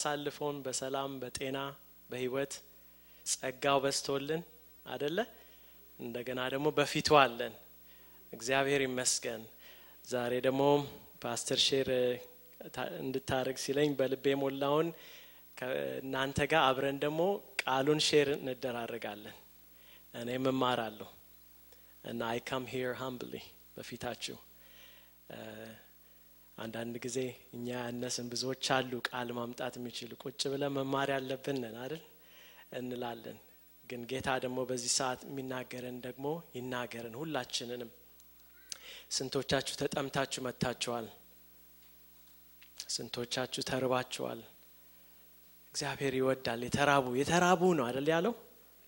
አሳልፎን 0.00 0.58
በሰላም 0.64 1.12
በጤና 1.22 1.58
በህይወት 2.10 2.52
ጸጋው 3.26 3.78
በስቶልን 3.84 4.42
አደለ 4.86 5.18
እንደገና 6.00 6.40
ደግሞ 6.54 6.68
በፊቱ 6.78 7.08
አለን። 7.22 7.54
እግዚአብሔር 8.32 8.82
ይመስገን። 8.86 9.42
ዛሬ 10.04 10.32
ደግሞ 10.46 10.62
ፓስተር 11.24 11.60
share 11.66 11.90
እንድታደርግ 13.00 13.58
ሲለኝ 13.64 13.90
በልቤ 13.98 14.34
ሞላውን 14.42 14.88
ከእናንተ 15.56 16.48
ጋር 16.52 16.62
አብረን 16.68 17.00
ደግሞ 17.04 17.20
ቃሉን 17.62 18.00
share 18.08 18.30
እንደራረጋለን። 18.36 19.36
እኔም 20.14 20.46
እማራለሁ። 20.52 21.10
እና 22.04 22.22
I 22.30 22.40
come 22.48 22.66
here 22.72 22.94
humbly 23.02 23.34
በፊታችሁ 23.76 24.38
አንዳንድ 26.60 26.94
ጊዜ 27.04 27.18
እኛ 27.56 27.68
ያነስን 27.80 28.26
ብዙዎች 28.32 28.66
አሉ 28.76 28.92
ቃል 29.08 29.28
ማምጣት 29.32 29.74
የሚችሉ 29.78 30.10
ቁጭ 30.22 30.40
ብለን 30.52 30.72
መማር 30.76 31.08
ያለብንን 31.14 31.76
አይደል? 31.82 32.02
እንላለን። 32.78 33.38
ግን 33.84 34.02
ጌታ 34.10 34.28
ደግሞ 34.44 34.58
በዚህ 34.68 34.92
ሰዓት 34.98 35.20
የሚናገረን 35.28 35.96
ደግሞ 36.06 36.26
ይናገረን 36.56 37.14
ሁላችንንም። 37.20 37.90
ስንቶቻችሁ 39.10 39.74
ተጠምታችሁ 39.80 40.40
መጥታችኋል 40.46 41.06
ስንቶቻችሁ 42.88 43.62
ተርባችኋል? 43.70 44.40
እግዚአብሔር 45.74 46.14
ይወዳል። 46.20 46.60
የተራቡ 46.68 47.06
የተራቡ 47.20 47.62
ነው 47.78 47.84
አደል 47.88 48.08
ያለው? 48.14 48.34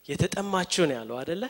የተጠማችሁ 0.08 0.84
ነው 0.90 0.96
ያለው 1.00 1.16
አደለ 1.22 1.42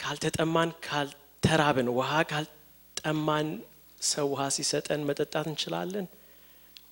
ካልተጠማን 0.00 0.70
ካልተራብን 0.86 1.88
ውሃ 1.96 2.12
ካልጠማን 2.30 3.48
ሰው 4.00 4.26
ውሃ 4.32 4.42
ሲሰጠን 4.56 5.00
መጠጣት 5.08 5.46
እንችላለን? 5.48 6.06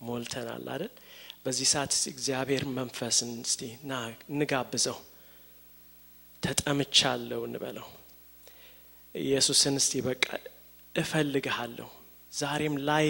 ሞልተናል 0.03 0.65
አይደል? 0.75 0.93
በዚህ 1.45 1.67
ሰዓት 1.73 1.93
እግዚአብሔር 2.13 2.63
መንፈስን 2.79 3.31
እስቲ 3.45 3.61
ና 3.85 3.93
እንጋብዘው። 4.31 4.99
ተጠምቻለሁ 6.43 7.41
እንበለው። 7.49 7.89
ኢየሱስን 9.15 9.75
እስቲ 9.77 9.93
በቃ 10.07 10.25
እፈልግሃለሁ። 10.95 11.89
ዛሬም 12.33 12.77
ላይ 12.89 13.09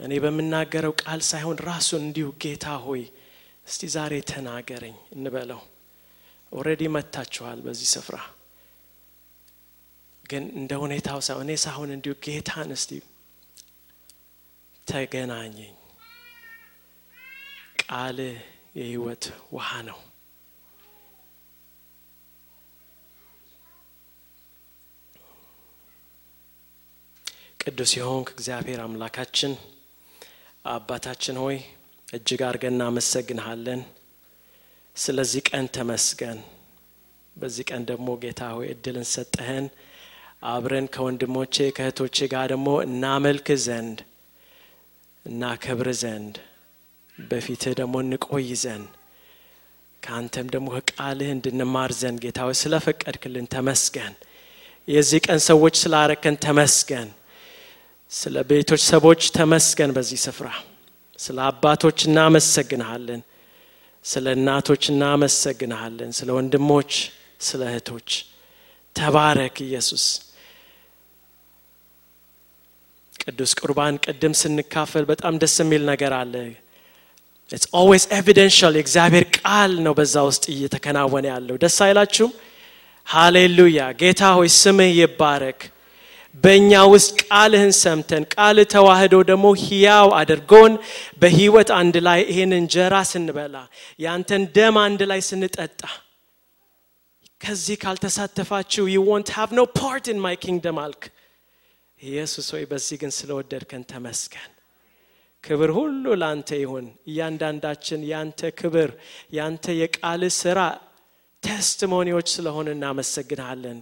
እኔ 0.00 0.12
በምናገረው 0.18 0.92
ቃል 1.02 1.20
ሳይሆን 1.30 1.58
ራሱን 1.68 2.02
እንዲሁ 2.06 2.28
ጌታ 2.42 2.66
ሆይ 2.84 3.02
እስቲ 3.66 3.82
ዛሬ 3.96 4.12
ተናገረኝ 4.30 4.96
እንበለው። 5.12 5.60
ኦረዲ 6.52 6.82
መታችኋል 6.88 7.58
በዚህ 7.60 7.88
ስፍራ 7.94 8.16
ግን 10.30 10.44
እንደ 10.58 10.72
ሁኔታው 10.82 11.18
ሳይሆን 11.26 11.46
እኔ 11.46 11.54
ሳሁን 11.64 11.90
እንዲሁ 11.94 12.12
ጌታን 12.24 12.70
እስቲ 12.76 12.90
ተገናኘኝ። 14.86 15.74
ቃል 17.82 18.18
የህይወት 18.78 19.24
ውሃ 19.52 19.70
ነው። 19.88 19.98
ቅዱስ 27.60 27.92
የሆንክ 27.96 28.28
እግዚአብሔር 28.34 28.80
አምላካችን 28.84 29.52
አባታችን 30.66 31.36
ሆይ 31.42 31.56
እጅግ 32.08 32.40
አድርገን 32.46 32.74
እናመሰግንሃለን። 32.76 33.80
ስለዚህ 34.96 35.42
ቀን 35.50 35.66
ተመስገን። 35.76 36.38
በዚህ 37.36 37.64
ቀን 37.70 37.82
ደግሞ 37.90 38.08
ጌታ 38.22 38.42
ሆይ 38.56 38.66
እድልን 38.72 39.06
ሰጠህን 39.12 39.66
አብረን 40.42 40.86
ከወንድሞቼ 40.94 41.54
ከእህቶቼ 41.76 42.16
ጋር 42.32 42.46
ደግሞ 42.52 42.68
እናመልክ 42.86 43.48
ዘንድ 43.64 43.98
እናከብር 45.26 45.88
ዘንድ 46.02 46.34
በፊትህ 47.18 47.72
ደግሞ 47.80 47.94
እንቆይ 48.04 48.48
ዘንድ 48.62 48.88
ከአንተም 50.02 50.46
ደግሞ 50.54 50.68
ከቃልህ 50.76 51.30
እንድንማር 51.34 51.90
ዘንድ 52.00 52.18
ጌታ 52.24 52.38
ሆይ 52.46 52.56
ስለፈቀድክልን 52.60 53.46
ተመስገን። 53.54 54.14
የዚህ 54.88 55.20
ቀን 55.26 55.40
ሰዎች 55.48 55.74
ስላረከን 55.82 56.36
ተመስገን። 56.44 57.08
ስለ 58.12 58.36
ቤተሰቦች 58.50 59.22
ተመስገን 59.36 59.90
በዚህ 59.96 60.20
ስፍራ። 60.24 60.48
ስለ 61.18 61.38
አባቶች 61.48 61.98
እናመሰግንሃለን። 62.08 63.20
ስለ 64.04 64.26
እናቶች 64.38 64.82
እናመሰግንሃለን። 64.92 66.10
ስለ 66.18 66.28
ወንድሞች 66.38 66.92
ስለ 67.40 67.62
እህቶች። 67.70 68.10
ተባረክ 68.96 69.56
ኢየሱስ 69.62 70.04
ቅዱስ 73.20 73.52
ቁርባን 73.60 73.94
ቅድም 74.04 74.34
ስንካፈል 74.40 75.04
በጣም 75.10 75.34
ደስ 75.42 75.54
የሚል 75.62 75.82
ነገር 75.90 76.12
አለ። 76.18 76.34
It's 77.50 77.64
always 77.80 78.04
evidential 78.16 78.74
የእግዚአብሔር 78.78 79.24
ቃል 79.38 79.72
ነው 79.86 79.92
በዛ 79.98 80.14
ውስጥ 80.28 80.44
እየተከናወነ 80.54 81.26
ያለው። 81.32 81.56
ደስ 81.62 81.76
አይላችሁም? 81.86 82.32
ሃሌሉያ! 83.06 83.78
ጌታ 84.00 84.22
ሆይ 84.36 84.48
ስምህ 84.56 84.90
ይባረክ። 84.98 85.60
በእኛ 86.34 86.72
ውስጥ 86.92 87.16
ቃልህን 87.24 87.72
ሰምተን 87.80 88.24
ቃል 88.34 88.56
ተዋህዶ 88.72 89.14
ደግሞ 89.30 89.46
ህያው 89.62 90.08
አድርጎን 90.18 90.72
በህይወት 91.22 91.70
አንድ 91.78 91.96
ላይ 92.06 92.20
ይህን 92.30 92.52
እንጀራ 92.58 92.94
ስንበላ 93.10 93.56
ያንተን 94.04 94.42
ደም 94.56 94.76
አንድ 94.84 95.00
ላይ 95.10 95.20
ስንጠጣ 95.28 95.80
ከዚህ 97.40 97.76
ካልተሳተፋችሁ 97.82 98.84
you 98.94 99.00
won't 99.10 99.28
have 99.36 99.50
no 99.58 99.62
part 99.78 100.06
in 100.12 100.18
my 100.24 100.36
kingdom 100.44 100.78
አልክ 100.84 101.02
ኢየሱስ 102.00 102.46
ሆይ 102.54 102.64
በዚህ 102.70 102.96
ግን 103.02 103.12
ስለወደድከን 103.16 103.82
ተመስገን። 103.90 104.50
ክብር 105.44 105.70
ሁሉ 105.76 106.04
ላንተ 106.22 106.50
ይሁን። 106.62 106.86
እያንዳንዳችን 107.10 108.00
ያንተ 108.10 108.40
ክብር 108.60 108.90
ያንተ 109.32 109.64
የቃል 109.80 110.22
ስራ 110.38 110.58
ቴስቲሞኒዎች 111.42 112.28
ስለሆን 112.34 112.66
እናመሰግንሃለን። 112.74 113.78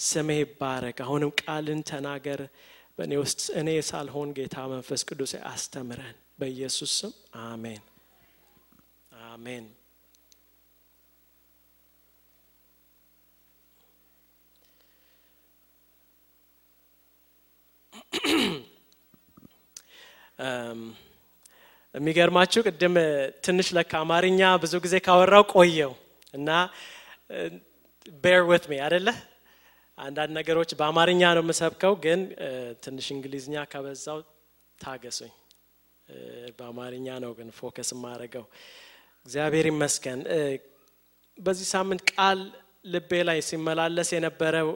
ስምህ 0.00 0.38
ይባረክ። 0.42 0.98
አሁንም 1.04 1.30
ቃልን 1.40 1.80
ተናገር። 1.90 2.40
በእኔ 2.96 3.12
ውስጥ 3.22 3.42
እኔ 3.60 3.68
ሳልሆን 3.88 4.30
ጌታ 4.38 4.56
መንፈስ 4.72 5.02
ቅዱስ 5.08 5.32
አስተምረን። 5.50 6.16
በኢየሱስ 6.40 6.92
ስም 7.00 7.12
አሜን። 7.44 7.82
አሜን 9.12 9.64
የሚገርማችሁ 21.94 22.60
ቅድም 22.68 22.94
ትንሽ 23.44 23.68
ለካ 23.76 23.92
አማርኛ 24.04 24.40
ብዙ 24.62 24.74
ጊዜ 24.84 24.96
ካወራው 25.06 25.44
ቆየው 25.54 25.92
እና 26.34 26.50
bear 28.24 28.42
with 28.50 28.64
me 28.70 28.78
አደለ 28.86 29.08
አንዳንድ 29.98 30.30
ነገሮች 30.38 30.70
በአማርኛ 30.78 31.22
ነው 31.36 31.42
የምሰብከው 31.44 31.94
ግን 32.04 32.20
ትንሽ 32.84 33.06
እንግሊዝኛ 33.16 33.64
ከበዛው 33.72 34.18
ታገሱኝ። 34.78 35.32
በአማርኛ 36.58 37.08
ነው 37.24 37.32
ግን 37.38 37.48
focus 37.58 37.90
የማደርገው። 37.94 38.44
እግዚአብሔር 39.26 39.66
ይመስገን። 39.70 40.20
በዚህ 41.38 41.66
ሳምንት 41.74 42.02
ቃል 42.10 42.38
ልቤ 42.92 43.10
ላይ 43.28 43.38
ሲመላለስ 43.48 44.08
የነበረው 44.16 44.68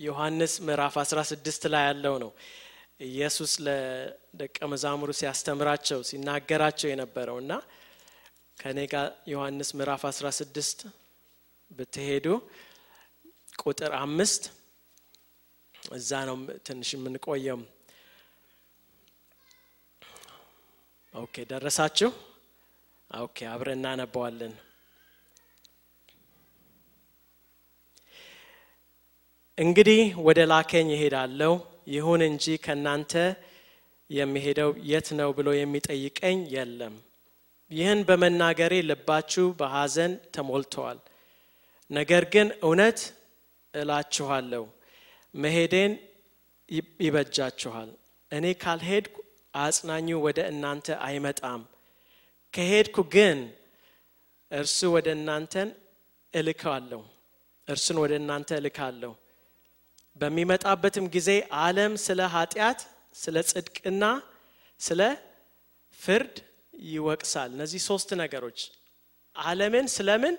ዮሐንስ 0.00 0.52
ምዕራፍ 0.66 0.94
16 1.02 1.66
ላይ 1.74 1.82
ያለው 1.88 2.14
ነው 2.22 2.30
ኢየሱስ 3.00 3.52
ለደቀ 3.66 4.56
መዛሙሩ 4.72 5.10
ሲያስተምራቸው 5.20 6.00
ሲናገራቸው 6.08 6.88
የነበረው 6.90 7.36
እና 7.42 7.52
ከኔ 8.58 8.78
ጋር 8.92 9.06
ዮሐንስ 9.32 9.68
ምዕራፍ 9.78 10.02
16 10.10 10.82
ብትሄዱ 11.70 12.26
ቁጥር 13.62 13.92
አምስት 14.00 14.42
እዛ 15.92 16.10
ነው 16.28 16.36
ትንሽ 16.66 16.88
የምንቆየው። 16.96 17.60
Okay 21.14 21.34
ደረሳችሁ? 21.50 22.10
Okay 23.10 23.36
አብረን 23.52 23.78
እናነባዋለን 23.78 24.52
እንግዲህ 29.58 29.98
ወደ 30.26 30.40
ላከኝ 30.50 30.88
ይሄዳለው 30.94 31.54
ይሁን 31.86 32.20
እንጂ 32.26 32.44
ከእናንተ 32.64 33.12
የሚሄደው 34.10 34.70
የት 34.90 35.08
ነው 35.18 35.30
ብሎ 35.38 35.48
የሚጠይቀኝ 35.56 36.38
የለም። 36.54 36.94
ይህን 37.70 38.00
በመናገሬ 38.08 38.74
ልባችሁ 38.88 39.46
በሐዘን 39.58 40.12
ተሞልተዋል። 40.34 40.98
ነገር 41.90 42.24
ግን 42.32 42.48
እውነት 42.64 43.00
እላችኋለሁ 43.74 44.64
መሄዴን 45.34 45.92
ይበጃችኋል። 47.04 47.90
እኔ 48.30 48.46
ካልሄድኩ 48.62 49.16
አጽናኙ 49.54 50.08
ወደ 50.26 50.40
እናንተ 50.52 50.86
አይመጣም። 51.06 51.62
ከሄድኩ 52.54 52.96
ግን 53.14 53.38
እርሱ 54.50 54.78
ወደ 54.94 55.08
እናንተን 55.18 55.68
እልካለሁ። 56.34 57.00
እርሱን 57.68 57.98
ወደ 58.02 58.12
እናንተ 58.20 58.50
እልካለሁ 58.60 59.12
በሚመጣበትም 60.20 61.06
ጊዜ 61.14 61.28
ዓለም 61.60 61.92
ስለ 62.04 62.20
ኃጢአት 62.34 62.80
ስለ 63.14 63.36
ጽድቅና 63.50 64.04
ስለ 64.80 65.00
ፍርድ 66.00 66.34
ይወቅሳል። 66.90 67.48
እነዚህ 67.54 67.80
ሶስት 67.88 68.10
ነገሮች 68.22 68.58
አለምን 69.36 69.86
ስለምን? 69.94 70.34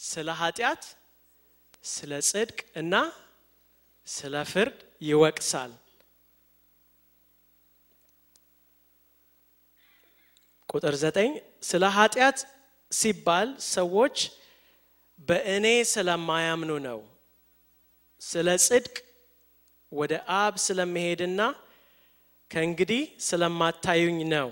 ስለ 0.00 0.28
ኃጢአት 0.40 0.82
ስለ 1.84 2.12
ጽድቅ 2.28 2.58
እና 2.80 2.94
ስለ 4.06 4.34
ፍርድ 4.52 4.76
ይወቅሳል። 5.02 5.72
ቁጥር 10.68 10.94
ዘጠኝ 11.02 11.30
ስለ 11.62 11.84
ኃጢአት 11.96 12.38
ሲባል 12.92 13.48
ሰዎች 13.74 14.16
በእኔ 15.18 15.66
ስለማያምኑ 15.92 16.70
ነው 16.86 17.00
ስለ 18.20 18.48
ጽድቅ 18.64 18.96
ወደ 19.92 20.12
አብ 20.36 20.54
ስለመሄድና 20.64 21.40
ከእንግዲህ 22.50 23.02
ስለማታዩኝ 23.20 24.18
ነው። 24.32 24.48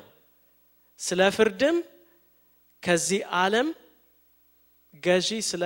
ስለ 1.00 1.20
ፍርድም 1.36 1.76
ከዚህ 2.82 3.20
ዓለም 3.38 3.68
ገዢ 5.02 5.28
ስለ 5.50 5.62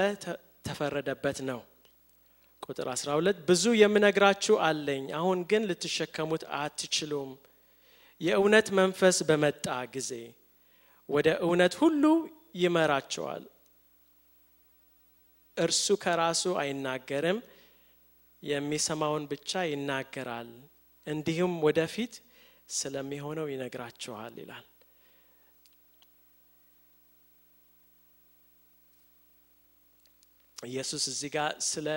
ተፈረደበት 0.66 1.38
ነው። 1.50 1.60
ቁጥር 2.62 2.88
12 2.92 3.38
ብዙ 3.48 3.64
የምነግራችሁ 3.80 4.56
አለኝ 4.66 5.04
አሁን 5.18 5.38
ግን 5.50 5.62
ልትሸከሙት 5.70 6.42
አትችሉም። 6.58 7.30
የእውነት 8.20 8.66
መንፈስ 8.78 9.16
በመጣ 9.28 9.64
ጊዜ 9.94 10.10
ወደ 11.08 11.28
እውነት 11.44 11.74
ሁሉ 11.80 12.02
ይመራቸዋል። 12.56 13.44
እርሱ 15.56 15.86
ከራሱ 16.04 16.42
አይናገርም 16.62 17.38
የሚሰማውን 18.42 19.24
ብቻ 19.32 19.50
ይናገራል። 19.68 20.50
እንዲሁም 21.06 21.54
ወደፊት 21.66 22.14
ስለሚሆነው 22.70 23.46
ይነግራችኋል 23.52 24.34
ይላል። 24.42 24.66
ኢየሱስ 30.58 31.04
እዚህ 31.12 31.30
ጋር 31.36 31.52
ስለ 31.68 31.88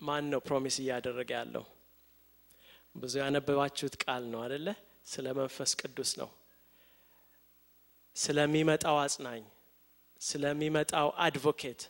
ማን 0.00 0.24
ነው 0.32 0.40
ፕሮሚስ 0.46 0.76
እያደረገ 0.82 1.30
ያለው? 1.38 1.64
ብዙ 2.94 3.14
ያነበባችሁት 3.22 3.94
ቃል 4.02 4.22
ነው 4.32 4.40
አደለ 4.44 4.66
ስለ 5.06 5.26
መንፈስ 5.38 5.70
ቅዱስ 5.80 6.10
ነው። 6.20 6.30
ስለሚመጣው 8.16 8.96
አጽናኝ 9.00 9.42
ስለሚመጣው 10.20 11.08
አድቮኬት 11.24 11.80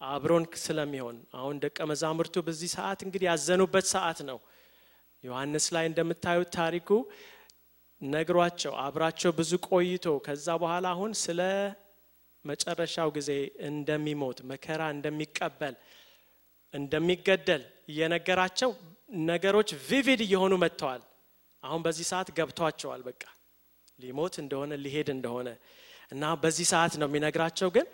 አብሮን 0.00 0.44
ስለሚሆን። 0.62 1.16
አሁን 1.38 1.56
ደቀ 1.62 1.78
መዛሙርቱ 1.90 2.36
በዚህ 2.46 2.70
ሰዓት 2.76 3.00
እንግዲህ 3.06 3.26
ያዘኑበት 3.30 3.86
ሰዓት 3.94 4.18
ነው። 4.30 4.38
ዮሐንስ 5.24 5.66
ላይ 5.74 5.84
እንደምታዩት 5.90 6.50
ታሪኩ 6.56 6.88
ነግሯቸው 8.00 8.72
አብራቸው 8.82 9.30
ብዙ 9.38 9.52
ቆይቶ 9.68 10.06
ከዛ 10.26 10.46
በኋላ 10.62 10.86
አሁን 10.94 11.12
ስለ 11.22 11.40
መጨረሻው 12.44 13.08
ጊዜ 13.16 13.30
እንደሚሞት 13.68 14.38
መከራ 14.50 14.82
እንደሚቀበል 14.96 15.74
እንደሚገደል 16.74 17.62
እየነገራቸው 17.88 18.70
ነገሮች 19.26 19.70
vivid 19.88 20.20
እየሆኑ 20.26 20.54
መጥተዋል። 20.64 21.02
አሁን 21.62 21.80
በዚህ 21.86 22.06
ሰዓት 22.12 22.28
ገብቷቸዋል። 22.38 23.02
በቃ 23.08 23.22
ሊሞት 23.98 24.34
እንደሆነ 24.42 24.72
ሊሄድ 24.84 25.08
እንደሆነ 25.14 25.48
እና 26.12 26.24
በዚህ 26.42 26.66
ሰዓት 26.72 26.94
ነው 27.00 27.08
የሚነግራቸው 27.08 27.68
ግን 27.76 27.86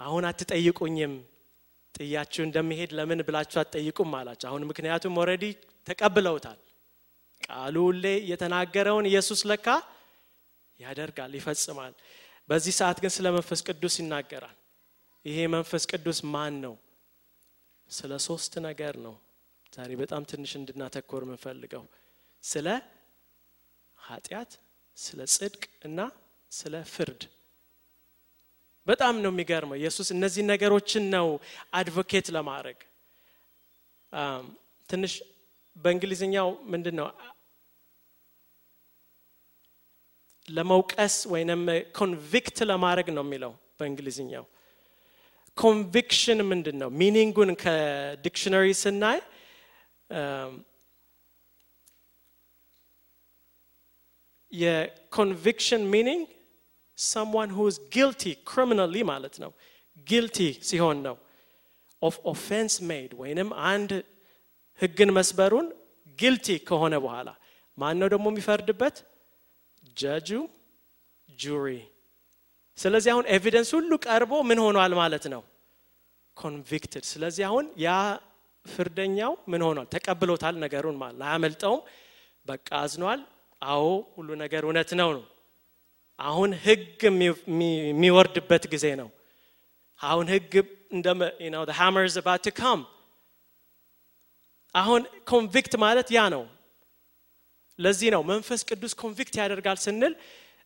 አሁን 0.00 0.24
አትጠይቁኝም። 0.28 1.14
ጥያችሁ 1.94 2.42
እንደሚሄድ 2.46 2.90
ለምን 2.98 3.20
ብላችሁ 3.26 3.58
አትጠይቁም 3.62 4.10
አላቸው። 4.18 4.46
አሁን 4.50 4.62
ምክንያቱም 4.70 5.16
already 5.20 5.44
ተቀብለውታል። 5.86 6.58
ቃሉ 7.42 7.76
ሁሌ 7.88 8.04
የተናገረውን 8.30 9.06
ኢየሱስ 9.10 9.40
ለካ 9.50 9.66
ያደርጋል 10.80 11.32
ይፈጽማል። 11.38 11.94
በዚህ 12.48 12.74
ሰዓት 12.80 12.98
ግን 13.02 13.12
ስለ 13.16 13.26
መንፈስ 13.36 13.60
ቅዱስ 13.68 13.94
ይናገራል። 14.00 14.56
ይሄ 15.24 15.38
መንፈስ 15.54 15.82
ቅዱስ 15.92 16.18
ማን 16.32 16.54
ነው? 16.64 16.74
ስለ 17.90 18.12
ሶስት 18.26 18.52
ነገር 18.68 18.94
ነው 19.06 19.14
ዛሬ 19.72 19.90
በጣም 20.02 20.22
ትንሽ 20.30 20.52
እንድናተኮር 20.58 21.22
የምንፈልገው። 21.24 21.84
ስለ 22.44 22.66
ኃጢአት 23.98 24.52
ስለ 24.96 25.20
ጽድቅ 25.34 25.62
እና 25.84 25.98
ስለ 26.52 26.74
ፍርድ 26.92 27.20
በጣም 28.86 29.14
ነው 29.22 29.30
የሚገርመው። 29.32 29.76
ኢየሱስ 29.80 30.08
እነዚህ 30.14 30.42
ነገሮችን 30.50 31.04
ነው 31.14 31.26
አድቮኬት 31.74 32.28
ለማድረግ። 32.36 32.78
ትንሽ 34.88 35.12
በእንግሊዝኛው 35.76 36.48
ምንድን 36.72 36.94
ነው 37.00 37.08
ለመውቀስ 40.48 41.16
ወይንም 41.32 41.60
convict 41.98 42.58
ለማድረግ 42.70 43.08
ነው 43.16 43.24
የሚለው 43.26 43.52
በእንግሊዝኛው። 43.78 44.44
conviction 45.58 46.40
ምንድን 46.50 46.76
ነው 46.82 46.90
meaning 47.00 47.32
ኡን 47.32 47.50
ከ 47.62 47.79
dictionary 47.79 48.66
ስናይ 48.82 49.18
የ 54.52 54.74
conviction 54.74 55.82
meaning 55.92 56.24
someone 57.14 57.50
who 57.56 57.64
is 57.70 57.76
guilty 57.96 58.32
criminally 58.50 59.02
ማለት 59.12 59.34
ነው. 59.42 59.50
Guilty 60.10 60.50
ሲሆን 60.68 60.98
ነው. 61.06 61.16
Of 62.06 62.14
offense 62.32 62.74
made 62.90 63.12
ወይንም 63.22 63.48
አንድ 63.72 63.90
ህግን 64.80 65.10
መስበሩን 65.18 65.66
guilty 66.18 66.48
ከሆነ 66.68 66.94
በኋላ 67.04 67.28
ማን 67.78 67.96
ነው 68.00 68.08
ደግሞ 68.14 68.26
የሚፈርድበት? 68.32 68.96
judge 70.00 70.30
jury 71.28 71.66
ስለዚህ 72.78 73.10
አሁን 73.14 73.24
evidence 73.36 73.70
ሁሉ 73.76 73.92
ቀርቦ 74.06 74.32
ምን 74.50 74.58
ሆኗል 74.64 74.92
ማለት 75.02 75.24
ነው? 75.32 75.42
convicted 76.36 77.04
ስለዚህ 77.12 77.44
አሁን 77.48 77.64
ያ 77.86 77.88
ፍርደኛው 78.66 79.32
ምን 79.52 79.62
ሆኗል? 79.66 79.86
ተቀብሎታል 79.94 80.54
ነገሩን 80.64 80.96
ማለት 81.02 81.20
አያመልጠውም? 81.28 81.82
በቃ 82.46 82.68
አዝኗል? 82.84 83.20
አዎ 83.62 83.84
ሁሉ 84.16 84.28
ነገር 84.44 84.62
እውነት 84.66 84.90
ነው 85.00 85.10
ነው 85.16 85.24
አሁን 86.20 86.50
ህግ 86.64 87.00
የሚወርድበት 87.90 88.64
ጊዜ 88.72 88.86
ነው። 89.00 89.08
አሁን 90.00 90.26
ህግ 90.34 90.52
እንደ 90.92 91.06
hammer 91.80 92.04
is 92.10 92.16
about 92.22 92.42
to 92.46 92.52
come. 92.62 92.82
አሁን 94.74 95.02
convict 95.30 95.72
ማለት 95.84 96.08
ያ 96.16 96.22
ነው። 96.34 96.42
ለዚህ 97.78 98.08
ነው 98.14 98.22
መንፈስ 98.32 98.60
ቅዱስ 98.70 98.92
convict 99.02 99.34
ያደርጋል 99.42 99.78
ስንል 99.84 100.14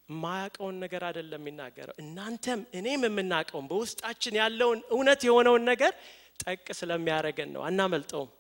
የማያውቀውን 0.08 0.76
ነገር 0.84 1.02
አይደለም 1.08 1.42
የሚናገረው። 1.42 1.94
እናንተም 2.02 2.60
እኔም 2.78 3.02
የምናውቀውን 3.08 3.66
በውስጣችን 3.70 4.34
ያለውን 4.40 4.80
እውነት 4.94 5.20
የሆነውን 5.28 5.62
ነገር 5.70 5.92
ጠቅ 6.40 6.66
ስለሚያደረገን 6.80 7.50
ነው። 7.54 7.62
አናመልጠውም። 7.68 8.30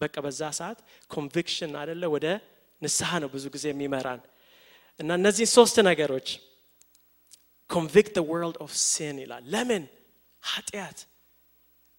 በቃ 0.00 0.14
በዛ 0.26 0.42
ሰዓት 0.60 0.78
conviction 1.10 1.72
አደለ 1.82 2.04
ወደ 2.14 2.26
ንስሐ 2.82 3.10
ነው 3.22 3.28
ብዙ 3.34 3.44
ጊዜ 3.54 3.66
የሚመራን 3.72 4.20
እና 5.00 5.10
እነዚህ 5.18 5.46
ሶስት 5.56 5.76
ነገሮች 5.88 6.28
convict 7.70 8.16
world 8.30 8.56
of 8.64 8.72
sin 8.86 9.16
ይላል። 9.22 9.44
ለምን? 9.52 9.84
ኃጢአት። 10.42 10.98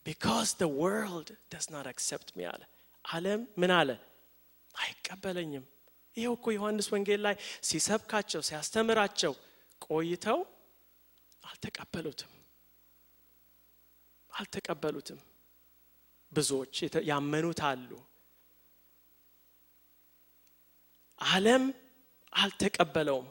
because 0.05 0.47
the 0.55 0.69
world 0.79 1.27
does 1.49 1.67
not 1.69 1.85
accept 1.87 2.29
me 2.37 2.43
አለ። 2.45 2.61
አለም 3.05 3.41
ምን 3.61 3.71
አለ? 3.79 3.89
አይቀበለኝም። 4.75 5.65
ይኸው 6.17 6.33
እኮ 6.37 6.45
ዮሐንስ 6.57 6.87
ወንጌል 6.93 7.21
ላይ 7.27 7.35
ሲሰብካቸው 7.63 8.41
ሲያስተምራቸው 8.49 9.33
ቆይተው 9.81 10.39
አልተቀበሉትም። 11.43 12.31
አልተቀበሉትም። 14.31 15.19
ብዙዎች 16.31 16.75
ያመኑት 17.09 17.59
አሉ። 17.69 17.89
አለም 21.19 21.63
አልተቀበለውም። 22.33 23.27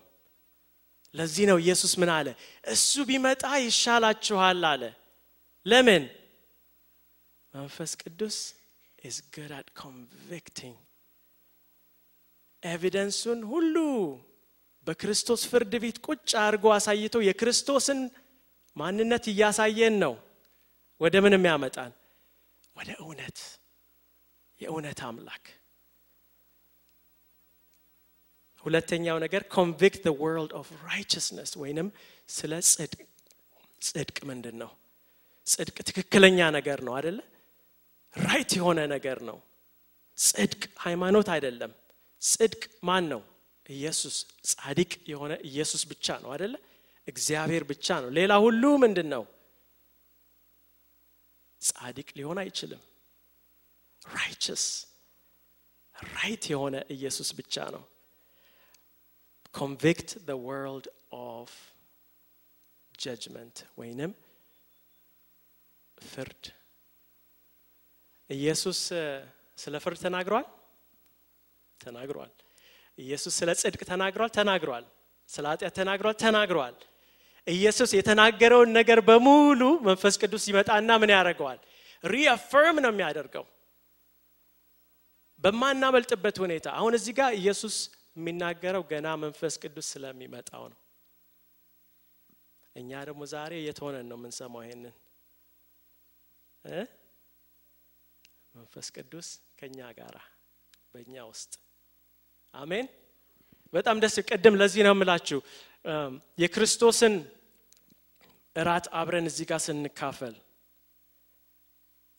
ለዚህ 1.14 1.44
ነው 1.50 1.58
ኢየሱስ 1.64 1.92
ምን 2.00 2.10
አለ? 2.16 2.28
እሱ 2.66 2.92
ቢመጣ 3.08 3.42
ይሻላችኋል 3.66 4.62
አለ። 4.72 4.82
ለምን? 5.66 6.02
መንፈስ 7.54 7.90
ቅዱስ 8.02 8.36
is 9.02 9.16
good 9.36 9.52
at 9.52 9.68
convicting. 9.74 10.76
ኤቪደንሱን 12.62 13.40
ሁሉ 13.52 13.76
በክርስቶስ 14.86 15.42
ፍርድ 15.50 15.72
ቤት 15.82 15.96
ቁጭ 16.06 16.30
አድርጎ 16.42 16.64
አሳይቶ 16.76 17.16
የክርስቶስን 17.28 18.00
ማንነት 18.76 19.24
እያሳየን 19.32 19.94
ነው። 20.04 20.14
ወደ 21.00 21.14
ምን 21.24 21.34
የሚያመጣን 21.36 21.92
ወደ 22.76 22.90
እውነት 23.02 23.38
የእውነት 24.60 25.00
አምላክ 25.08 25.44
ሁለተኛው 28.64 29.16
ነገር 29.24 29.42
convict 29.54 30.04
world 30.20 30.52
of 30.58 30.68
righteousness 30.84 31.52
ወይንም 31.62 31.88
ስለ 32.28 32.52
ጽድቅ። 32.68 33.00
ጽድቅ 33.82 34.16
ምንድን 34.28 34.56
ነው 34.62 34.70
ጽድቅ 35.46 35.76
ትክክለኛ 35.88 36.38
ነገር 36.56 36.78
ነው 36.86 36.92
አደለ 36.98 37.18
right 38.14 38.50
የሆነ 38.58 38.80
ነገር 38.92 39.18
ነው። 39.28 39.38
ጽድቅ 40.18 40.62
ሃይማኖት 40.84 41.28
አይደለም። 41.34 41.72
ጽድቅ 42.22 42.62
ማን 42.88 43.04
ነው? 43.12 43.20
ኢየሱስ 43.66 44.16
ጻድቅ 44.50 44.92
የሆነ 45.10 45.32
ኢየሱስ 45.48 45.82
ብቻ 45.90 46.06
ነው 46.22 46.30
አደለ 46.34 46.54
እግዚአብሔር 47.08 47.62
ብቻ 47.70 47.86
ነው። 48.02 48.10
ሌላ 48.18 48.32
ሁሉ 48.44 48.62
ምንድን 48.82 49.08
ነው 49.14 49.22
ጻድቅ 51.60 52.08
ሊሆን 52.18 52.38
አይችልም። 52.42 52.82
righteous 54.02 54.64
right 56.12 56.44
የሆነ 56.52 56.76
ኢየሱስ 56.94 57.28
ብቻ 57.38 57.56
ነው 57.74 57.82
convict 59.54 60.08
the 60.26 60.36
world 60.48 60.86
of 61.30 61.48
judgment. 63.04 63.56
ወይንም 63.78 64.12
ፍርድ. 65.98 66.44
ኢየሱስ 68.30 68.80
ስለ 69.58 69.74
ፍርድ 69.84 69.98
ተናግሯል? 70.06 70.46
ተናግሯል። 71.80 72.32
ኢየሱስ 72.98 73.32
ስለ 73.40 73.50
ጽድቅ 73.62 73.80
ተናግሯል? 73.92 74.30
ተናግሯል። 74.38 74.84
ስለ 75.28 75.44
ኃጢአት 75.52 75.74
ተናግሯል? 75.80 76.14
ተናግሯል። 76.24 76.76
ኢየሱስ 77.46 77.90
የተናገረውን 77.98 78.70
ነገር 78.78 78.98
በሙሉ 79.08 79.60
መንፈስ 79.88 80.14
ቅዱስ 80.22 80.44
ይመጣና 80.50 80.90
ምን 81.02 81.10
ያደርገዋል? 81.16 81.58
ሪአፈርም 82.04 82.76
ነው 82.84 82.90
የሚያደርገው። 82.94 83.44
በማናመልጥበት 85.44 86.36
ሁኔታ። 86.44 86.66
አሁን 86.78 86.92
እዚህ 86.98 87.12
ጋር 87.20 87.30
ኢየሱስ 87.40 87.76
የሚናገረው 88.16 88.82
ገና 88.90 89.08
መንፈስ 89.22 89.54
ቅዱስ 89.62 89.86
ስለሚመጣው 89.92 90.64
ነው። 90.72 90.78
እኛ 92.76 92.90
ደግሞ 93.08 93.22
ዛሬ 93.32 93.52
የት 93.62 93.78
ሆነን 93.84 94.06
ነው 94.10 94.16
የምንሰማው 94.18 94.62
ይሄንን? 94.64 94.94
መንፈስ 98.54 98.86
ቅዱስ 98.96 99.28
ከኛ 99.58 99.78
ጋር 99.98 100.14
በእኛ 100.92 101.14
ውስጥ። 101.30 101.52
አሜን? 102.54 102.86
በጣም 103.74 103.96
ደስ 104.02 104.16
ቅድም 104.28 104.54
ለዚህ 104.60 104.82
ነው 104.86 104.94
የምላችሁ። 104.94 105.38
የክርስቶስን 106.42 107.14
እራት 108.56 108.86
አብረን 108.92 109.26
እዚህ 109.30 109.46
ጋር 109.50 109.60
ስንካፈል 109.66 110.34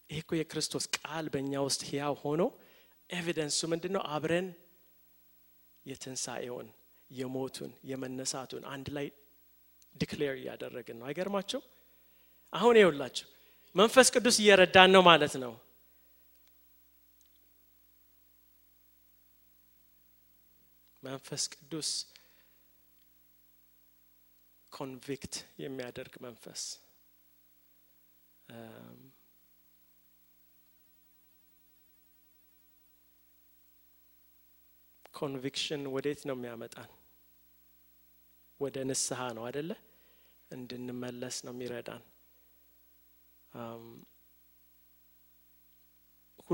ይህ 0.10 0.24
የክርስቶስ 0.40 0.86
ቃል 0.98 1.26
በእኛ 1.34 1.54
ውስጥ 1.68 1.82
ህያው 1.90 2.16
ሆኖ 2.24 2.42
evidence 3.10 3.50
ኡ 3.50 3.60
ምንድን 3.72 3.92
ነው 3.96 4.04
አብረን 4.16 4.48
የትንሣኤውን 5.86 6.68
የሞቱን 7.12 7.72
የመነሳቱን 7.84 8.64
አንድ 8.74 8.88
ላይ 8.98 9.08
declare 9.96 10.36
እያደረግን 10.40 10.98
ነው። 11.00 11.06
አይገርማችሁ 11.10 11.62
አሁን 12.54 12.76
ይውላችሁ 12.80 13.28
መንፈስ 13.76 14.08
ቅዱስ 14.16 14.36
እየረዳን 14.42 14.90
ነው 14.96 15.02
ማለት 15.10 15.34
ነው። 15.44 15.54
መንፈስ 21.04 21.44
ቅዱስ 21.54 21.90
convict 24.72 25.34
የሚያደርግ 25.60 26.14
መንፈስ 26.22 26.62
conviction 35.14 35.82
ወዴት 35.96 36.22
ነው 36.28 36.36
የሚያመጣን? 36.38 36.90
ወደ 38.60 38.78
ንስሐ 38.90 39.22
ነው 39.38 39.44
አደለ 39.50 39.72
እንድንመለስ 40.52 41.38
ነው 41.46 41.54
የሚረዳን። 41.56 42.04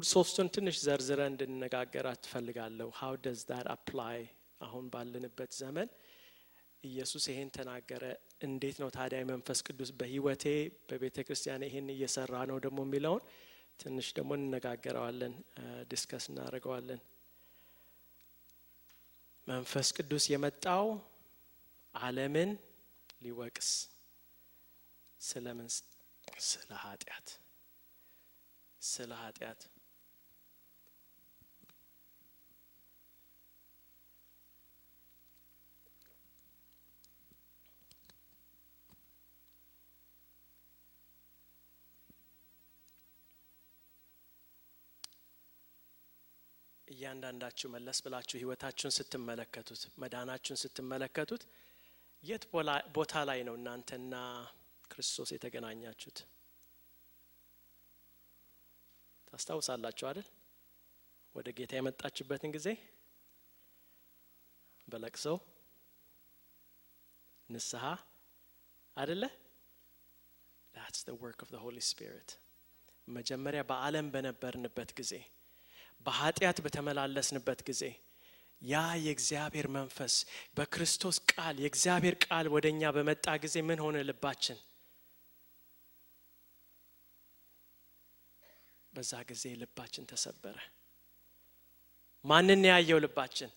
ሶስቱን 0.09 0.47
ትንሽ 0.55 0.75
ዘርዘር 0.85 1.21
እንድንነጋገር 1.29 2.05
እፈልጋለሁ 2.23 2.87
how 2.99 3.13
does 3.23 3.39
that 3.49 3.67
apply 3.73 4.19
አሁን 4.61 4.85
ባለንበት 4.93 5.51
ዘመን 5.59 5.89
ኢየሱስ 6.83 7.23
ይሄን 7.31 7.49
ተናገረ። 7.55 8.03
እንዴት 8.41 8.77
ነው 8.81 8.89
ታዲያ 8.97 9.19
መንፈስ 9.31 9.59
ቅዱስ 9.67 9.89
በህይወቴ 9.99 10.45
በቤተ 10.89 11.17
ክርስቲያን 11.27 11.65
ይሄን 11.67 11.87
እየሰራ 11.95 12.33
ነው 12.51 12.57
ደግሞ 12.65 12.79
የሚለውን 12.87 13.23
ትንሽ 13.79 14.07
ደግሞ 14.17 14.31
እንነጋገረዋለን 14.39 15.33
discuss 15.91 16.25
እናደርገዋለን 16.31 17.01
መንፈስ 19.49 19.87
ቅዱስ 19.97 20.23
የመጣው 20.29 20.85
አለምን 21.95 22.49
ሊወቅስ 23.21 23.69
ስለምን? 25.21 25.69
ስለ 26.43 26.69
ኃጢአት። 26.83 27.27
ስለ 28.81 29.11
ኃጢአት 29.21 29.61
እያንዳንዳችሁ 46.89 47.67
መለስ 47.75 47.97
ብላችሁ 48.05 48.37
ህይወታችሁን 48.41 48.93
ስትመለከቱት 48.97 49.81
መዳናችሁን 50.03 50.59
ስትመለከቱት 50.63 51.43
የት 52.23 52.43
ቦታ 52.97 53.23
ላይ 53.29 53.39
ነው 53.47 53.55
እናንተና 53.59 54.15
ክርስቶስ 54.91 55.29
የተገናኛችሁት? 55.35 56.19
ታስታውሳላችሁ 59.27 60.05
አይደል? 60.09 60.27
ወደ 61.35 61.47
ጌታ 61.57 61.73
የመጣችበትን 61.77 62.53
ጊዜ 62.55 62.67
በለቅሰው 64.87 65.37
ንስሐ 67.49 67.85
አደለ 68.97 69.23
that's 70.73 71.01
the 71.03 71.15
work 71.15 71.39
of 71.41 71.49
the 71.53 71.61
holy 71.65 71.83
spirit. 71.91 72.29
መጀመሪያ 73.07 73.61
በአለም 73.69 74.07
በነበርንበት 74.13 74.89
ጊዜ 74.99 75.13
በኃጢአት 76.01 76.57
በተመላለስንበት 76.65 77.59
ጊዜ 77.67 77.81
ያ 78.61 78.75
የእግዚአብሔር 79.03 79.67
መንፈስ 79.75 80.13
በክርስቶስ 80.57 81.17
ቃል 81.31 81.55
የእግዚአብሔር 81.63 82.15
ቃል 82.25 82.45
ወደ 82.55 82.65
እኛ 82.73 82.91
በመጣ 82.95 83.25
ጊዜ 83.43 83.55
ምን 83.67 83.79
ሆነ 83.85 83.97
ልባችን? 84.09 84.57
በዛ 88.93 89.13
ጊዜ 89.29 89.43
ልባችን 89.61 90.05
ተሰበረ። 90.11 90.57
ማንን 92.25 92.63
ያየው 92.69 92.99
ልባችን? 93.03 93.51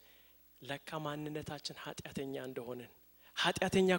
ለካ 0.62 0.99
ማንነታችን 1.04 1.76
ኃጢአተኛ 1.84 2.34
እንደሆንን። 2.49 2.90
ኃጢአተኛ 3.37 3.90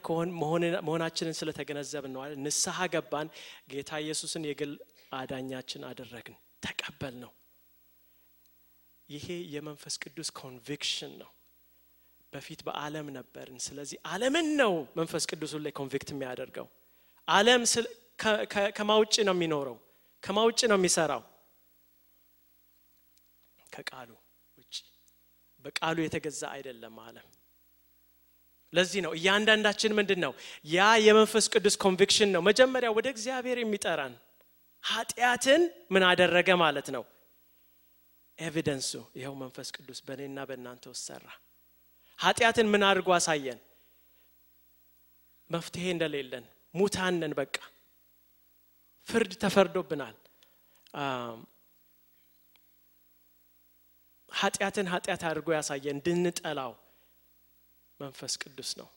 መሆናችንን 0.81 1.38
ስለተገነዘብን 1.39 2.12
ነው 2.15 2.23
ንስሐ 2.43 2.85
ገባን 2.93 3.27
ጌታ 3.71 3.91
ኢየሱስን 4.03 4.43
የግል 4.50 4.73
አዳኛችን 5.13 5.81
አደረግን 5.89 6.35
ተቀበል 6.63 7.15
ነው 7.23 7.31
ይሄ 9.10 9.25
የመንፈስ 9.53 9.95
ቅዱስ 10.03 10.29
conviction 10.38 11.12
ነው። 11.22 11.29
በፊት 12.33 12.60
በአለም 12.67 13.07
ነበርን። 13.17 13.60
ስለዚህ 13.65 13.98
አለምን 14.05 14.48
ነው 14.62 14.74
መንፈስ 14.98 15.24
ቅዱስ 15.31 15.51
ላይ 15.65 15.74
convict 15.79 16.09
የሚያደርገው። 16.13 16.67
አለም 17.27 17.62
ከማን 18.77 19.00
ውጭ 19.00 19.15
ነው 19.27 19.36
የሚኖረው? 19.36 19.77
ከማን 20.23 20.44
ውጭ 20.44 20.59
ነው 20.72 20.77
የሚሰራው? 20.79 21.22
ከቃሉ 23.69 24.10
ውጭ። 24.57 24.75
በቃሉ 25.60 25.98
የተገዛ 26.03 26.41
አይደለም 26.55 26.95
አለም 27.05 27.27
ለዚህ 28.74 29.00
ነው 29.05 29.12
እያንዳንዳችን 29.17 29.91
ምንድን 29.98 30.19
ነው 30.25 30.31
ያ 30.67 30.86
የመንፈስ 31.05 31.45
ቅዱስ 31.53 31.75
conviction 31.83 32.29
ነው። 32.36 32.41
መጀመሪያ 32.41 32.89
ወደ 32.98 33.07
እግዚአብሔር 33.13 33.57
የሚጠራን 33.62 34.13
ኃጢአትን 34.83 35.62
ምን 35.91 36.03
አደረገ 36.10 36.50
ማለት 36.63 36.88
ነው 36.95 37.03
ኤቪደንሱ 38.43 38.89
ይኸው 39.15 39.35
መንፈስ 39.41 39.67
ቅዱስ 39.75 40.00
በእኔና 40.05 40.39
በእናንተ 40.50 40.83
ውስጥ 40.91 41.03
ሰራ። 41.09 41.25
ኃጢአትን 42.19 42.67
ምን 42.73 42.83
አድርጎ 42.88 43.09
አሳየን? 43.17 43.59
መፍትሄ 45.50 45.85
እንደሌለን 45.93 46.45
ሙታነን 46.73 47.33
በቃ። 47.39 47.55
ፍርድ 49.07 49.31
ተፈርዶብናል። 49.43 50.15
ኃጢአትን 54.31 54.88
ኃጢአት 54.93 55.23
አድርጎ 55.29 55.47
ያሳየን 55.57 55.97
እንድንጠላው 55.97 56.71
መንፈስ 58.00 58.33
ቅዱስ 58.43 58.71
ነው። 58.79 58.89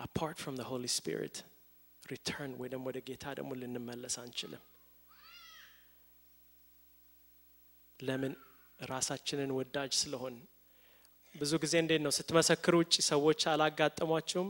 apart 0.00 0.38
from 0.42 0.56
Holy 0.68 0.86
Spirit 0.94 1.36
return 2.04 2.52
ወይ 2.60 2.68
ደግሞ 2.72 2.84
ወደ 2.90 2.98
ጌታ 3.08 3.24
ደግሞ 3.38 3.50
ልንመለስ 3.60 4.14
አንችልም። 4.22 4.62
ለምን? 8.00 8.32
ራሳችንን 8.80 9.50
ወዳጅ 9.58 9.92
ስለሆን 10.00 10.34
ብዙ 11.34 11.52
ጊዜ 11.62 11.74
እንዴት 11.82 12.00
ነው? 12.04 12.12
ስትመሰክሩ 12.18 12.74
ውጭ 12.82 12.94
ሰዎች 13.10 13.40
አላጋጠሟቸውም 13.52 14.48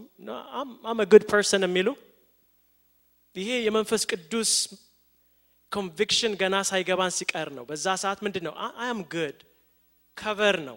I'm 0.90 1.00
good 1.12 1.24
person 1.30 1.62
የሚሉ? 1.66 1.88
ይሄ 3.36 3.50
የመንፈስ 3.66 4.02
ቅዱስ 4.12 4.50
conviction 5.72 6.32
ገና 6.40 6.56
ሳይገባን 6.70 7.12
ሲቀር 7.18 7.48
ነው። 7.56 7.64
በዛ 7.70 7.86
ሰዓት 8.02 8.18
ምንድን 8.26 8.44
ነው 8.48 8.54
I'm 8.82 8.98
good 9.14 9.38
cover 10.16 10.56
ነው 10.68 10.76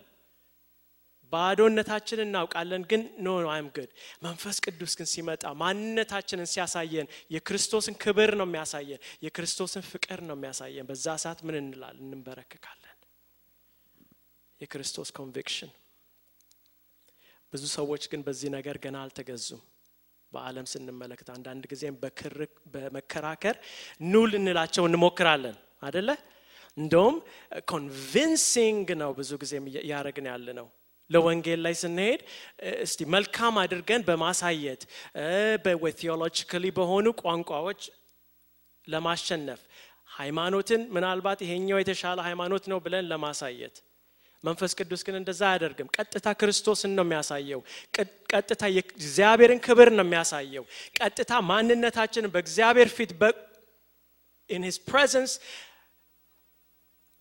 ባዶነታችን 1.33 2.19
እናውቃለን 2.23 2.83
ግን 2.91 3.01
no 3.19 3.33
I'm 3.53 3.67
good 3.75 3.89
መንፈስ 4.23 4.57
ቅዱስ 4.65 4.93
ግን 4.99 5.07
ሲመጣ 5.13 5.43
ማንነታችንን 5.61 6.49
ሲያሳየን 6.53 7.07
የክርስቶስን 7.35 7.95
ክብር 8.03 8.31
ነው 8.39 8.47
የሚያሳየን 8.49 9.01
የክርስቶስን 9.25 9.83
ፍቅር 9.89 10.21
ነው 10.29 10.35
የሚያሳየን። 10.37 10.87
በዛ 10.89 11.07
ሰዓት 11.23 11.41
ምን 11.47 11.57
እንላለን? 11.61 12.05
እንበረክካለን 12.09 12.93
የክርስቶስ 14.61 15.09
conviction። 15.17 15.71
ብዙ 17.53 17.63
ሰዎች 17.75 18.03
ግን 18.11 18.21
በዚህ 18.27 18.49
ነገር 18.55 18.77
ገና 18.85 18.97
አልተገዙም። 19.03 19.61
በአለም 20.31 20.65
ስንመለከት 20.71 21.27
አንዳንድ 21.35 21.63
ጊዜም 21.71 21.95
በመከራከር 22.73 23.55
ኑ 24.05 24.23
ልንላቸው 24.31 24.83
እንሞክራለን። 24.89 25.55
አደለ 25.83 26.09
እንደውም 26.77 27.15
convincing 27.71 28.87
ነው 29.01 29.11
ብዙ 29.19 29.31
ጊዜ 29.43 29.53
እያደረግን 29.81 30.27
ያለ 30.31 30.47
ነው 30.59 30.67
ለወንጌል 31.09 31.59
ላይ 31.65 31.75
ስንሄድ 31.81 32.21
እስቲ 32.83 32.99
መልካም 33.13 33.55
አድርገን 33.61 34.01
በማሳየት 34.07 34.81
theologically 36.01 36.65
በሆኑ 36.77 37.07
ቋንቋዎች 37.21 37.81
ለማሸነፍ 38.87 39.61
ሃይማኖትን 40.11 40.81
ምናልባት 40.95 41.39
ይሄኛው 41.45 41.77
የተሻለ 41.81 42.19
ሃይማኖት 42.27 42.63
ነው 42.71 42.79
ብለን 42.85 43.05
ለማሳየት። 43.11 43.75
መንፈስ 44.43 44.71
ቅዱስ 44.79 45.01
ግን 45.07 45.15
እንደዛ 45.19 45.41
አያደርግም። 45.49 45.87
ቀጥታ 45.95 46.27
ክርስቶስን 46.39 46.91
ነው 46.97 47.05
የሚያሳየው። 47.05 47.61
ቀጥታ 48.33 48.63
የእግዚአብሔርን 48.75 49.59
ክብር 49.65 49.89
ነው 49.97 50.05
የሚያሳየው። 50.07 50.65
ቀጥታ 50.99 51.31
ማንነታችንን 51.49 52.33
በእግዚአብሔር 52.35 52.89
ፊት 52.97 53.11
in 54.49 54.63
His 54.67 54.77
presence 54.89 55.31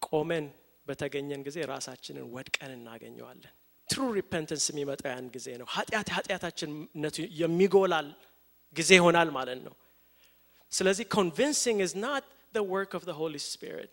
ቆመን 0.03 0.45
በተገኘን 0.87 1.41
ጊዜ 1.47 1.59
ራሳችንን 1.71 2.27
ወድቀን 2.35 2.73
እናገኘዋለን 2.77 3.55
true 3.89 4.01
repentance 4.19 4.65
የሚመጣው 4.71 5.11
ያን 5.13 5.27
ጊዜ 5.35 5.49
ነው። 5.61 5.67
ኃጢአት 5.75 6.09
ኃጢአታችንነቱ 6.17 7.17
የሚጎላል 7.43 8.09
ጊዜ 8.77 8.91
ይሆናል 9.01 9.29
ማለት 9.39 9.61
ነው። 9.67 9.75
ስለዚህ 10.73 11.07
convincing 11.19 11.79
is 11.87 11.95
not 12.05 12.25
the 12.55 12.63
work 12.67 12.95
of 12.95 13.03
the 13.05 13.15
Holy 13.15 13.41
Spirit. 13.45 13.91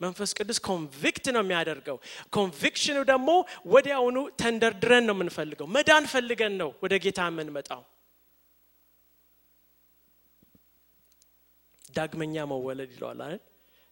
መንፈስ 0.00 0.30
ቅዱስ 0.38 0.58
convict 0.68 1.26
ነው 1.34 1.42
የሚያደርገው። 1.44 1.96
conviction 2.36 2.88
ኑ 2.88 2.98
ደግሞ 3.10 3.28
ወዲያውኑ 3.74 4.16
ተንደርድረን 4.40 5.04
ነው 5.08 5.14
የምንፈልገው። 5.16 5.66
መዳን 5.76 6.04
ፈልገን 6.12 6.54
ነው 6.62 6.70
ወደ 6.84 6.94
ጌታ 7.04 7.20
የምንመጣው። 7.30 7.82
ዳግመኛ 11.94 12.34
መወለድ 12.52 12.90
ይለዋል 12.96 13.20
አይደል 13.26 13.42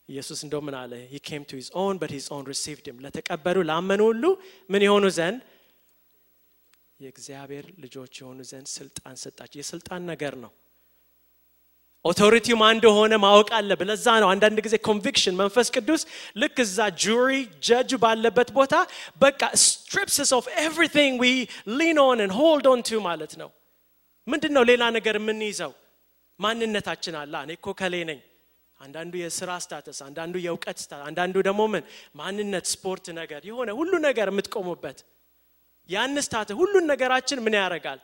ኢየሱስ 0.08 0.40
እንደው 0.44 0.60
ምን 0.66 0.74
አለ? 0.74 0.92
He 1.06 1.18
came 1.20 1.44
to 1.44 1.56
his 1.56 1.68
own 1.74 1.94
but 1.98 2.10
his 2.10 2.26
own 2.28 2.44
received 2.44 2.84
him 2.88 2.96
ለተቀበሉ 3.04 3.56
ላመኑ 3.70 4.00
ሁሉ 4.10 4.24
ምን 4.70 4.82
የሆኑ 4.86 5.04
ዘንድ? 5.18 5.38
የእግዚአብሔር 7.00 7.64
ልጆች 7.84 8.12
የሆኑ 8.20 8.38
ዘንድ 8.50 8.66
ስልጣን 8.78 9.14
ሰጣቸው። 9.22 9.58
የስልጣን 9.62 10.02
ነገር 10.12 10.34
ነው። 10.44 10.52
authority 12.04 12.47
ው 12.47 12.56
ማን 12.60 12.74
እንደሆነ 12.76 13.12
ማወቅ 13.24 13.48
አለብን 13.58 13.70
ለዛ 13.80 14.06
ነው 14.22 14.28
አንዳንድ 14.32 14.58
ጊዜ 14.66 14.74
conviction 14.88 15.34
መንፈስ 15.40 15.68
ቅዱስ 15.76 16.02
ልክ 16.42 16.56
እዛ 16.64 16.78
jury 17.02 17.30
judge 17.66 17.90
ባለበት 18.04 18.48
ቦታ 18.56 18.74
በቃ 19.24 19.40
strips 19.64 20.14
us 20.14 20.30
of 20.38 20.46
everything 20.64 21.14
we 21.24 21.28
lean 21.78 21.98
on 22.06 22.20
and 22.28 22.32
hold 22.38 22.66
on 22.72 22.80
to 22.88 23.00
ማለት 23.08 23.34
ነው። 23.42 23.50
ምንድን 24.26 24.52
ነው 24.56 24.64
ሌላ 24.70 24.82
ነገር 24.96 25.14
የምንይዘው? 25.20 25.72
ማንነታችን 26.38 27.14
አለ። 27.22 27.34
እኔ 27.46 27.52
እኮ 27.58 27.68
እከሌ 27.80 27.94
ነኝ 28.10 28.20
አንዳንዱ 28.82 29.14
የስራ 29.20 29.50
status 29.64 29.98
አንዳንዱ 30.06 30.34
የእውቀት 30.44 30.78
status 30.82 31.04
አንዳንዱ 31.08 31.36
ደግሞ 31.48 31.62
ምን? 31.72 31.84
ማንነት 32.16 32.66
ስፖርት 32.72 33.06
ነገር 33.20 33.42
የሆነ 33.48 33.70
ሁሉ 33.78 33.92
ነገር 34.08 34.28
የምትቆሙበት። 34.32 34.98
ያን 35.88 36.16
status 36.26 36.50
ሁሉን 36.60 36.84
ነገራችን 36.92 37.38
ምን 37.44 37.54
ያደርጋል? 37.58 38.00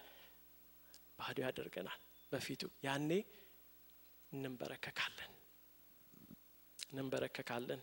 ባዶ 1.19 1.37
ያደርገናል 1.47 2.01
በፊቱ። 2.33 2.63
ያኔ 2.87 3.11
እንንበረከካለን። 4.33 5.31
እንንበረከካለን። 6.89 7.81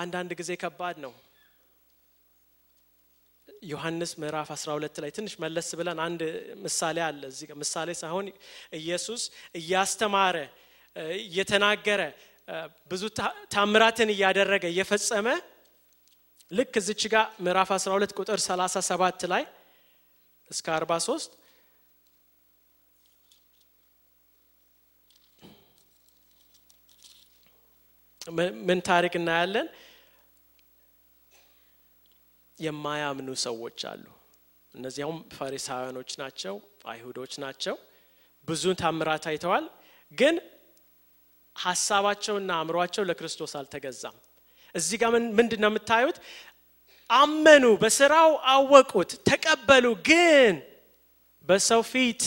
አንዳንድ 0.00 0.30
ጊዜ 0.38 0.50
ከባድ 0.62 0.96
ነው 1.04 1.12
ዮሐንስ 3.64 4.12
ምዕራፍ 4.22 4.48
12 4.54 5.00
ላይ 5.02 5.10
ትንሽ 5.16 5.34
መለስ 5.44 5.68
ብለን 5.78 5.98
አንድ 6.06 6.20
ምሳሌ 6.64 6.98
አለ 7.06 7.22
እዚህ 7.32 7.48
ምሳሌ 7.62 7.88
ሳይሆን 8.00 8.26
ኢየሱስ 8.80 9.22
እያስተማረ 9.60 10.36
እየተናገረ 11.24 12.00
ብዙ 12.92 13.02
ታምራትን 13.54 14.10
እያደረገ 14.14 14.64
እየፈጸመ 14.72 15.28
ልክ 16.50 16.74
እዚች 16.80 17.02
ጋር 17.14 17.26
ምዕራፍ 17.46 17.70
12 17.76 18.18
ቁጥር 18.20 18.38
37 18.46 19.24
ላይ 19.32 19.44
እስከ 20.50 20.66
43 20.76 21.40
ምን 28.68 28.78
ታሪክ 28.88 29.14
እናያለን 29.20 29.66
የማያምኑ 32.58 33.28
ሰዎች 33.44 33.80
አሉ። 33.90 34.04
እነዚያውም 34.74 35.18
ፈሪሳውያኖች 35.36 36.10
ናቸው 36.20 36.54
አይሁዶች 36.86 37.32
ናቸው። 37.44 37.76
ብዙ 38.48 38.64
ታምራት 38.80 39.24
አይተዋል 39.30 39.64
ግን 40.12 40.34
ሀሳባቸውና 41.56 42.50
አእምሯቸው 42.58 43.02
ለክርስቶስ 43.08 43.52
አልተገዛም። 43.58 44.16
እዚህ 44.74 44.96
ጋር 45.02 45.08
ምንድን 45.38 45.60
ነው 45.62 45.70
የምታዩት? 45.70 46.16
አመኑ 47.10 47.64
በስራው 47.82 48.30
አወቁት 48.52 49.10
ተቀበሉ 49.28 49.86
ግን 50.08 50.54
በሰው 51.48 51.82
ፊት 51.90 52.22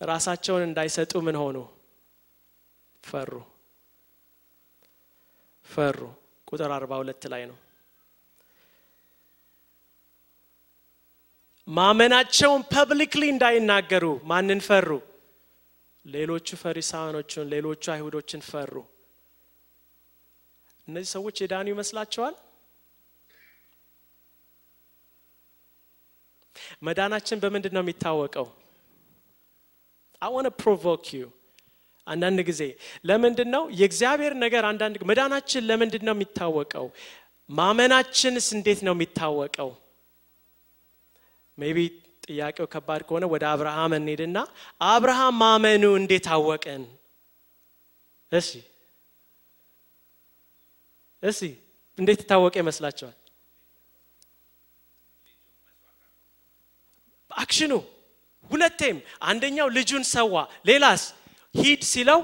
ራሳቸውን 0.00 0.62
እንዳይሰጡ 0.68 1.12
ምን 1.26 1.36
ሆኑ? 1.42 1.56
ፈሩ። 3.04 3.32
ፈሩ። 5.66 5.98
ቁጥር 6.48 6.70
42 6.72 7.28
ላይ 7.32 7.42
ነው 7.50 7.58
ማመናቸውን 11.68 12.62
ፐብሊክሊ 12.72 13.22
እንዳይናገሩ 13.32 14.04
ማንን 14.30 14.60
ፈሩ? 14.66 14.88
ሌሎቹ 16.04 16.48
ፈሪሳውያኖችን 16.62 17.44
ሌሎቹ 17.52 17.84
አይሁዶችን 17.94 18.40
ፈሩ። 18.48 18.74
እነዚህ 20.88 21.10
ሰዎች 21.16 21.36
የዳኑ 21.42 21.66
ይመስላቸዋል 21.72 22.34
መዳናችን 26.86 27.38
በምንድን 27.42 27.72
ነው 27.76 27.82
የሚታወቀው? 27.84 28.46
I 30.22 30.26
wanna 30.26 30.46
provoke 30.60 31.06
you 31.14 31.22
አንዳንድ 32.06 32.38
ጊዜ 32.48 32.62
ለምንድን 33.08 33.48
ነው 33.54 33.62
የእግዚአብሔር 33.80 34.34
ነገር 34.44 34.64
አንዳንድ 34.70 34.96
መዳናችን 35.10 35.66
ለምንድን 35.70 36.02
ነው 36.08 36.14
የሚታወቀው? 36.16 36.86
ማመናችንስ 37.50 38.46
እንዴት 38.56 38.80
ነው 38.86 38.94
የሚታወቀው 38.96 39.70
maybe 41.62 41.78
ጥያቄው 42.26 42.66
ከባድ 42.72 43.00
ከሆነ 43.08 43.24
ወደ 43.32 43.44
አብርሃም 43.52 43.92
እንሄድና 43.98 44.38
አብርሃም 44.88 45.34
ማመኑ 45.42 45.84
እንዴት 46.00 46.26
አወቅን 46.34 46.82
እሺ 48.32 48.50
እሺ 51.22 51.40
እንዴት 51.98 52.20
ታወቀ 52.30 52.54
ይመስላችኋል? 52.62 53.16
action 57.30 57.62
ኑ 57.62 57.72
ሁለቴም 58.50 58.96
አንደኛው 59.22 59.68
ልጁን 59.76 60.04
ሰዋ። 60.12 60.34
ሌላስ 60.68 61.02
ሂድ 61.54 61.82
ሲለው 61.90 62.20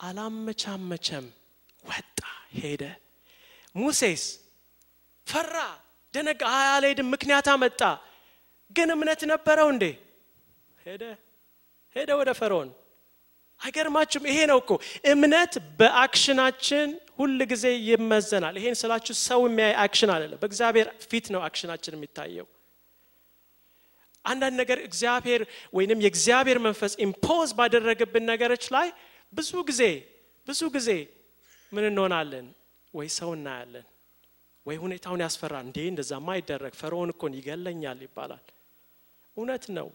አላመቻመቸም። 0.00 1.26
ወጣ 1.84 2.18
ሄደ። 2.56 2.82
ሙሴስ 3.74 4.22
ፈራ 5.26 5.54
ደነገጠ 6.14 6.42
አልሄድም 6.68 7.08
ምክንያት 7.14 7.46
አመጣ 7.54 7.80
ግን 8.70 8.88
እምነት 8.94 9.20
ነበረው 9.32 9.68
እንዴ? 9.74 9.84
ሄደ 10.78 11.02
ሄደ 11.96 12.10
ወደ 12.20 12.30
ፈርዖን። 12.40 12.70
አይገርማችሁም? 13.60 14.24
ይሄ 14.30 14.38
ነው 14.50 14.58
እኮ 14.62 14.70
እምነት 15.12 15.52
በ 15.78 15.93
action 15.93 16.37
ናችን 16.37 16.88
ሁል 17.16 17.38
ጊዜ 17.52 17.64
ይመዘናል። 17.88 18.54
ይሄን 18.60 18.76
ስላችሁ 18.80 19.14
ሰው 19.22 19.40
የሚያይ 19.46 19.72
action 19.84 20.10
አይደለም። 20.14 20.38
በእግዚአብሔር 20.42 20.88
ፊት 21.04 21.26
ነው 21.34 21.40
action 21.46 21.68
ናችን 21.68 21.94
የሚታየው። 21.96 22.46
አንዳንድ 24.24 24.54
ነገር 24.62 24.78
እግዚአብሔር 24.88 25.42
ወይንም 25.74 25.98
የእግዚአብሔር 26.04 26.58
መንፈስ 26.66 26.92
impose 27.04 27.50
ባደረገብን 27.58 28.24
ነገሮች 28.32 28.64
ላይ 28.74 28.88
ብዙ 29.32 29.50
ጊዜ 29.68 29.82
ብዙ 30.46 30.60
ጊዜ 30.76 30.90
ምን 31.72 31.84
እንሆናለን? 31.88 32.46
ወይ 32.94 33.08
ሰው 33.16 33.30
እናያለን 33.36 33.86
ወይ 34.66 34.76
ሁኔታውን 34.76 35.20
ያስፈራል። 35.24 35.64
እንዴ! 35.66 35.78
እንደዛማ 35.92 36.28
አይደረግ። 36.36 36.72
ፈርዖን 36.80 37.10
እኮ 37.14 37.32
ይገለኛል 37.38 37.98
ይባላል 38.06 38.44
እውነት 39.38 39.64
ነው 39.78 39.88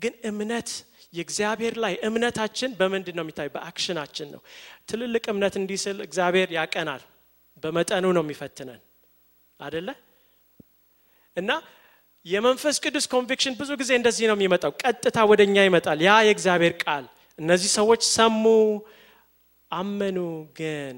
ግን 0.00 0.14
እምነት 0.30 0.68
የእግዚአብሔር 1.12 1.74
ላይ 1.82 1.94
እምነታችን 2.02 2.70
በምንድን 2.78 3.14
ነው 3.18 3.24
የሚታይ? 3.24 3.48
በ 3.54 3.64
action 3.64 3.94
ናችን 3.94 4.28
ነው። 4.34 4.40
ትልልቅ 4.88 5.24
እምነት 5.32 5.54
እንዲህ 5.60 5.78
ስል 5.84 5.98
እግዚአብሔር 6.06 6.48
ያቀናል፣ 6.56 7.02
በመጠኑ 7.62 8.04
ነው 8.16 8.22
የሚፈትነን 8.24 8.80
አደለ? 9.60 9.88
እና 11.36 11.50
የመንፈስ 12.26 12.76
ቅዱስ 12.84 13.06
conviction 13.12 13.54
ብዙ 13.60 13.70
ጊዜ 13.80 13.90
እንደዚህ 14.00 14.26
ነው 14.30 14.36
የሚመጣው፣ 14.38 14.72
ቀጥታ 14.82 15.16
ወደ 15.30 15.40
እኛ 15.48 15.56
ይመጣል። 15.68 15.98
ያ 16.06 16.12
የእግዚአብሔር 16.26 16.74
ቃል 16.82 17.04
እነዚህ 17.38 17.70
ሰዎች 17.78 18.02
ሰሙ፣ 18.10 18.44
አመኑ፣ 19.70 20.18
ግን 20.58 20.96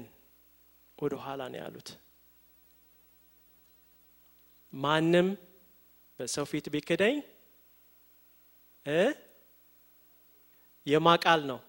ወደ 0.99 1.13
ኋላ 1.23 1.41
ነው 1.51 1.59
ያሉት። 1.63 1.89
ማንም 4.73 5.27
በሰው 6.19 6.45
ፊት 6.49 6.65
ቢክደኝ 6.73 7.15
እ 8.87 8.99
የማን 10.87 11.07
ቃል 11.23 11.41
ነው። 11.45 11.59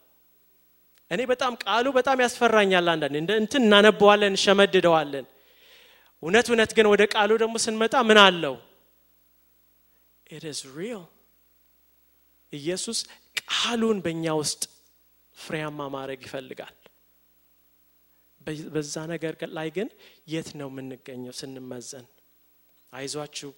እኔ 1.11 1.21
በጣም 1.25 1.53
ቃሉ 1.63 1.87
በጣም 1.95 2.19
ያስፈራኛል። 2.21 2.87
አንዳንድ 2.93 3.17
እንደ 3.17 3.33
እንትን 3.43 3.63
እናነበዋለን፣ 3.67 4.31
እንሸመድደዋለን። 4.33 5.27
እውነት 6.23 6.47
እውነት 6.51 6.71
ግን 6.77 6.87
ወደ 6.93 7.03
ቃሉ 7.15 7.31
ደግሞ 7.43 7.55
ስንመጣ 7.65 7.95
ምን 8.09 8.19
አለው? 8.19 8.55
real። 10.71 11.03
ኢየሱስ 12.53 12.99
ቃሉን 13.43 13.99
በእኛ 14.05 14.25
ውስጥ 14.41 14.63
ፍሬያማ 15.37 15.81
ማድረግ 15.89 16.21
ይፈልጋል። 16.27 16.75
በዛ 18.75 18.95
ነገር 19.13 19.35
ላይ 19.51 19.69
ግን 19.77 19.89
የት 20.29 20.49
ነው 20.61 20.69
የምንገኘው 20.71 21.35
ስንመዘን? 21.41 22.07
አይዟችሁ 22.93 23.51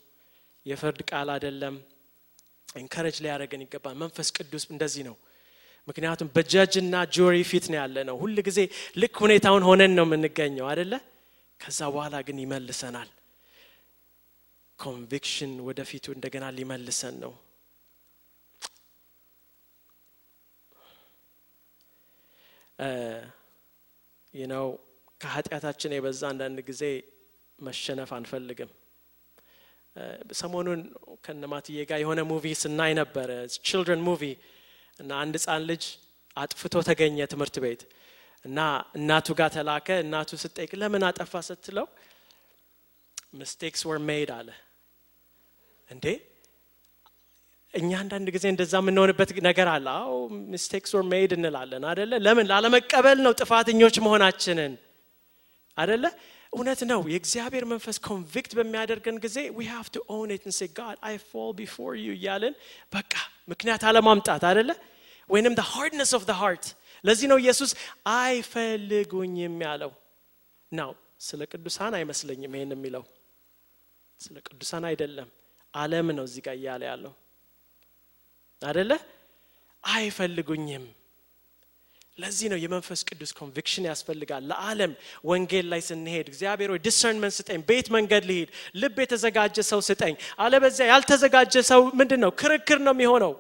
የፍርድ 0.67 1.01
ቃል 1.11 1.29
አይደለም። 1.35 1.77
encourage 2.75 3.17
ሊያደርገን 3.25 3.63
ይገባል። 3.65 3.95
መንፈስ 4.03 4.29
ቅዱስ 4.37 4.65
እንደዚህ 4.71 5.05
ነው። 5.09 5.17
ምክንያቱም 5.89 6.29
በ 6.35 6.47
judge 6.47 6.77
ና 6.77 6.95
jury 7.15 7.37
ፊት 7.51 7.65
ነው 7.73 7.79
ያለ 7.81 7.97
ነው። 8.09 8.17
ሁል 8.23 8.37
ጊዜ 8.49 8.59
ልክ 8.97 9.15
ሁኔታውን 9.25 9.65
ሆነን 9.69 9.93
ነው 9.99 10.05
የምንገኘው 10.09 10.67
አደለ? 10.73 10.93
ከዛ 11.61 11.79
በኋላ 11.95 12.17
ግን 12.27 12.37
ይመልሰናል። 12.43 13.09
conviction 14.79 15.53
ወደፊቱ 15.67 16.07
እንደገና 16.17 16.45
ሊመልሰን 16.59 17.17
ነው። 17.25 17.33
ነው 24.35 24.67
ከኃጢአታችን 25.21 25.95
የበዛ 25.95 26.21
አንዳንድ 26.31 26.59
ጊዜ 26.69 26.83
መሸነፍ 27.59 28.11
አንፈልግም። 28.19 28.71
ሰሞኑን 30.41 30.81
ከነማትዬ 31.25 31.79
ጋር 31.91 31.99
የሆነ 32.03 32.21
movie 32.31 32.45
ስናይ 32.61 32.93
ነበረ። 33.01 33.31
children 33.67 34.03
movie 34.09 34.23
እና 35.01 35.11
አንድ 35.23 35.35
ህፃን 35.39 35.63
ልጅ 35.71 35.85
አጥፍቶ 36.37 36.75
ተገኘ 36.89 37.19
ትምህርት 37.33 37.57
ቤት 37.65 37.83
እና 38.45 38.59
እናቱ 38.99 39.29
ጋር 39.39 39.51
ተላከ። 39.57 39.89
እናቱ 40.05 40.31
ስጠይቅ 40.43 40.71
ለምን 40.81 41.03
አጠፋ? 41.09 41.33
ስትለው 41.49 41.87
mistakes 43.35 43.83
were 43.89 43.99
made 44.09 44.31
አለ። 44.39 44.49
እንዴ? 45.89 46.07
እኛ 47.75 47.91
አንዳንድ 48.03 48.29
ጊዜ 48.37 48.45
እንደዛ 48.53 48.75
የምንሆንበት 48.83 49.31
ነገር 49.49 49.69
አለ። 49.75 49.87
አዎ 49.99 50.15
mistakes 50.53 50.91
were 50.97 51.05
made 51.13 51.31
እንላለን 51.37 51.85
አደለ 51.91 52.13
ለምን? 52.27 52.47
ላለመቀበል 52.53 53.19
ነው 53.27 53.33
ጥፋተኞች 53.41 53.97
መሆናችንን 54.07 54.73
አደለ 55.77 56.05
እውነት 56.53 56.81
ነው። 56.91 57.01
የእግዚአብሔር 57.13 57.65
መንፈስ 57.73 57.97
convict 58.07 58.53
በሚያደርገን 58.59 59.17
ጊዜ 59.25 59.37
we 59.57 59.67
have 59.73 59.87
to 59.95 60.01
own 60.15 60.31
it 60.37 60.47
say 60.57 60.69
God 60.79 60.97
I 61.09 61.17
fall 61.29 61.51
before 61.59 61.93
you 62.01 62.09
እያልን 62.17 62.55
በቃ 62.93 63.13
ምክንያት 63.49 63.83
አለማምጣት 63.91 64.45
አደለ 64.51 64.71
ወይንም 65.31 65.55
the 65.61 65.67
hardness 65.75 66.13
of 66.19 66.23
the 66.31 66.37
heart 66.43 66.65
ለዚህ 67.05 67.27
ነው 67.33 67.39
ኢየሱስ 67.43 67.71
አይፈልጉኝም 68.17 69.57
ያለው። 69.67 69.93
now 70.73 70.91
ስለ 71.21 71.41
ቅዱሳን 71.53 71.95
አይመስለኝም 71.99 72.53
ይሄን 72.57 72.73
የሚለው። 72.77 73.05
ስለ 74.21 74.37
ቅዱሳን 74.49 74.85
አይደለም። 74.91 75.29
አለም 75.75 76.09
ነው 76.19 76.25
እዚህ 76.29 76.43
ጋር 76.47 76.55
እያለ 76.59 76.83
ያለው። 76.91 77.13
አደለ 78.63 78.93
አይፈልጉኝም 79.85 80.85
ለዚህ 82.21 82.47
ነው 82.53 82.59
የመንፈስ 82.61 83.01
ቅዱስ 83.09 83.31
conviction 83.39 83.85
ያስፈልጋል። 83.91 84.43
ለዓለም 84.51 84.93
ወንጌል 85.25 85.67
ላይ 85.73 85.81
ስንሄድ 85.89 86.27
እግዚአብሔር 86.33 86.71
ወይ 86.75 86.81
discernment 86.87 87.35
ስጠኝ 87.39 87.61
ቤት 87.69 87.87
መንገድ 87.97 88.25
ልሂድ 88.31 88.49
ልብ 88.77 88.97
የተዘጋጀ 89.05 89.57
ሰው 89.71 89.81
ስጠኝ። 89.89 90.15
አለበዚያ 90.39 90.87
ያልተዘጋጀ 90.93 91.55
ሰው 91.71 91.81
ምንድን 92.01 92.21
ነው 92.25 92.33
ክርክር 92.41 92.81
ነው 92.87 92.95
የሚሆነው። 92.97 93.33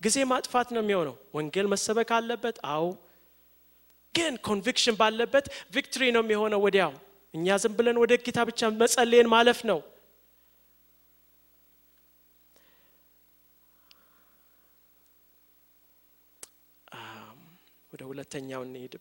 ጊዜ 0.00 0.16
ማጥፋት 0.32 0.68
ነው 0.76 0.82
የሚሆነው። 0.84 1.16
ወንጌል 1.36 1.66
መሰበክ 1.72 2.10
አለበት? 2.16 2.56
አው 2.74 2.86
ግን 4.14 4.34
conviction 4.48 4.94
ባለበት 5.00 5.46
victory 5.74 6.02
ነው 6.16 6.22
የሚሆነው 6.24 6.60
ወዲያው። 6.66 6.92
እኛ 7.34 7.56
ዝም 7.62 7.72
ብለን 7.78 7.96
ወደ 8.02 8.12
ጌታ 8.26 8.38
ብቻ 8.48 8.60
መጸለየን 8.82 9.28
ማለፍ 9.34 9.58
ነው 9.70 9.78
ወደ 17.96 18.06
ሁለተኛው 18.08 18.62
እንሄድ 18.64 18.94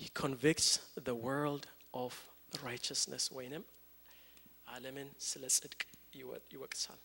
he 0.00 0.06
convicts 0.20 0.68
the 1.08 1.14
world 1.26 1.64
of 1.94 2.12
righteousness 2.62 3.24
ወይንም 3.36 3.64
ዓለምን 4.66 5.08
ስለ 5.26 5.42
ጽድቅ 5.56 5.80
ይወቅሳል። 6.52 7.00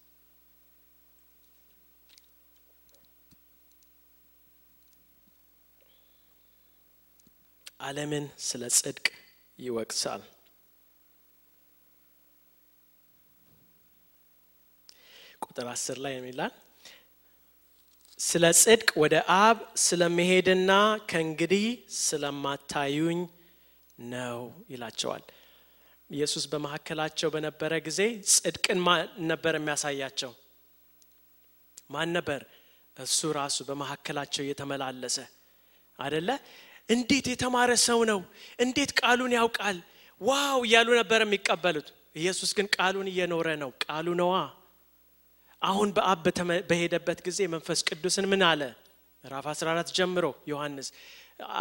ዓለምን 7.81 8.27
ስለ 8.47 8.63
ጽድቅ 8.77 9.05
ይወቅሳል። 9.59 10.23
ቁጥር 15.41 15.69
አስር 15.75 15.99
ላይ 16.05 16.15
የሚላል 16.17 16.55
ስለ 18.19 18.45
ጽድቅ 18.59 18.89
ወደ 19.01 19.15
አብ 19.37 19.57
ስለመሄድና 19.77 20.71
ከእንግዲህ 21.09 21.65
ስለማታዩኝ 21.99 23.19
ነው 24.09 24.39
ይላቸዋል። 24.69 25.23
ኢየሱስ 26.09 26.43
በመካከላቸው 26.51 27.29
በነበረ 27.35 27.73
ጊዜ 27.87 27.99
ጽድቅን 28.33 28.79
ነበር 29.27 29.53
የሚያሳያቸው። 29.59 30.31
ማን 31.89 32.09
ነበር? 32.17 32.41
እሱ 32.97 33.19
ራሱ 33.39 33.57
በመካከላቸው 33.69 34.41
እየተመላለሰ 34.45 35.17
አደለ 35.99 36.29
እንዴት 36.89 37.25
የተማረ 37.31 37.71
ሰው 37.87 37.99
ነው! 38.11 38.19
እንዴት 38.59 38.91
ቃሉን 38.99 39.33
ያውቃል! 39.37 39.77
ዋው 40.21 40.59
እያሉ 40.67 40.87
ነበር 40.99 41.19
የሚቀበሉት። 41.23 41.87
ኢየሱስ 42.15 42.51
ግን 42.57 42.67
ቃሉን 42.75 43.07
እየኖረ 43.11 43.47
ነው። 43.63 43.71
ቃሉ 43.83 44.07
ነዋ 44.21 44.33
አሁን 45.61 45.89
በአብ 45.95 46.25
በሄደበት 46.69 47.19
ጊዜ 47.27 47.39
መንፈስ 47.53 47.79
ቅዱስን 47.87 48.25
ምን 48.31 48.41
አለ? 48.49 48.61
ምዕራፍ 49.23 49.45
14 49.53 49.93
ጀምሮ 49.97 50.25
ዮሐንስ 50.51 50.87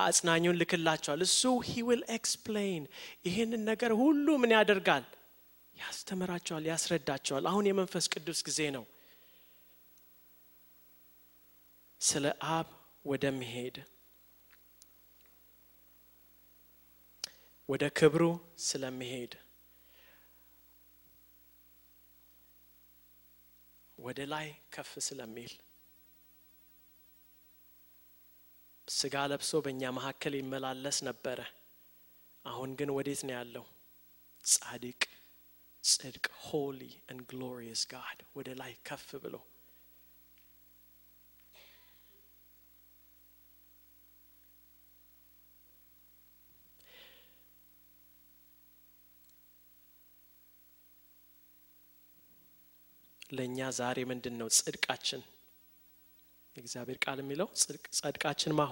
አጽናኙን 0.00 0.58
ልክላቸዋል። 0.60 1.20
እሱ 1.26 1.40
he 1.68 1.82
will 1.88 2.02
explain 2.16 2.84
ይህንን 3.26 3.62
ነገር 3.70 3.92
ሁሉ 4.02 4.26
ምን 4.42 4.52
ያደርጋል? 4.56 5.04
ያስተምራቸዋል 5.76 6.64
ያስረዳቸዋል። 6.70 7.44
አሁን 7.50 7.64
የመንፈስ 7.68 8.04
ቅዱስ 8.14 8.38
ጊዜ 8.48 8.60
ነው። 8.76 8.84
ስለ 12.00 12.24
አብ 12.54 12.68
ወደሚሄድ 13.04 13.76
ወደ 17.68 17.84
ክብሩ 17.98 18.22
ስለሚሄድ 18.60 19.32
ወደ 24.06 24.20
ላይ 24.32 24.46
ከፍ 24.74 24.90
ስለሚል 25.00 25.52
ስጋ 28.88 29.14
ለብሶ 29.30 29.60
በእኛ 29.64 29.82
መካከል 29.90 30.34
ይመላለስ 30.36 30.98
ነበረ። 31.08 31.38
አሁን 32.44 32.70
ግን 32.78 32.90
ወዴት 32.96 33.20
ነው 33.26 33.34
ያለው? 33.38 33.64
ጻድቅ 34.44 35.00
ጽድቅ 35.84 36.26
holy 36.42 36.80
and 37.10 37.18
glorious 37.30 37.82
God 37.92 38.18
ወደ 38.36 38.48
ላይ 38.60 38.72
ከፍ 38.86 39.08
ብሎ 39.24 39.34
ለእኛ 53.30 53.58
ዛሬ 53.76 53.98
ምንድን 54.04 54.34
ነው 54.40 54.48
ጽድቃችን? 54.56 55.22
የእግዚአብሔር 56.56 56.98
ቃል 57.04 57.18
የሚለው 57.22 57.48
ጸድቃችን 57.94 58.52
ማ 58.54 58.62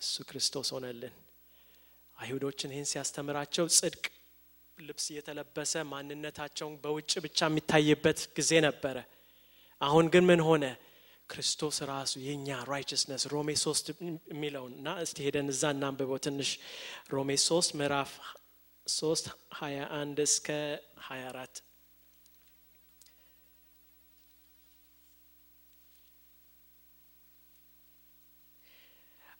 እሱ 0.00 0.14
ክርስቶስ 0.28 0.68
ሆነልን። 0.74 1.14
አይሁዶችን 2.16 2.72
ይህን 2.74 2.88
ሲያስተምራቸው 2.90 3.66
ጽድቅ 3.76 4.04
ልብስ 4.78 5.06
እየተለበሰ 5.12 5.72
ማንነታቸውን 5.90 6.74
በውጭ 6.82 7.12
ብቻ 7.24 7.38
የሚታይበት 7.48 8.20
ጊዜ 8.36 8.52
ነበረ። 8.66 8.96
አሁን 9.80 10.06
ግን 10.12 10.24
ምን 10.30 10.40
ሆነ? 10.48 10.64
ክርስቶስ 11.30 11.76
ራሱ 11.90 12.12
የኛ 12.26 12.48
ራይቸስነስ 12.70 13.22
ሮሜ 13.32 13.50
ሶስት 13.62 13.86
የሚለውን 14.32 14.72
እና 14.78 14.88
እስቲ 15.04 15.18
ሄደን 15.26 15.48
እዛ 15.52 15.62
እናንብበው 15.74 16.18
ትንሽ። 16.26 16.50
ሮሜ 17.10 17.30
ሶስት 17.48 17.70
ምዕራፍ 17.80 18.10
ሶስት 18.86 19.26
ሀያ 19.58 19.78
አንድ 20.00 20.18
እስከ 20.26 20.48
ሀያ 21.06 21.22
አራት 21.30 21.54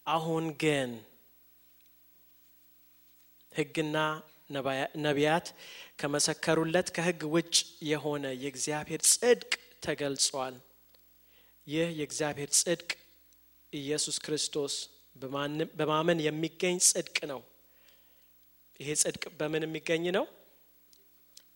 አሁን 0.06 0.44
ግን 0.58 0.90
ህግና 3.52 3.96
ነቢያት 5.04 5.46
ከመሰከሩለት 6.00 6.88
ከህግ 6.96 7.20
ውጭ 7.34 7.54
የሆነ 7.90 8.24
የእግዚአብሔር 8.36 9.02
ጽድቅ 9.12 9.52
ተገልጿል። 9.84 10.54
ይህ 11.66 11.88
የእግዚአብሔር 11.98 12.50
ጽድቅ 12.58 12.90
ኢየሱስ 13.72 14.16
ክርስቶስ 14.24 14.74
በማመን 15.78 16.18
የሚገኝ 16.26 16.76
ጽድቅ 16.88 17.18
ነው። 17.32 17.40
ይሄ 18.80 18.88
ጽድቅ 19.02 19.24
በምን 19.38 19.64
የሚገኝ 19.66 20.04
ነው? 20.16 20.24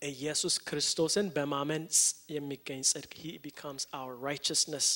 ኢየሱስ 0.08 0.54
ክርስቶስን 0.66 1.26
በማመን 1.36 1.84
የሚገኝ 2.30 2.80
ጽድቅ። 2.90 3.12
He 3.20 3.32
becomes 3.44 3.84
our 3.92 4.16
righteousness 4.26 4.88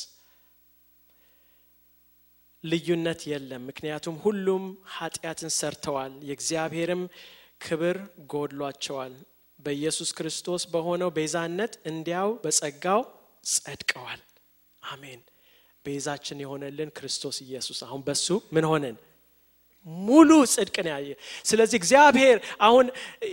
ልዩነት 2.64 3.20
የለም። 3.26 3.62
ምክንያቱም 3.68 4.16
ሁሉም 4.24 4.64
ኃጢአትን 4.96 5.50
ሰርተዋል። 5.56 6.12
የእግዚአብሔርም 6.22 7.02
ክብር 7.60 7.96
ጎድሏቸዋል። 8.32 9.14
በኢየሱስ 9.58 10.10
ክርስቶስ 10.12 10.62
በሆነው 10.72 11.10
ቤዛነት 11.16 11.72
እንዲያው 11.86 12.28
በጸጋው 12.44 13.00
ጸድቀዋል። 13.52 14.20
አሜን። 14.82 15.20
ቤዛችን 15.84 16.38
የሆነልን 16.42 16.90
ክርስቶስ 16.96 17.36
ኢየሱስ 17.46 17.78
አሁን 17.86 18.00
በሱ 18.06 18.26
ምን 18.54 18.64
ሆነን? 18.70 18.96
ሙሉ 20.06 20.30
ጽድቅን 20.52 20.88
ያየ። 20.92 21.08
ስለዚህ 21.44 21.76
እግዚአብሔር 21.80 22.36
አሁን 22.60 22.86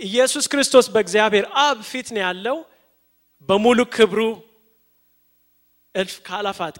ኢየሱስ 0.04 0.44
ክርስቶስ 0.52 0.86
በእግዚአብሔር 0.94 1.44
አብ 1.62 1.78
ፊት 1.90 2.08
ነው 2.14 2.22
ያለው። 2.26 2.56
በሙሉ 3.48 3.78
ክብሩ 3.94 4.20
እልፍ 5.94 6.16
ካላፋት 6.26 6.76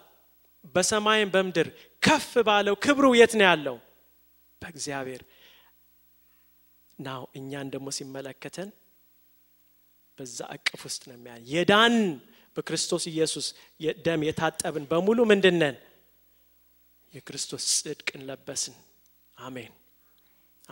በሰማይም 0.74 1.30
በምድር 1.34 1.68
ከፍ 2.02 2.30
ባለው 2.46 2.74
ክብሩ 2.84 3.06
የት 3.16 3.32
ነው 3.38 3.46
ያለው? 3.48 3.76
በእግዚአብሔር። 4.62 5.22
ናው 6.98 7.22
እኛን 7.38 7.66
ደግሞ 7.74 7.88
ሲመለከተን 7.96 8.70
በዛ 10.18 10.38
እቅፍ 10.56 10.80
ውስጥ 10.86 11.02
ነው 11.08 11.14
የሚያ 11.16 11.34
የዳን 11.52 11.94
በክርስቶስ 12.56 13.04
ኢየሱስ 13.12 13.46
ደም 14.06 14.20
የታጠብን 14.26 14.84
በሙሉ 14.90 15.18
ምንድነን 15.30 15.76
የክርስቶስ 17.12 17.64
ጽድቅን 17.76 18.22
ለበስን። 18.28 18.76
አሜን። 19.38 19.72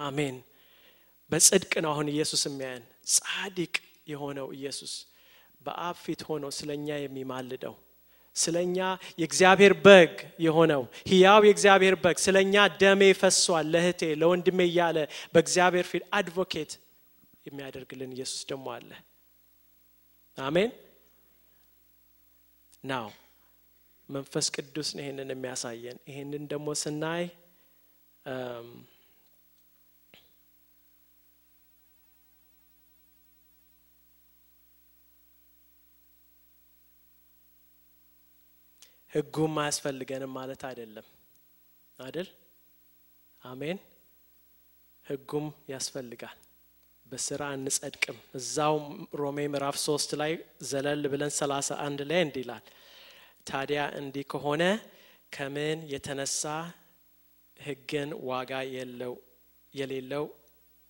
አሜን። 0.01 0.37
በጽድቅ 1.31 1.73
ነው 1.85 1.91
አሁን 1.95 2.09
ኢየሱስ 2.14 2.43
የሚያየን። 2.49 2.85
ጻድቅ 3.14 3.75
የሆነው 4.07 4.49
ኢየሱስ 4.59 4.93
በአብ 5.61 5.97
ፊት 6.03 6.21
ሆኖ 6.29 6.45
ስለኛ 6.59 6.88
የሚማልደው 7.01 7.75
ስለኛ 8.38 8.79
የእግዚአብሔር 9.20 9.74
በግ 9.85 10.12
የሆነው። 10.44 10.83
ህያው 11.11 11.40
የእግዚአብሔር 11.46 11.96
በግ 12.05 12.16
ስለኛ 12.24 12.55
ደሜ 12.81 13.03
ፈሷል 13.20 13.66
ለእህቴ 13.74 14.03
ለወንድሜ 14.20 14.61
እያለ 14.70 14.98
በእግዚአብሔር 15.33 15.87
ፊት 15.90 16.05
አድቮኬት 16.14 16.72
የሚያደርግልን 17.46 18.11
ኢየሱስ 18.16 18.42
ደግሞ 18.51 18.66
አለ። 18.74 18.90
አሜን። 20.38 20.70
ናው 22.85 23.07
መንፈስ 24.09 24.46
ቅዱስ 24.55 24.88
ይሄንን 24.96 25.31
የሚያሳየን። 25.33 25.98
ይሄንን 26.09 26.44
ደግሞ 26.53 26.68
ስናይ 26.83 27.24
ህጉም 39.19 39.55
አያስፈልገንም 39.61 40.33
ማለት 40.37 40.63
አይደለም። 40.69 41.07
አይደል? 41.99 42.29
አሜን። 43.43 43.79
ህጉም 45.07 45.47
ያስፈልጋል። 45.73 46.37
በስራ 47.07 47.43
እንጸድቅም 47.57 48.19
እዛው 48.35 48.75
ሮሜ 49.21 49.39
ምዕራፍ 49.49 49.77
ሶስት 49.87 50.11
ላይ 50.21 50.33
ዘለል 50.63 51.03
ብለን 51.13 51.33
ሰላሳ 51.39 51.69
አንድ 51.87 52.01
ላይ 52.11 52.21
እንዲህ 52.27 52.43
ይላል። 52.45 52.65
ታዲያ 53.47 53.81
እንዲህ 54.01 54.25
ከሆነ 54.33 54.63
ከምን 55.33 55.79
የተነሳ 55.93 56.43
ህግን 57.57 58.11
ዋጋ 58.29 58.53
የሌለው 59.75 60.25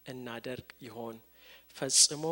እናደርግ 0.06 0.68
ይሆን? 0.82 1.16
ፈጽሞ 1.76 2.24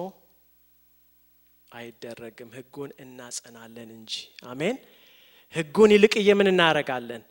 አይደረግም። 1.73 2.51
ህጉን 2.59 2.91
እናጸናለን 2.99 3.91
እንጂ። 3.97 4.13
አሜን 4.47 4.77
ህጉን 5.57 5.91
ይልቅ 5.95 6.15
ምን 6.27 6.49
እናረጋለን 6.51 7.23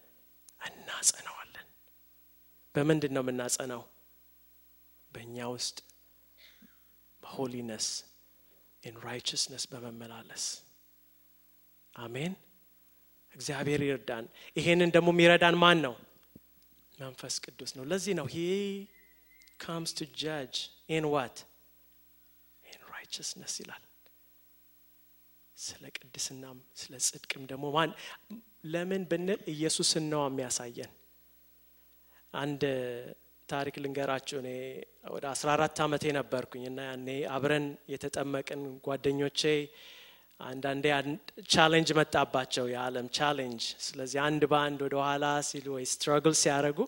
እናጸነዋለን። 0.62 1.68
በምንድን 2.76 3.14
ነው 3.16 3.24
የምናጸነው? 3.24 3.82
በእኛ 5.12 5.38
ውስጥ 5.54 5.78
በ 7.24 7.36
holiness 7.36 7.88
in 8.84 8.96
righteousness 9.06 9.64
በመመላለስ። 9.72 10.46
አሜን። 11.94 12.34
እግዚአብሔር 13.34 13.82
ይርዳን። 13.86 14.26
ይሄንን 14.58 14.90
ደግሞ 14.96 15.10
የሚረዳን 15.14 15.56
ማን 15.64 15.80
ነው? 15.86 15.94
መንፈስ 17.00 17.36
ቅዱስ 17.46 17.72
ነው። 17.78 17.84
ለዚህ 17.92 18.14
ነው 18.20 18.28
He 18.34 18.38
comes 19.60 19.92
to 19.98 20.08
judge 20.22 20.54
in 20.90 21.06
what 21.14 21.38
in 22.64 22.82
righteousness 22.94 23.54
ይላል 23.62 23.84
ስለ 25.58 25.84
ቅድስናም 25.98 26.58
ስለ 26.76 26.94
ጽድቅም 27.06 27.44
ደግሞ 27.52 27.66
ማን 27.76 27.92
ለምን 28.66 29.04
ብንል 29.12 29.42
ኢየሱስን 29.54 30.06
ነው 30.12 30.22
የሚያሳየን? 30.26 30.92
አንድ 32.34 32.62
ታሪክ 33.50 33.76
ልንገራችሁ። 33.84 34.38
እኔ 34.44 34.50
ወደ 35.14 35.26
14 35.34 35.82
ዓመቴ 35.86 36.04
ነበርኩኝ 36.18 36.64
እና 36.72 36.80
ያኔ 36.90 37.08
አብረን 37.36 37.66
የተጠመቅን 37.94 38.62
ጓደኞቼ 38.86 39.42
አንዳንዴ 40.40 40.86
challenge 41.50 41.90
መጣባቸው 42.00 42.66
የዓለም 42.74 43.08
challenge። 43.18 43.66
ስለዚህ 43.86 44.20
አንድ 44.28 44.44
በአንድ 44.52 44.80
ወደ 44.86 44.96
ኋላ 45.04 45.26
ሲሉ 45.50 45.68
ወይ 45.78 45.86
struggle 45.92 46.36
ሲያደርጉ 46.42 46.80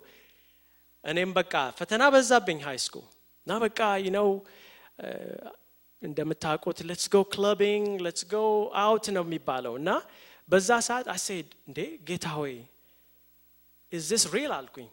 እኔም 1.04 1.32
በቃ 1.38 1.54
ፈተና 1.80 2.04
በዛብኝ 2.14 2.60
high 2.68 2.80
school። 2.86 3.06
እና 3.48 3.54
በቃ 3.64 3.80
ነው 4.18 4.28
እንደምታውቁት 6.02 6.80
let's 6.90 7.08
go 7.14 7.24
clubbing 7.34 7.88
let's 8.06 8.24
go 8.32 8.36
out 8.82 9.06
ነው 9.16 9.24
የሚባለው 9.28 9.74
እና 9.80 9.90
በዛ 10.50 10.70
ሰዓት 10.88 11.08
I 11.14 11.20
said 11.20 11.48
እንዴ 11.68 11.80
ጌታ 12.10 12.28
ሆይ 12.38 12.54
is 13.94 14.04
this 14.10 14.24
real 14.34 14.52
አልኩኝ። 14.58 14.88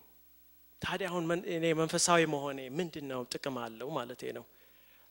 ታዲያ 0.82 1.06
አሁን 1.10 1.24
እኔ 1.54 1.64
መንፈሳዊ 1.80 2.20
መሆኔ 2.34 2.60
ምንድን 2.78 3.06
ነው 3.12 3.20
ጥቅም 3.32 3.56
አለው 3.64 3.88
ማለት 3.98 4.22
ነው። 4.38 4.44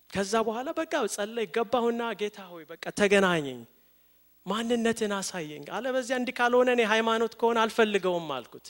ከዛ 0.09 0.33
በኋላ 0.47 0.69
በቃ 0.79 0.93
ጸሎት 1.15 1.47
ገባሁና 1.55 2.01
ጌታ 2.19 2.39
ሆይ 2.51 2.63
በቃ 2.71 2.83
ተገናኘኝ። 2.99 3.61
ማንነትን 4.45 5.13
አሳየኝ። 5.17 5.65
አለበዚያ 5.75 6.15
እንዲህ 6.21 6.35
ካልሆነ 6.39 6.69
እኔ 6.75 6.81
ሃይማኖት 6.93 7.33
ከሆነ 7.39 7.57
አልፈልገውም 7.63 8.29
አልኩት። 8.37 8.67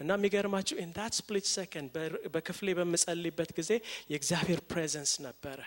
እና 0.00 0.10
የሚገርማችሁ 0.18 0.74
in 0.82 0.90
split 1.18 1.46
second 1.54 1.94
በክፍሌ 2.34 2.68
በምጸልይበት 2.78 3.50
ጊዜ 3.58 3.70
የእግዚአብሔር 4.12 4.60
presence 4.70 5.12
ነበረ 5.26 5.58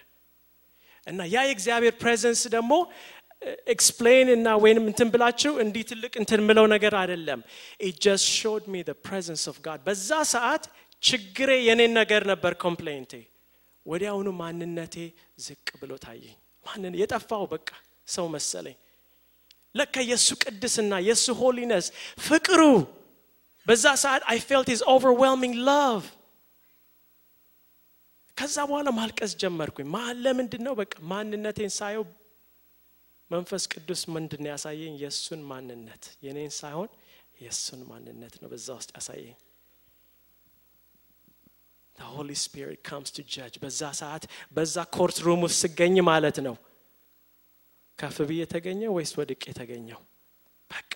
እና 1.07 1.19
ያ 1.31 1.37
የእግዚአብሔር 1.47 1.93
presence 2.01 2.41
ደግሞ 2.55 2.73
explain 3.73 4.27
እና 4.35 4.47
ወይንም 4.63 4.85
እንትን 4.89 5.07
ብላችሁ 5.13 5.53
እንዲህ 5.63 5.83
ትልቅ 5.91 6.13
እንትን 6.21 6.41
ምለው 6.47 6.65
ነገር 6.73 6.93
አይደለም. 7.01 7.39
It 7.81 7.95
just 8.03 8.27
showed 8.39 8.63
me 8.71 8.75
presence 9.05 9.43
of 9.51 9.57
God 9.65 9.79
በዛ 9.87 10.09
ሰዓት 10.33 10.63
ችግሬ 11.03 11.49
የኔን 11.67 11.93
ነገር 11.99 12.21
ነበር 12.31 12.53
complaint 12.63 13.01
ኤ 13.01 13.13
ወዲያውኑ 13.85 14.27
ማንነቴ 14.41 14.95
ዝቅ 15.45 15.67
ብሎ 15.81 15.91
ታየኝ። 16.03 16.35
ማንን? 16.65 16.93
የጠፋው 17.01 17.43
በቃ 17.53 17.69
ሰው 18.07 18.25
መሰለኝ። 18.35 18.77
ለካ 19.75 19.95
የእሱ 20.09 20.29
ቅድስና 20.43 20.93
የእሱ 21.07 21.25
holiness 21.41 21.85
ፍቅሩ! 22.27 22.61
በዛ 23.67 23.85
ሰዓት 24.03 24.23
I 24.31 24.37
felt 24.47 24.67
His 24.73 24.81
overwhelming 24.93 25.55
love 25.67 26.01
ከዛ 28.41 28.57
በኋላ 28.69 28.89
ማልቀስ 28.97 29.31
ጀመርኩኝ። 29.41 29.87
ለምንድን 30.23 30.61
ነው 30.67 30.73
በቃ 30.79 30.93
ማንነቴን 31.09 31.71
ሳየው 31.75 32.03
መንፈስ 33.31 33.63
ቅዱስ 33.73 34.01
ምንድን 34.13 34.43
ያሳየኝ? 34.49 34.93
የእሱን 35.01 35.41
ማንነት። 35.49 36.03
የኔን 36.25 36.51
ሳይሆን 36.57 36.89
የእሱን 37.41 37.81
ማንነት 37.89 38.33
ነው 38.41 38.49
በዛ 38.51 38.67
ውስጥ 38.79 38.89
ያሳየኝ። 38.97 39.37
Holy 41.95 42.31
Spirit 42.43 42.81
comes 42.87 43.09
to 43.15 43.25
judge 43.29 43.53
በዛ 43.63 43.81
ሰዓት 43.99 44.23
በዛ 44.51 44.75
court 44.95 45.17
room 45.25 45.41
ውስጥ 45.45 45.59
ስገኝ 45.63 45.95
ማለት 46.09 46.37
ነው። 46.47 46.55
ከፍ 47.99 48.17
ብዬ 48.29 48.39
የተገኘው 48.43 48.91
ወይስ 48.97 49.11
ዝቅ 49.19 49.29
ብዬ 49.29 49.41
የተገኘው? 49.49 49.99
በቃ 50.69 50.93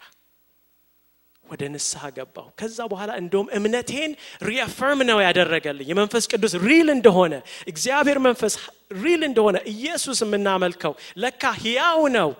ወደ 1.46 1.62
ንስሐ 1.74 2.04
ገባው። 2.16 2.48
ከዛ 2.60 2.78
በኋላ 2.92 3.12
እንደውም 3.22 3.48
እምነቴን 3.58 4.12
reaffirm 4.48 5.00
ነው 5.10 5.18
ያደረገልኝ 5.26 5.88
የመንፈስ 5.92 6.24
ቅዱስ 6.32 6.54
real 6.66 6.88
እንደሆነ 6.96 7.34
እግዚአብሔር 7.72 8.20
መንፈስ 8.28 8.54
real 9.00 9.22
እንደሆነ 9.30 9.58
ኢየሱስ 9.74 10.20
የምናመልከው 10.26 10.94
ለካ 11.22 11.44
ሕያው 11.62 12.02
ነው፣ 12.18 12.32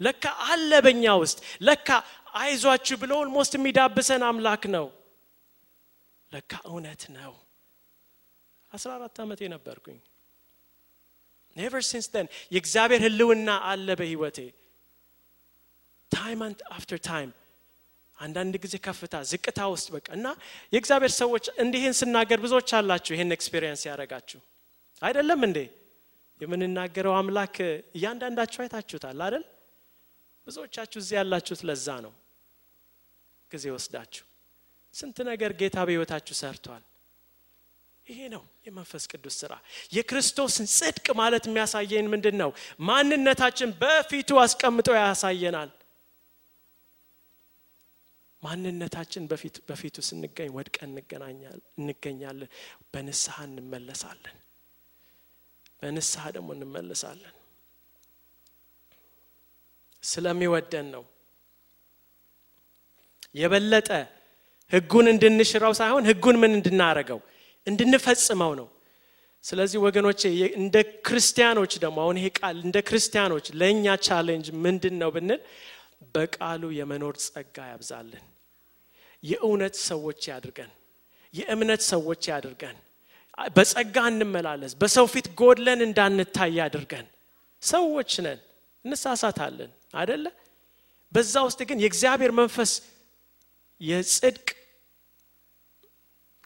ለካ 0.00 0.24
አለ 0.48 0.70
በኛ 0.86 1.04
ውስጥ፣ 1.22 1.38
ለካ 1.68 1.88
አይዟችሁ 2.36 2.96
ብሎ 3.02 3.12
almost 3.22 3.52
የሚዳብሰን 3.56 4.22
አምላክ 4.28 4.62
ነው፣ 4.74 4.86
ለካ 6.32 6.52
እውነት 6.68 7.02
ነው። 7.16 7.32
14 8.70 9.20
ዓመቴ 9.22 9.40
ነበርኩኝ። 9.52 9.98
Never 11.56 11.82
since 11.86 12.06
then 12.14 12.26
የእግዚአብሔር 12.54 13.00
ህልውና 13.06 13.48
አለ 13.70 13.88
በህይወቴ 14.00 14.38
time 16.12 16.40
after 16.72 16.98
time 17.06 17.30
አንዳንድ 18.18 18.54
ጊዜ 18.62 18.74
ከፍታ 18.84 19.14
ዝቅታ 19.30 19.60
ውስጥ 19.72 19.88
በቃ 19.94 20.08
እና 20.16 20.26
የእግዚአብሔር 20.72 21.12
ሰዎች 21.16 21.46
እንዲህን 21.62 21.94
ስናገር 21.98 22.38
ብዙዎች 22.44 22.70
አላችሁ 22.78 23.12
ይህን 23.16 23.34
experience 23.36 23.82
ያደረጋችሁ። 23.88 24.40
አይደለም 25.02 25.40
እንዴ? 25.48 25.58
የምንናገረው 26.40 27.14
አምላክ 27.18 27.56
እያንዳንዳችሁ 27.96 28.60
አይታችሁታል 28.64 29.20
አይደል? 29.26 29.44
ብዙዎቻችሁ 30.46 30.98
እዚህ 31.02 31.14
ያላችሁት 31.20 31.62
ለዛ 31.68 31.88
ነው። 32.04 32.12
ጊዜ 33.50 33.64
ወስዳችሁ 33.74 34.24
ስንት 34.94 35.18
ነገር 35.28 35.50
ጌታ 35.60 35.76
በህይወታችሁ 35.86 36.34
ሰርቷል። 36.40 36.82
ይሄ 38.06 38.18
ነው 38.32 38.42
የመንፈስ 38.66 39.04
ቅዱስ 39.12 39.34
ስራ። 39.42 39.52
የክርስቶስን 39.92 40.66
ጽድቅ 40.74 41.06
ማለት 41.20 41.44
የሚያሳየን 41.48 42.06
ምንድን 42.12 42.36
ነው 42.42 42.50
ማንነታችን 42.88 43.70
በፊቱ 43.80 44.38
አስቀምጦ 44.42 44.88
ያሳየናል 44.98 45.70
ማንነታችን 48.42 49.22
በፊቱ 49.68 49.96
ስንገኝ 50.08 50.50
ወድቀን 50.56 50.90
እንገኛለን። 51.80 52.50
በንስሐ 52.92 53.36
እንመለሳለን። 53.48 54.36
በንስሐ 55.80 56.24
ደግሞ 56.36 56.48
እንመለሳለን። 56.56 57.34
ስለሚወደን 60.02 60.86
ነው። 60.94 61.04
የበለጠ 63.34 63.88
ህጉን 64.72 65.06
እንድንሽረው 65.12 65.72
ሳይሆን 65.80 66.04
ህጉን 66.10 66.36
ምን 66.42 66.52
እንድናረገው 66.58 67.18
እንድንፈጽመው 67.66 68.52
ነው። 68.60 68.68
ስለዚህ 69.44 69.78
ወገኖቼ 69.84 70.20
እንደ 70.60 70.76
ክርስቲያኖች 71.06 71.72
ደግሞ 71.82 71.98
አሁን 72.04 72.16
ይሄ 72.20 72.28
ቃል 72.38 72.56
እንደ 72.64 72.78
ክርስቲያኖች 72.88 73.46
ለእኛ 73.60 73.94
challenge 74.06 74.46
ምንድን 74.64 74.94
ነው 75.02 75.10
ብንል 75.14 75.40
በቃሉ 76.14 76.62
የመኖር 76.76 77.14
ጸጋ 77.24 77.56
ያብዛልን። 77.70 78.24
የእውነት 79.22 79.74
ሰዎች 79.86 80.20
ያድርገን። 80.30 80.70
የእምነት 81.34 81.82
ሰዎች 81.92 82.22
ያድርገን። 82.32 82.76
በጸጋ 83.56 83.96
እንመላለስ። 84.10 84.72
በሰው 84.80 85.06
ፊት 85.12 85.26
ጎድለን 85.40 85.80
እንዳንታይ 85.86 86.52
ያድርገን። 86.60 87.06
ሰዎች 87.62 88.12
ነን። 88.24 88.40
እንሳሳታለን። 88.84 89.70
አደለ 89.94 90.24
በዛ 91.12 91.34
ውስጥ 91.46 91.60
ግን 91.68 91.78
የእግዚአብሔር 91.82 92.32
መንፈስ 92.38 92.72
የጽድቅ 93.80 94.48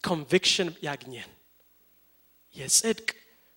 conviction 0.05 0.69
ያግኘን። 0.83 1.31
የጽድቅ 2.55 3.09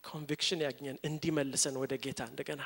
conviction 0.03 0.59
ያግኘን። 0.65 0.97
እንዲመልሰን 1.07 1.75
ወደ 1.81 1.93
ጌታ 2.03 2.21
እንደገና 2.31 2.61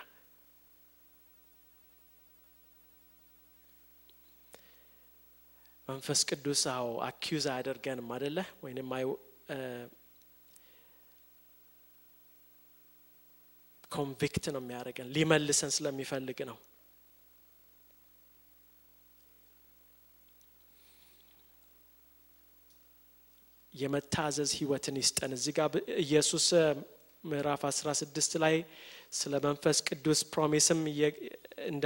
መንፈስ 5.90 6.22
ቅዱስ 6.30 6.62
አዎ 6.72 6.88
accuse 7.06 7.46
አያደርገንም 7.52 8.10
አደለ 8.16 8.38
ወይንም 8.64 8.90
ኮንቪክት 13.92 14.46
ነው 14.54 14.62
የሚያደርገን 14.64 15.12
ሊመልሰን 15.16 15.72
ስለሚፈልግ 15.76 16.40
ነው። 16.50 16.58
የመታዘዝ 23.74 24.52
ህይወትን 24.60 24.96
ይስጠን። 25.02 25.32
እዚህ 25.38 25.54
ጋር 25.58 25.72
ኢየሱስ 26.04 26.48
ምዕራፍ 27.24 27.62
16 27.70 28.38
ላይ 28.44 28.56
ስለ 29.14 29.34
መንፈስ 29.46 29.78
ቅዱስ 29.88 30.20
ፕሮሚስም 30.34 30.80
እንደ 31.68 31.84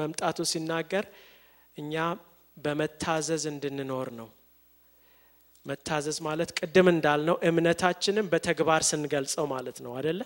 መምጣቱ 0.00 0.38
ሲናገር 0.52 1.04
እኛ 1.76 1.94
በመታዘዝ 2.56 3.44
እንድንኖር 3.50 4.08
ነው። 4.20 4.28
መታዘዝ 5.66 6.18
ማለት 6.26 6.50
ቅድም 6.58 6.88
እንዳልነው 6.92 7.36
እምነታችንን 7.48 8.26
በተግባር 8.32 8.82
ስንገልጸው 8.90 9.46
ማለት 9.54 9.78
ነው 9.84 9.92
አደለ 9.98 10.20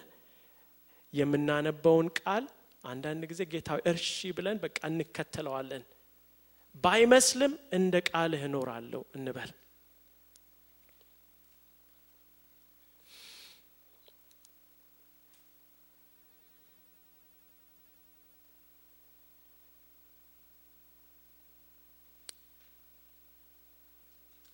የምናነበውን 1.13 2.09
ቃል 2.19 2.45
አንዳንድ 2.85 3.23
ጊዜ 3.31 3.43
ጌታዊ 3.53 3.81
እርሺ 3.93 4.09
ብለን 4.37 4.59
በቃ 4.63 4.79
እንከተለዋለን። 4.91 5.83
ባይመስልም 6.85 7.55
እንደ 7.79 7.95
ቃልህ 8.09 8.43
እኖራለሁ 8.49 9.01
እንበል 9.17 9.51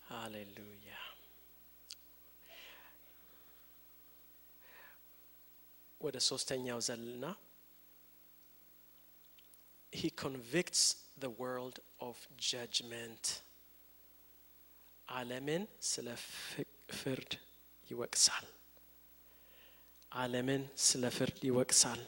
ሃሌሉያ 0.03 0.93
ወደ 6.07 6.17
ሶስተኛው 6.29 6.79
ዘልና 6.87 7.25
he 9.93 10.09
convicts 10.23 10.81
the 11.17 11.31
world 11.41 11.75
of 11.99 12.15
judgment 12.51 13.23
ዓለምን 15.07 15.63
ስለ 15.91 16.07
ፍርድ 16.99 17.31
ይወቅሳል። 17.87 18.45
ዓለምን 20.11 20.63
ስለ 20.87 21.03
ፍርድ 21.17 21.37
ይወቅሳል። 21.49 22.01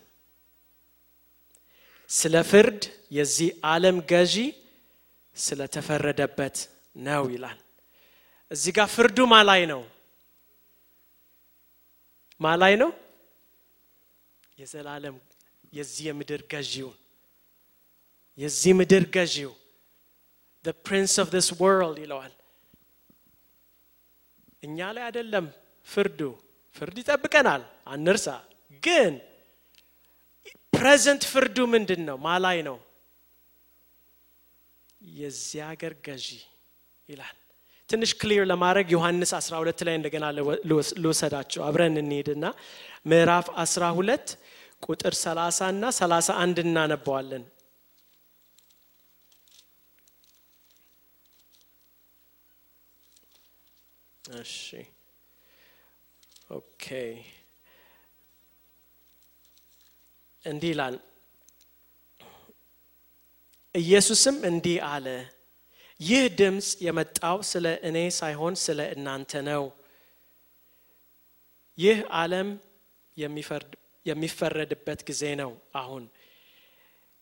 ስለ 2.10 2.36
ፍርድ 2.52 2.82
የዚህ 3.18 3.50
ዓለም 3.74 3.98
ገዢ 4.12 4.36
ስለተፈረደበት 5.36 6.58
ነው 7.08 7.24
ይላል። 7.34 7.60
እዚህ 8.52 8.72
ጋር 8.78 8.88
ፍርዱ 8.96 9.18
ማላይ 9.34 9.62
ነው። 9.74 9.82
ማላይ 12.40 12.74
ነው 12.84 12.92
የዘላለም 14.60 15.16
የዚህ 15.74 16.06
የምድር 16.10 16.42
ገዢውን 16.54 16.98
የዚህ 18.40 18.72
ምድር 18.80 19.04
ገዢው 19.16 19.52
the 20.66 20.74
prince 20.88 21.14
of 21.24 21.28
this 21.36 21.48
world 21.62 21.98
ይለዋል። 22.04 22.34
እኛ 24.64 24.78
ላይ 24.96 25.04
አይደለም 25.08 25.46
ፍርዱ። 25.88 26.20
ፍርድ 26.76 26.98
ይጠብቀናል 27.02 27.62
አንርሳ። 27.88 28.28
ግን 28.84 29.14
ፕሬዘንት 30.74 31.24
ፍርዱ 31.32 31.58
ምንድን 31.74 32.02
ነው 32.10 32.18
ማላይ 32.28 32.58
ነው። 32.68 32.78
የዚህ 35.18 35.62
ሀገር 35.70 35.94
ገዢ 36.08 36.28
ይላል። 37.10 37.36
ትንሽ 37.90 38.12
clear 38.22 38.44
ለማድረግ 38.52 38.88
ዮሐንስ 38.96 39.32
12 39.40 39.80
ላይ 39.88 39.96
እንደገና 40.00 40.26
ልውሰዳቸው 41.04 41.62
አብረን 41.68 41.96
እንሄድና 42.04 42.46
ምዕራፍ 43.06 43.48
12 43.64 44.34
ቁጥር 44.84 45.14
30 45.20 45.70
እና 45.70 45.84
31 45.98 46.62
እናነባዋለን። 46.64 47.44
እሺ። 54.26 54.56
Okay። 56.52 56.84
እንዲህ 60.44 60.72
ይላል። 60.74 60.96
ኢየሱስም 63.76 64.36
እንዲህ 64.50 64.78
አለ 64.90 65.08
ይህ 66.00 66.24
ድምፅ 66.40 66.68
የመጣው 66.86 67.38
ስለ 67.50 67.66
እኔ 67.88 67.98
ሳይሆን 68.18 68.54
ስለ 68.64 68.80
እናንተ 68.96 69.32
ነው። 69.50 69.64
ይህ 71.78 71.98
ዓለም 72.20 72.48
የሚፈረድበት 74.06 75.00
ጊዜ 75.10 75.24
ነው 75.42 75.52
አሁን። 75.76 76.04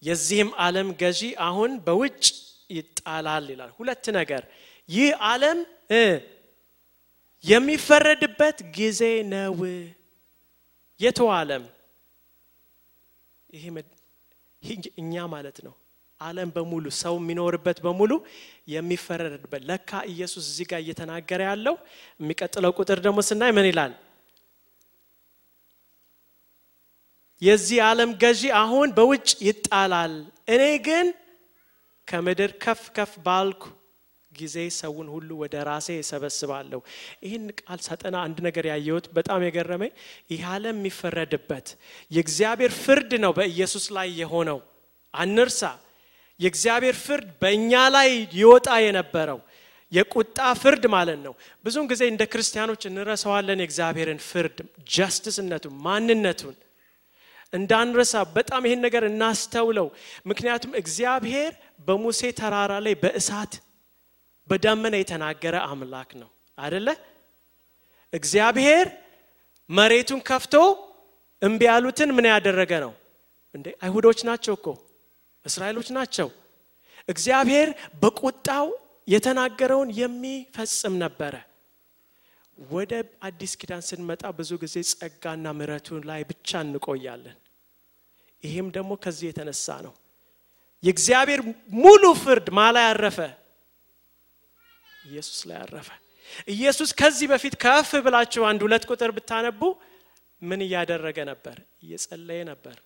የዚህም 0.03 0.49
ዓለም 0.59 0.89
ገዢ 1.01 1.21
አሁን 1.45 1.71
በውጭ 1.85 2.23
ይጣላል 2.69 3.45
ይላል። 3.53 3.71
ሁለት 3.77 4.05
ነገር። 4.17 4.43
ይህ 4.89 5.09
ዓለም 5.29 5.57
የሚፈረድበት 7.43 8.57
ጊዜ 8.77 9.01
ነው። 9.33 9.53
የቱ 10.99 11.19
ዓለም? 11.37 11.63
እኛ 15.01 15.13
ማለት 15.33 15.57
ነው። 15.65 15.73
ዓለም 16.19 16.49
በሙሉ 16.55 16.85
ሰው 16.99 17.15
የሚኖርበት 17.19 17.77
በሙሉ 17.85 18.11
የሚፈረድበት። 18.67 19.61
ለካ 19.69 19.89
ኢየሱስ 20.13 20.43
እዚህ 20.51 20.65
ጋር 20.71 20.79
እየተናገረ 20.83 21.41
ያለው 21.49 21.75
የሚቀጥለው 22.19 22.71
ቁጥር 22.79 22.99
ደግሞ 23.05 23.19
ስናይ 23.29 23.51
ምን 23.57 23.67
ይላል 23.71 23.93
የዚህ 27.41 27.79
ዓለም 27.87 28.11
ገዢ 28.21 28.41
አሁን 28.59 28.87
በውጭ 28.97 29.29
ይጣላል። 29.47 30.13
እኔ 30.53 30.63
ግን 30.87 31.07
ከምድር 32.07 32.51
ከፍ 32.63 32.83
ከፍ 32.95 33.11
ባልኩ 33.25 33.63
ጊዜ 34.31 34.55
ሰውን 34.77 35.07
ሁሉ 35.13 35.29
ወደ 35.41 35.55
ራሴ 35.67 35.87
እሰበስባለሁ። 36.01 36.79
ይህን 37.25 37.45
ቃል 37.59 37.79
ሳጠና 37.85 38.15
አንድ 38.25 38.37
ነገር 38.47 38.65
ያየሁት 38.71 39.05
በጣም 39.17 39.39
የገረመኝ 39.45 39.91
ይህ 40.31 40.41
ዓለም 40.51 40.77
የሚፈረድበት 40.79 41.67
የእግዚአብሔር 42.11 42.73
ፍርድ 42.83 43.11
ነው 43.23 43.31
በኢየሱስ 43.37 43.85
ላይ 43.97 44.09
የሆነው። 44.21 44.59
አንርሳ። 45.13 45.61
የእግዚአብሔር 46.39 46.95
ፍርድ 47.05 47.27
በእኛ 47.41 47.71
ላይ 47.95 48.09
ይወጣ 48.39 48.69
የነበረው 48.83 49.39
የቁጣ 49.91 50.39
ፍርድ 50.61 50.83
ማለት 50.93 51.19
ነው። 51.25 51.33
ብዙውን 51.65 51.87
ጊዜ 51.91 52.01
እንደ 52.11 52.23
ክርስቲያኖች 52.31 52.81
እንረሳዋለን 52.89 53.61
የእግዚአብሔርን 53.61 54.19
ፍርድ 54.27 54.57
ጀስትስነቱን 54.95 55.75
ማንነቱን 55.85 56.55
እንዳንረሳ 57.53 58.13
በጣም 58.35 58.61
ይህን 58.67 58.81
ነገር 58.85 59.03
እናስተውለው። 59.09 59.87
ምክንያቱም 60.25 60.71
እግዚአብሔር 60.81 61.51
በሙሴ 61.87 62.21
ተራራ 62.39 62.73
ላይ 62.85 62.95
በእሳት 63.03 63.53
በደመና 64.47 64.95
የተናገረ 64.99 65.55
አምላክ 65.69 66.09
ነው። 66.21 66.29
አደለ 66.57 66.87
እግዚአብሔር 68.13 68.87
መሬቱን 69.69 70.21
ከፍቶ 70.29 70.53
እምቢ 71.41 71.61
ያሉትን 71.69 72.09
ምን 72.17 72.25
ያደረገ 72.33 72.71
ነው? 72.85 72.93
እንዴ 73.55 73.67
አይሁዶች 73.83 74.19
ናቸው 74.29 74.53
እኮ 74.59 74.67
እስራኤሎች 75.45 75.87
ናቸው። 75.97 76.27
እግዚአብሔር 77.09 77.69
በቁጣው 78.01 78.67
የተናገረውን 79.07 79.89
የሚፈጽም 79.99 80.95
ነበረ 81.03 81.35
ወደ 82.57 82.91
አዲስ 83.27 83.51
ኪዳን 83.59 83.83
ስንመጣ 83.87 84.23
ብዙ 84.37 84.51
ጊዜ 84.63 84.75
ጸጋና 84.91 85.45
ምረቱ 85.57 85.87
ላይ 86.09 86.21
ብቻ 86.31 86.49
እንቆያለን። 86.65 87.37
ይህም 88.43 88.67
ደግሞ 88.75 88.91
ከዚህ 89.03 89.25
የተነሳ 89.29 89.67
ነው። 89.85 89.93
የእግዚአብሔር 90.83 91.41
ሙሉ 91.77 92.03
ፍርድ 92.21 92.47
ማን 92.57 92.65
ላይ 92.75 92.85
ያረፈ 92.87 93.19
ኢየሱስ 95.03 95.39
ላይ 95.49 95.57
ያረፈ 95.61 95.89
ኢየሱስ 96.53 96.89
ከዚህ 96.99 97.27
በፊት 97.31 97.53
ከፍ 97.63 97.89
ብላችሁ 98.05 98.43
አንድ 98.49 98.61
ሁለት 98.65 98.83
ቁጥር 98.91 99.11
ብታነቡ 99.17 99.61
ምን 100.41 100.59
እያደረገ 100.65 101.17
ነበር? 101.31 101.55
እየጸለየ 101.83 102.39
ነበር። 102.51 102.77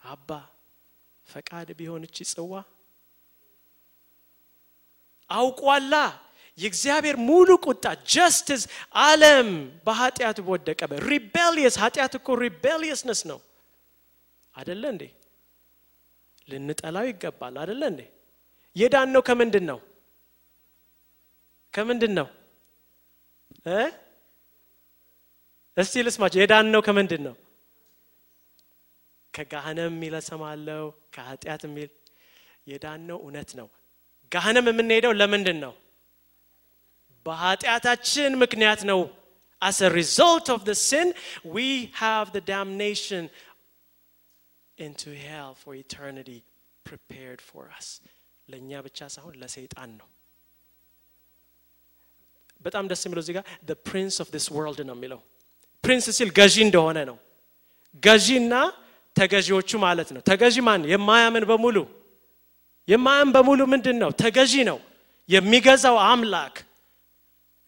አባ 0.00 0.30
ፈቃድ 1.26 1.68
ቢሆን 1.78 2.02
እቺ 2.08 2.16
ጽዋ? 2.32 2.52
አውቋላ 5.30 5.94
የእግዚአብሔር 6.58 7.16
ሙሉ 7.28 7.48
ቁጣ 7.66 7.84
justice 8.12 8.62
አለም 9.04 9.48
በኃጢአት 9.86 10.38
በወደቀበት 10.44 11.00
rebellious 11.08 11.74
ኃጢአት 11.82 12.12
እኮ 12.18 12.28
rebelliousness 12.42 13.20
ነው። 13.30 13.38
አደለ 14.54 14.82
እንዴ? 14.94 15.02
ልንጠላው 16.48 17.04
ይገባል። 17.10 17.54
አደለ 17.62 17.82
እንዴ? 17.92 18.02
የዳን 18.76 19.08
ነው 19.14 19.22
ከምንድን 19.28 19.64
ነው? 19.70 19.78
ከምንድን 21.74 22.12
ነው? 22.18 22.28
እስቲ 25.76 25.94
ልስማቸው 26.06 26.40
የዳን 26.42 26.66
ነው 26.74 26.80
ከምንድን 26.86 27.22
ነው? 27.26 27.34
ከጋህነም 29.34 29.90
የሚል 29.92 30.14
ሰማለው 30.28 30.84
ከኃጢአት 31.14 31.62
የሚል 31.68 31.90
የዳን 32.66 33.00
ነው 33.08 33.18
እውነት 33.22 33.50
ነው። 33.58 33.66
ጋህነም 34.32 34.68
የምንሄደው 34.70 35.12
ለምንድን 35.12 35.58
ነው 35.64 35.72
በኃጢአታችን 37.26 38.32
ምክንያት 38.44 38.82
ነው። 38.92 39.00
As 39.62 39.76
a 39.80 39.90
result 40.00 40.46
of 40.54 40.60
the 40.68 40.76
sin 40.88 41.06
we 41.56 41.68
have 42.04 42.26
the 42.36 42.42
damnation 42.54 43.22
into 44.78 45.10
hell 45.28 45.52
for 45.62 45.70
eternity 45.84 46.38
prepared 46.84 47.40
for 47.50 47.62
us. 47.78 47.86
ለእኛ 48.48 48.70
ብቻ 48.86 48.98
ሳይሆን 49.14 49.34
ለሰይጣን 49.42 49.90
ነው። 50.00 50.08
በጣም 52.60 52.84
ደስ 52.90 53.02
የሚለው 53.06 53.22
እዚህ 53.24 53.34
ጋር 53.38 53.44
the 53.70 53.76
prince 53.88 54.16
of 54.24 54.28
this 54.36 54.46
world 54.56 54.78
ነው 54.88 54.94
የሚለው። 54.98 55.20
Prince 55.84 56.06
ሲል 56.18 56.30
ገዢ 56.38 56.54
እንደሆነ 56.66 56.98
ነው። 57.10 57.16
ገዢና 58.02 58.54
ተገዢዎቹ 59.16 59.70
ማለት 59.86 60.08
ነው። 60.14 60.20
ተገዢ 60.30 60.56
ማን? 60.68 60.80
የማያምን 60.92 61.44
በሙሉ። 61.50 61.76
የማያምን 62.88 63.32
በሙሉ 63.36 63.60
ምንድን 63.74 63.96
ነው? 64.02 64.10
ተገዢ 64.22 64.54
ነው። 64.70 64.78
የሚገዛው 65.28 65.96
አምላክ 66.10 66.54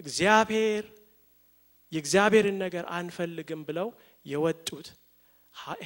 እግዚአብሔር 0.00 0.84
የእግዚአብሔርን 1.92 2.58
ነገር 2.64 2.84
አንፈልግም 2.96 3.60
ብለው 3.68 3.88
የወጡት 4.26 4.88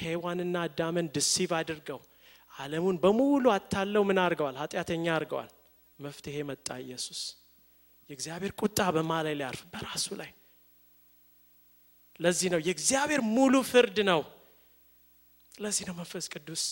ሔዋንና 0.01 0.55
አዳምን 0.65 1.07
ድሲቭ 1.15 1.51
አድርገው 1.59 1.99
ዓለሙን 2.53 2.97
በሙሉ 3.03 3.45
አታለው 3.55 4.03
ምን 4.05 4.17
አድርገዋል? 4.23 4.55
ኃጢአተኛ 4.61 5.05
አድርገዋል። 5.13 5.49
መፍትሄ 5.99 6.35
መጣ 6.49 6.67
ኢየሱስ። 6.83 7.21
የእግዚአብሔር 8.09 8.51
ቁጣ 8.59 8.79
በማ 8.95 9.11
ላይ 9.25 9.35
ሊያርፍ? 9.39 9.61
በራሱ 9.73 10.05
ላይ። 10.21 10.31
ለዚህ 12.19 12.47
ነው 12.53 12.59
የእግዚአብሔር 12.63 13.21
ሙሉ 13.31 13.53
ፍርድ 13.69 13.97
ነው። 14.09 14.21
ለዚህ 15.55 15.83
ነው 15.87 15.95
መንፈስ 15.99 16.25
ቅዱስ 16.33 16.63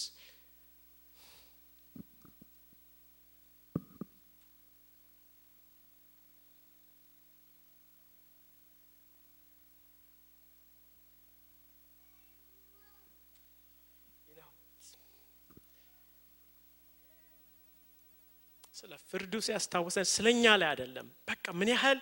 ስለ 18.76 18.92
ፍርዱ 19.12 19.34
ሲያስታውሰን 19.46 20.08
ስለኛ 20.12 20.44
ላይ 20.62 20.70
አይደለም። 20.74 21.08
በቃ 21.28 21.46
ምን 21.60 21.70
ያህል 21.74 22.00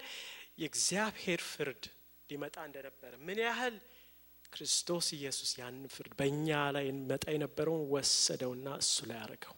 የእግዚአብሔር 0.61 1.41
ፍርድ 1.51 1.83
ሊመጣ 2.29 2.57
እንደነበረ 2.67 3.13
ምን 3.27 3.39
ያህል 3.45 3.75
ክርስቶስ 4.53 5.07
ኢየሱስ 5.17 5.51
ያንን 5.59 5.87
ፍርድ 5.95 6.13
በእኛ 6.19 6.47
ላይ 6.75 6.85
መጣ 7.09 7.25
የነበረውን 7.33 7.83
ወሰደውና 7.93 8.67
እሱ 8.83 8.95
ላይ 9.09 9.19
አረገው 9.23 9.55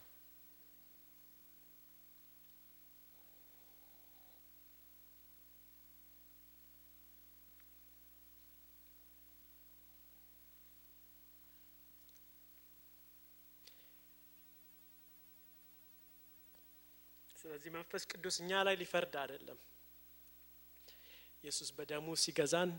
ስለዚህ 17.52 17.72
መንፈስ 17.76 18.04
ቅዱስ 18.12 18.36
እኛ 18.42 18.52
ላይ 18.66 18.76
ሊፈርድ 18.80 19.14
አይደለም። 19.22 19.58
ኢየሱስ 21.44 21.70
በደሙ 21.78 22.06
ሲገዛን 22.22 22.70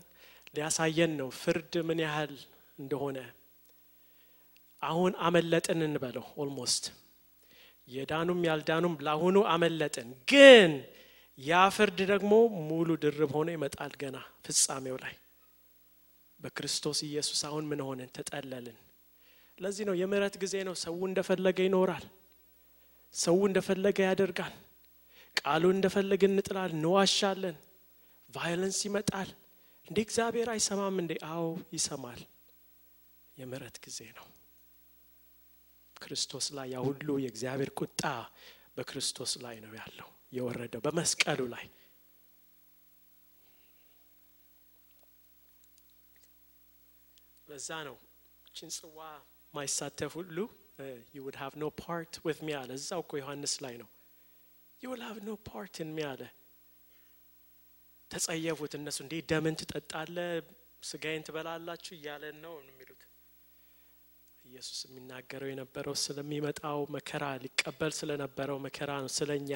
ሊያሳየን 0.55 1.11
ነው 1.19 1.29
ፍርድ 1.41 1.73
ምን 1.87 1.99
ያህል 2.03 2.33
እንደሆነ። 2.79 3.17
አሁን 4.81 5.11
አመለጥን 5.27 5.81
እንበለው 5.87 6.25
almost። 6.37 6.85
የዳኑም 7.87 8.41
ያልዳኑም 8.49 8.95
ለአሁኑ 9.07 9.37
አመለጥን። 9.53 10.09
ግን 10.31 10.73
ያ 11.37 11.61
ፍርድ 11.77 12.01
ደግሞ 12.13 12.33
ሙሉ 12.63 12.89
ድርብ 13.03 13.31
ሆኖ 13.37 13.49
ይመጣል 13.57 13.93
ገና 14.01 14.17
ፍጻሜው 14.47 14.97
ላይ። 15.05 15.15
በክርስቶስ 16.39 17.01
ኢየሱስ 17.09 17.43
አሁን 17.49 17.63
ምን 17.69 17.83
ሆንን 17.87 18.11
ተጠለልን? 18.17 18.77
ለዚህ 19.57 19.85
ነው 19.89 19.97
የምህረት 20.01 20.37
ጊዜ 20.43 20.55
ነው። 20.69 20.77
ሰው 20.83 20.97
እንደፈለገ 21.09 21.59
ይኖራል 21.61 22.05
ሰው 23.13 23.37
እንደፈለገ 23.47 23.97
ያደርጋል። 24.07 24.53
ቃሉ 25.37 25.63
እንደፈለገ 25.75 26.23
እንጥላል 26.29 26.71
እንዋሻለን። 26.75 27.57
ቫዮለንስ 28.29 28.79
ይመጣል። 28.87 29.29
እንዴ 29.87 29.97
እግዚአብሔር 30.05 30.47
አይሰማም 30.53 30.95
እንዴ? 31.01 31.11
አዎ 31.29 31.45
ይሰማል። 31.75 32.21
የምረት 33.37 33.77
ጊዜ 33.85 33.99
ነው። 34.17 34.27
ክርስቶስ 35.97 36.45
ላይ 36.55 36.67
ያ 36.73 36.79
ሁሉ 36.85 37.07
የእግዚአብሔር 37.23 37.69
ቁጣ 37.79 38.01
በክርስቶስ 38.75 39.31
ላይ 39.43 39.55
ነው 39.63 39.73
ያለው 39.79 40.07
የወረደው 40.33 40.81
በመስቀሉ 40.85 41.39
ላይ። 41.53 41.65
ለዛ 47.47 47.69
ነው። 47.87 47.95
ችን 48.55 48.69
ጽዋ 48.75 48.99
ማይሳተፍ 49.53 50.11
ሁሉ 50.19 50.37
you 51.13 51.21
would 51.25 51.35
have 51.35 51.55
no 51.55 51.69
part 51.85 52.11
with 52.27 52.39
me 52.47 52.53
አለ 52.61 52.69
እዛው 52.79 53.01
እኮ 53.05 53.11
ዮሐንስ 53.21 53.53
ላይ 53.65 53.75
ነው 53.81 53.89
you 54.81 54.89
will 54.91 55.05
have 55.09 55.19
no 55.29 55.35
part 55.51 55.75
in 55.83 55.89
me 55.97 56.03
አለ 56.11 56.21
ተጸየፉት 58.11 58.73
እነሱ 58.79 58.97
እንዴ 59.05 59.13
ደምን 59.31 59.55
ትጠጣለ 59.61 60.17
ስጋዬን 60.89 61.23
ትበላላችሁ 61.27 61.93
እያለን 61.97 62.37
ነው 62.45 62.53
የሚሉት 62.69 63.01
ኢየሱስ 64.45 64.79
የሚናገረው 64.87 65.49
የነበረው 65.51 65.95
ስለሚመጣው 66.05 66.79
መከራ 66.95 67.25
ሊቀበል 67.43 67.91
ስለነበረው 67.99 68.57
መከራ 68.65 68.91
ነው 69.03 69.11
ስለኛ 69.19 69.51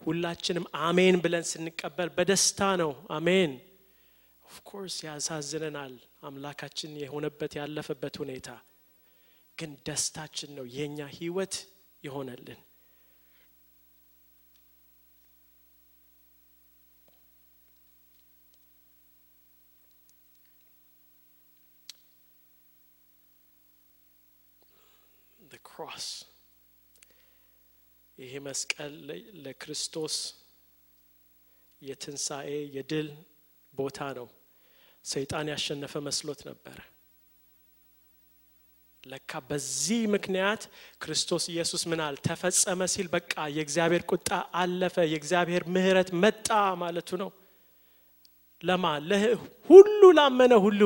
ሁላችንም 0.00 0.64
አሜን 0.86 1.16
ብለን 1.24 1.44
ስንቀበል 1.52 2.10
በደስታ 2.16 2.60
ነው 2.82 2.92
አሜን 3.18 3.52
of 4.46 4.59
course 4.59 4.96
ያሳዝነናል 5.08 5.94
አምላካችን 6.28 6.92
የሆነበት 7.04 7.52
ያለፈበት 7.60 8.16
ሁኔታ 8.22 8.48
ግን 9.62 9.72
ደስታችን 9.86 10.50
ነው 10.54 10.66
የኛ 10.76 11.00
ህይወት 11.16 11.54
የሆነልን 12.04 12.60
cross. 25.72 26.06
ይሄ 28.18 28.32
መስቀል 28.38 28.94
ለክርስቶስ 29.34 30.16
የትንሣኤ 31.82 32.50
የድል 32.76 33.08
ቦታ 33.74 33.98
ነው። 34.12 34.28
ሰይጣን 35.04 35.48
ያሸነፈ 35.48 35.94
መስሎት 36.00 36.40
ነበረ 36.46 36.78
ለካ 39.04 39.40
በዚህ 39.48 40.02
ምክንያት 40.14 40.62
ክርስቶስ 41.02 41.44
ኢየሱስ 41.52 41.82
ምናል 41.90 42.14
ተፈጸመ 42.26 42.80
ሲል 42.92 43.08
በቃ 43.14 43.34
የእግዚአብሔር 43.56 44.02
ቁጣ 44.10 44.28
አለፈ 44.54 44.96
የእግዚአብሔር 45.06 45.62
ምህረት 45.74 46.10
መጣ 46.22 46.48
ማለቱ 46.82 47.10
ነው። 47.22 47.30
ለማ? 48.62 48.84
ሁሉ 49.70 50.00
ላመነ 50.18 50.52
ሁሉ 50.64 50.82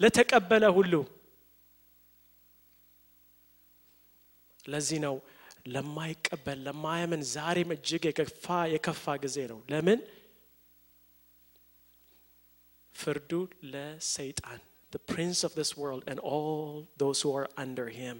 ለተቀበለ 0.00 0.64
ሁሉ። 0.76 0.92
ለዚህ 4.64 4.98
ነው 5.06 5.16
ለማይቀበል 5.68 6.58
ለማያምን 6.66 7.22
ዛሬም 7.32 7.70
እጅግ 7.76 8.02
የከፋ 8.08 8.44
የከፋ 8.74 9.04
ጊዜ 9.24 9.36
ነው። 9.52 9.60
ለምን? 9.70 9.98
ፍርዱ 12.94 13.30
ለሰይጣን 13.72 14.60
the 14.90 15.02
prince 15.12 15.38
of 15.44 15.52
this 15.54 15.70
world 15.76 16.02
and 16.06 16.18
all 16.20 16.88
those 17.02 17.18
who 17.22 17.30
are 17.38 17.48
under 17.64 17.88
him. 18.00 18.16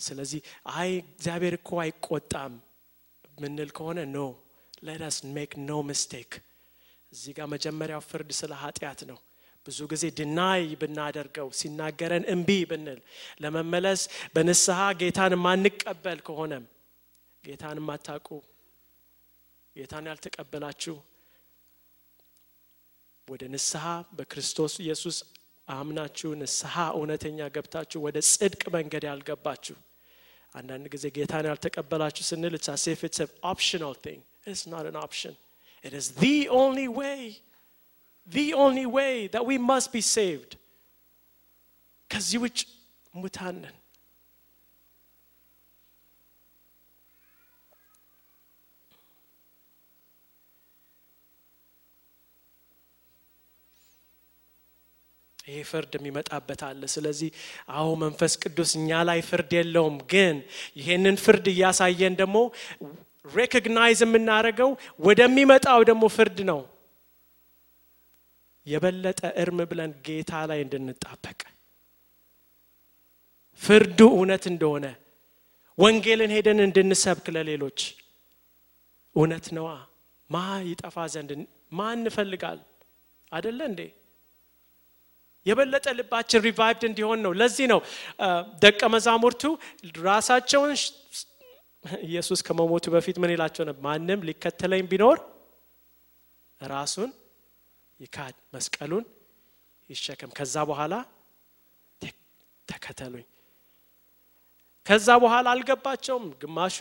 ስለዚህ 0.00 0.40
አይ 0.80 0.90
እግዚአብሔር 1.14 1.54
እኮ 1.60 1.70
አይቆጣም 1.84 2.52
ምንል 3.42 3.70
ከሆነ 3.78 3.98
ኖ 4.16 4.18
let 4.88 5.00
us 5.08 5.16
make 5.36 5.52
no 5.70 5.78
mistake. 5.90 6.34
እዚህ 7.12 7.32
ጋር 7.38 7.46
መጀመሪያው 7.54 8.00
ፍርድ 8.10 8.30
ስለ 8.40 8.52
ኃጢአት 8.62 9.00
ነው። 9.10 9.18
ብዙ 9.66 9.78
ጊዜ 9.92 10.04
ድናይ 10.18 10.62
ብናደርገው 10.80 11.48
ሲናገረን 11.60 12.24
እምቢ 12.34 12.50
ብንል 12.70 13.00
ለመመለስ 13.42 14.00
በንስሐ 14.34 14.78
ጌታን 15.00 15.32
ማንቀበል 15.46 16.18
ከሆነም 16.26 16.64
ጌታን 17.44 17.78
ማታቁ 17.88 18.28
ጌታን 19.76 20.06
ያልተቀበላችሁ 20.10 20.96
ወደ 23.28 23.42
ንስሐ 23.54 23.84
በክርስቶስ 24.18 24.72
ኢየሱስ 24.84 25.16
አምናችሁ 25.77 26.29
ንስሐ 26.41 26.75
እውነተኛ 26.97 27.39
ገብታችሁ 27.55 27.99
ወደ 28.07 28.17
ጽድቅ 28.31 28.63
መንገድ 28.77 29.03
ያልገባችሁ 29.09 29.77
አንዳንድ 30.59 30.85
ጊዜ 30.93 31.05
ጌታን 31.17 31.45
ያልተቀበላችሁ 31.51 32.23
ስንል 32.31 32.53
it's 32.57 32.69
as 32.75 32.83
if 32.93 32.99
it's 33.07 33.21
an 33.25 33.31
optional 33.53 33.93
thing 34.05 34.19
it's 34.51 34.65
not 34.73 34.85
an 34.91 34.97
option 35.07 35.33
it 35.87 35.93
is 35.99 36.05
the 36.25 36.37
only 36.61 36.87
way 36.99 37.19
the 38.27 38.47
only 38.65 38.85
way 38.97 39.15
that 39.33 39.43
we 39.49 39.57
must 39.71 39.89
be 39.97 40.03
saved 40.17 40.51
ከዚህ 42.09 42.39
ውጭ 42.45 42.59
ሙታንን 43.23 43.75
ይሄ 55.50 55.60
ፍርድ 55.70 55.92
የሚመጣበት 55.98 56.60
አለ። 56.66 56.82
ስለዚህ 56.94 57.30
አሁ 57.74 57.86
መንፈስ 58.02 58.32
ቅዱስ 58.42 58.72
እኛ 58.80 59.00
ላይ 59.08 59.20
ፍርድ 59.28 59.52
የለውም። 59.58 59.96
ግን 60.12 60.36
ይሄንን 60.78 61.16
ፍርድ 61.24 61.46
እያሳየን 61.52 62.16
ደግሞ 62.20 62.36
ሬኮግናይዝ 63.32 64.00
የምናደርገው 64.04 64.70
ወደሚመጣው 65.06 65.80
ደግሞ 65.90 66.04
ፍርድ 66.16 66.38
ነው። 66.50 66.60
የበለጠ 68.66 69.20
እርም 69.42 69.58
ብለን 69.70 69.92
ጌታ 70.06 70.32
ላይ 70.50 70.58
እንድንጣበቅ። 70.64 71.40
ፍርዱ 73.62 74.00
እውነት 74.14 74.44
እንደሆነ 74.50 74.86
ወንጌልን 75.78 76.32
ሄደን 76.36 76.58
እንድንሰብክ 76.64 77.26
ለሌሎች 77.36 77.80
እውነት 79.16 79.46
ነዋ። 79.56 79.68
ማ 80.30 80.36
ይጠፋ 80.66 80.96
ዘንድ 81.14 81.30
ማ 81.72 81.88
እንፈልጋል 81.96 82.58
አደለ 83.32 83.60
እንዴ 83.70 83.80
የበለጠ 85.46 85.86
ልባችን 85.98 86.40
ሪቫይቭድ 86.46 86.82
እንዲሆን 86.88 87.18
ነው። 87.24 87.32
ለዚህ 87.40 87.66
ነው 87.72 87.80
ደቀ 88.62 88.80
መዛሙርቱ 88.94 89.42
ራሳቸውን 90.04 90.72
ኢየሱስ 92.04 92.40
ከመሞቱ 92.46 92.86
በፊት 92.94 93.16
ምን 93.22 93.30
ይላቸው 93.34 93.64
ነበር? 93.68 93.82
ማንም 93.86 94.20
ሊከተለኝ 94.28 94.82
ቢኖር 94.90 95.18
ራሱን 96.60 97.10
ይካድ 98.00 98.34
መስቀሉን 98.54 99.04
ይሸከም። 99.90 100.30
ከዛ 100.38 100.56
በኋላ 100.70 100.94
ተከተሉኝ። 102.68 103.26
ከዛ 104.86 105.08
በኋላ 105.22 105.46
አልገባቸውም። 105.54 106.26
ግማሹ 106.42 106.76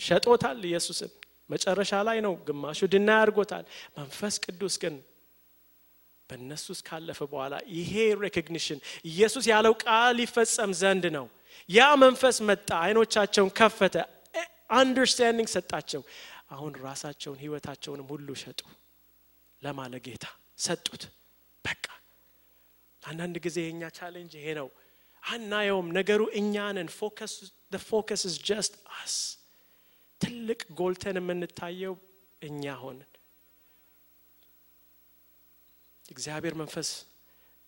ሸጦታል 0.00 0.58
ኢየሱስን። 0.68 1.10
መጨረሻ 1.50 1.92
ላይ 2.08 2.18
ነው 2.26 2.34
ግማሹ 2.46 2.80
deny 2.92 3.08
ያርጎታል 3.20 3.64
መንፈስ 3.96 4.34
ቅዱስ 4.44 4.74
ግን 4.82 4.94
በእነሱ 6.32 6.64
ውስጥ 6.72 6.84
ካለፈ 6.88 7.20
በኋላ 7.32 7.54
ይሄ 7.76 7.92
recognition 8.22 8.78
ኢየሱስ 9.10 9.44
ያለው 9.52 9.74
ቃል 9.84 10.18
ይፈጸም 10.24 10.72
ዘንድ 10.80 11.04
ነው። 11.16 11.26
ያ 11.68 11.88
መንፈስ 12.02 12.36
መጣ 12.48 12.68
አይኖቻቸውን 12.84 13.50
ከፈተ 13.58 13.96
understanding 14.78 15.48
ሰጣቸው። 15.54 16.02
አሁን 16.52 16.72
ራሳቸውን 16.86 17.38
ህይወታቸውንም 17.42 18.06
ሁሉ 18.12 18.28
ሸጡ 18.42 18.60
ለማን 19.62 19.92
ለጌታ 20.06 20.24
ሰጡት። 20.58 21.02
በቃ 21.64 21.84
አንዳንድ 23.02 23.36
ጊዜ 23.46 23.58
የኛ 23.66 23.82
challenge 23.98 24.32
ይሄ 24.40 24.48
ነው። 24.60 24.68
አናየውም 25.22 25.88
ነገሩ 25.98 26.20
እኛንን 26.40 26.88
focus 26.98 28.22
ስ 28.24 28.36
just 28.48 28.74
us 28.98 29.14
ትልቅ 30.20 30.60
ጎልተን 30.78 31.18
የምንታየው 31.20 31.94
እኛ 32.42 32.74
ሆንን 32.82 33.08
እግዚአብሔር 36.12 36.54
መንፈስ 36.60 36.88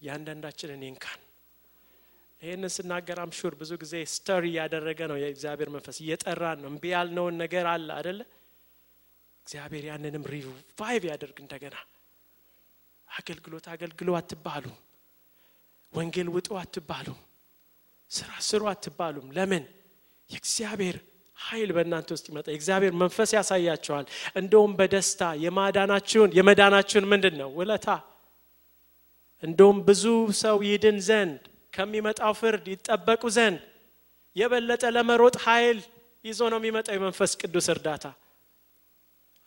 ያንዳንዳችንን 0.01 0.82
ይንካን 0.86 1.20
ይህንን 2.42 2.70
ስናገር 2.74 3.18
I'm 3.22 3.36
sure 3.36 3.55
ብዙ 3.61 3.72
ጊዜ 3.82 3.95
stir 4.12 4.42
እያደረገ 4.49 5.01
ነው 5.11 5.16
የእግዚአብሔር 5.20 5.68
መንፈስ 5.74 5.97
እየጠራን 6.03 6.59
ነው። 6.62 6.68
እምቢ 6.72 6.84
ያልነውን 6.95 7.36
ነገር 7.42 7.66
አለ 7.70 7.88
አደለ 7.99 8.20
እግዚአብሔር 9.47 9.84
ያንንም 9.90 10.24
revive 10.32 11.03
ያደርግ 11.11 11.36
እንደገና። 11.45 11.76
አገልግሎት 13.09 13.66
አገልግሎ 13.72 14.09
አትባሉም። 14.20 14.76
ወንጌል 15.92 16.28
ውጡ 16.34 16.49
አትባሉም። 16.62 17.18
ስራ 18.11 18.30
ስሩ 18.47 18.62
አትባሉም። 18.72 19.26
ለምን? 19.36 19.64
የእግዚአብሔር 20.30 20.97
ኃይል 21.38 21.70
በእናንተ 21.76 22.09
ውስጥ 22.16 22.26
ይመጣ 22.30 22.47
የእግዚአብሔር 22.51 22.92
መንፈስ 23.01 23.30
ያሳያቸዋል 23.36 24.07
እንደውም 24.36 24.72
በደስታ 24.78 25.22
የማዳናችሁን 25.45 26.30
የመዳናችሁን 26.38 27.07
ምንድን 27.12 27.34
ነው? 27.40 27.49
ውለታ 27.59 27.88
እንደውም 29.45 29.78
ብዙ 29.88 30.05
ሰው 30.40 30.57
ይድን 30.66 30.99
ዘንድ 31.09 31.40
ከሚመጣው 31.72 32.32
ፍርድ 32.40 32.64
ይጠበቁ 32.72 33.22
ዘንድ 33.36 33.61
የበለጠ 34.36 34.84
ለመሮጥ 34.97 35.36
ኃይል 35.47 35.78
ይዞ 36.24 36.40
ነው 36.53 36.59
የሚመጣው 36.61 36.95
የመንፈስ 36.97 37.32
ቅዱስ 37.40 37.66
እርዳታ። 37.74 38.05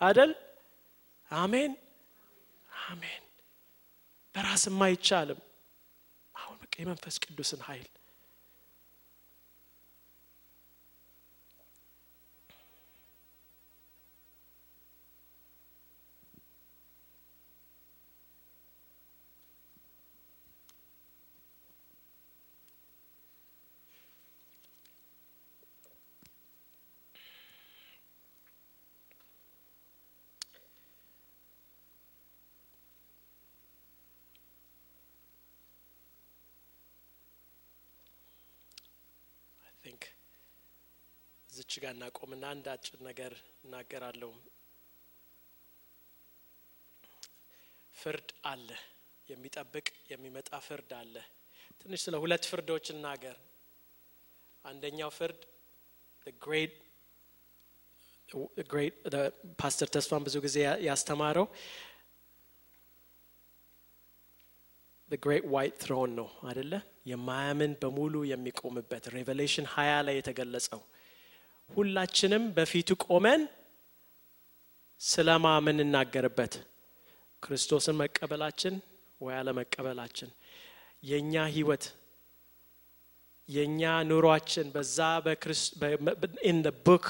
አደል 0.01 0.31
አሜን 1.31 1.71
አሜን። 2.87 3.23
በራስም 4.35 4.79
አይቻልም። 4.85 5.39
አሁን 6.35 6.57
በቃ 6.63 6.73
የመንፈስ 6.83 7.15
ቅዱስን 7.23 7.61
ኃይል 7.67 7.87
እዚች 41.69 41.79
ጋር 41.83 41.93
እናቆምና 41.95 42.43
አንድ 42.49 42.65
አጭር 42.73 42.99
ነገር 43.07 43.31
እናገራለሁ። 43.63 44.29
ፍርድ 47.95 48.29
አለ፣ 48.51 48.69
የሚጠብቅ 49.27 49.87
የሚመጣ 50.11 50.49
ፍርድ 50.67 50.91
አለ። 50.99 51.15
ትንሽ 51.81 51.99
ስለ 52.05 52.15
ሁለት 52.23 52.43
ፍርዶች 52.51 52.85
እናገር። 52.93 53.35
አንደኛው 54.65 55.11
ፍርድ 55.17 55.41
ፓስተር 59.59 59.89
ተስፋን 59.93 60.23
ብዙ 60.25 60.37
ጊዜ 60.45 60.57
ያስተማረው 60.87 61.47
ግሬት 65.19 65.45
ዋይት 65.53 65.75
ትሮን 65.81 66.13
ነው 66.17 66.29
አደለ? 66.49 66.71
የማያምን 67.07 67.73
በሙሉ 67.81 68.15
የሚቆምበት 68.31 69.05
Revelation 69.15 69.67
ሀያ 69.75 69.93
ላይ 70.07 70.15
የተገለጸው 70.17 70.81
ሁላችንም 71.69 72.43
በፊቱ 72.55 72.89
ቆመን 73.05 73.41
ስለማ 75.01 75.45
የምንናገርበት 75.55 76.53
ክርስቶስን 77.43 77.95
መቀበላችን 78.01 78.75
ወይ 79.21 79.35
አለመቀበላችን 79.39 80.29
የእኛ 81.03 81.33
ህይወት 81.55 81.85
የእኛ 83.49 83.81
ኑሯችን 84.09 84.67
በዛ 84.75 84.97
in 86.43 86.57
book 86.85 87.05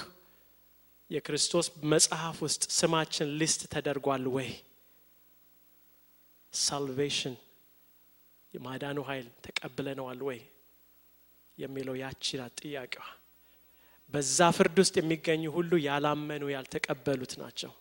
የክርስቶስ 1.11 1.67
መጽሐፍ 1.91 2.37
ውስጥ 2.45 2.63
ስማችን 2.77 3.29
list 3.39 3.61
ተደርጓል 3.73 4.25
ወይ? 4.35 4.49
salvation 6.53 7.35
የማዳኑ 8.53 8.99
ኃይል 9.09 9.27
ተቀብለነዋል 9.45 10.19
ወይ 10.27 10.39
የሚለው 11.57 11.95
ያቺ 12.01 12.25
ናት 12.41 12.53
ጥያቄዋ። 12.61 13.05
በዛ 14.13 14.37
ፍርድ 14.57 14.77
ውስጥ 14.81 14.95
የሚገኙ 14.99 15.43
ሁሉ 15.55 15.71
ያላመኑ 15.85 16.43
ያልተቀበሉት 16.53 17.33
ናቸው። 17.41 17.71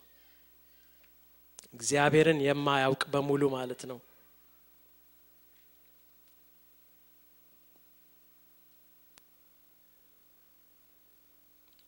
እግዚአብሔርን 1.73 2.39
የማያውቅ 2.45 3.03
በሙሉ 3.13 3.43
ማለት 3.55 3.81
ነው። 3.91 3.99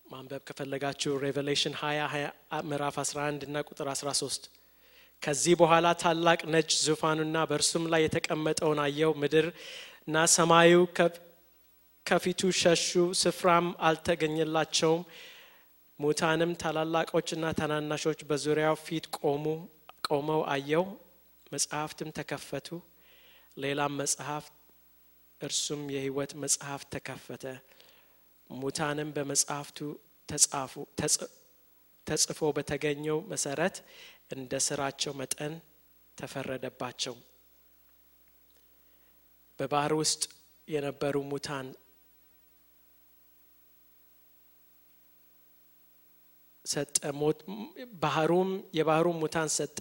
ማንበብ 0.05 0.41
ከፈለጋችሁ 0.47 1.11
Revelation 1.23 1.73
20 1.79 2.21
ምዕራፍ 2.69 2.95
11 3.03 3.43
እና 3.47 3.61
ቁጥር 3.67 3.87
13 3.93 4.47
ከዚህ 5.21 5.53
በኋላ 5.59 5.87
ታላቅ 6.01 6.39
ነጭ 6.53 6.69
ዙፋኑና 6.85 7.37
በእርሱም 7.49 7.85
ላይ 7.93 8.01
የተቀመጠውን 8.05 8.79
አየው። 8.85 9.11
ምድርና 9.23 10.15
ሰማዩ 10.35 10.73
ከፊቱ 12.09 12.41
ሸሹ፣ 12.59 12.83
ስፍራም 13.19 13.65
አልተገኘላቸውም። 13.87 15.01
ሙታንም 15.99 16.51
ታላላቆችና 16.61 17.45
ታናናሾች 17.59 18.19
በዙሪያው 18.29 18.75
ፊት 18.85 19.05
ቆመው 20.07 20.41
አየው። 20.53 20.85
መጽሐፍትም 21.51 22.09
ተከፈቱ። 22.17 22.67
ሌላም 23.57 23.93
መጽሐፍ 24.01 24.45
እርሱም 25.41 25.81
የሕይወት 25.95 26.31
መጽሐፍ 26.43 26.81
ተከፈተ። 26.93 27.43
ሙታንም 28.49 29.09
በመጽሐፍቱ 29.15 29.79
ተጽፎ 32.07 32.41
በተገኘው 32.57 33.19
መሰረት 33.31 33.75
እንደ 34.31 34.53
ስራቸው 34.67 35.13
መጠን 35.21 35.53
ተፈረደባቸው። 36.17 37.15
በባህር 39.59 39.93
ውስጥ 40.01 40.21
የነበሩ 40.67 41.15
ሙታን 41.31 41.67
ሰጠ። 46.69 46.97
ባህሩም 48.01 48.49
የባህሩም 48.77 49.19
ሙታን 49.23 49.49
ሰጠ። 49.55 49.79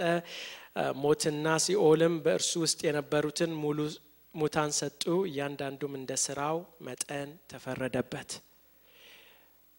ሞትና 1.03 1.47
ሲኦልም 1.65 2.15
በእርሱ 2.25 2.53
ውስጥ 2.65 2.81
የነበሩትን 2.87 3.53
ሙሉ 3.63 3.79
ሙታን 4.35 4.71
ሰጡ። 4.79 5.03
እያንዳንዱም 5.29 5.95
እንደ 5.99 6.13
ስራው 6.25 6.57
መጠን 6.87 7.31
ተፈረደበት። 7.51 8.31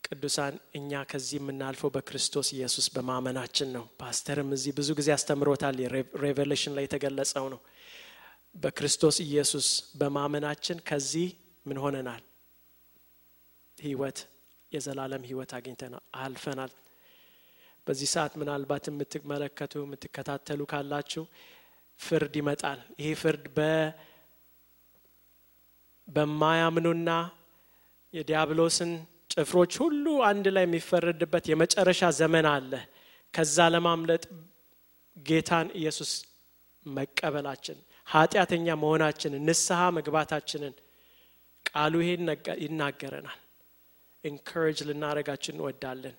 ቅዱሳን 0.04 0.56
እኛ 0.76 1.02
ከዚህ 1.10 1.38
የምናልፈው 1.40 1.90
በክርስቶስ 1.96 2.48
ኢየሱስ 2.56 2.86
በማመናችን 2.96 3.70
ነው። 3.76 3.86
ፓስተርም 4.02 4.50
እዚህ 4.56 4.72
ብዙ 4.78 4.90
ጊዜ 5.00 5.10
አስተምሮታል። 5.16 5.78
Revelation 6.24 6.74
ላይ 6.78 6.86
የተገለጸው 6.88 7.46
ነው። 7.54 7.62
በክርስቶስ 8.56 9.18
ኢየሱስ 9.26 9.68
በማመናችን 10.00 10.78
ከዚህ 10.88 11.28
ምን 11.66 11.78
ሆነናል? 11.84 12.22
ህይወት፣ 13.78 14.18
የዘላለም 14.72 15.24
ህይወት 15.30 15.52
አግኝተናል፣ 15.58 16.04
አልፈናል። 16.20 16.72
በዚህ 17.88 18.10
ሰዓት 18.14 18.34
ምናልባት 18.40 18.84
የምትመለከቱ 18.90 19.74
የምትከታተሉ 19.84 20.62
ካላችሁ 20.72 21.24
ፍርድ 22.00 22.34
ይመጣል። 22.40 22.80
ይሄ 23.00 23.10
ፍርድ 23.22 23.46
በማያምኑና 26.08 27.10
የዲያብሎስን 28.14 28.92
ጭፍሮች 29.34 29.74
ሁሉ 29.82 30.06
አንድ 30.30 30.46
ላይ 30.56 30.64
የሚፈረድበት 30.66 31.46
የመጨረሻ 31.52 32.04
ዘመን 32.20 32.46
አለ። 32.54 32.72
ከዛ 33.34 33.68
ለማምለጥ 33.74 34.24
ጌታን 35.18 35.68
ኢየሱስ 35.80 36.12
መቀበላችን፣ 36.86 37.78
ኃጢአተኛ 38.08 38.68
መሆናችንን፣ 38.84 39.44
ንስሐ 39.48 39.82
መግባታችንን 39.98 40.74
ቃሉ 41.66 41.94
ይሄን 42.04 42.30
ይናገረናል። 42.64 43.40
encourage 44.24 44.80
ልናደርጋችን 44.88 45.56
እንወዳለን። 45.56 46.16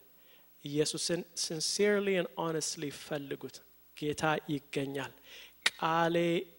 ኢየሱስን 0.65 1.21
sincerely 1.43 2.09
and 2.19 2.29
honestly 2.43 2.85
ፈልጉት። 3.01 3.57
ጌታ 3.97 4.23
ይገኛል። 4.53 5.13
ቃሌ 5.71 6.17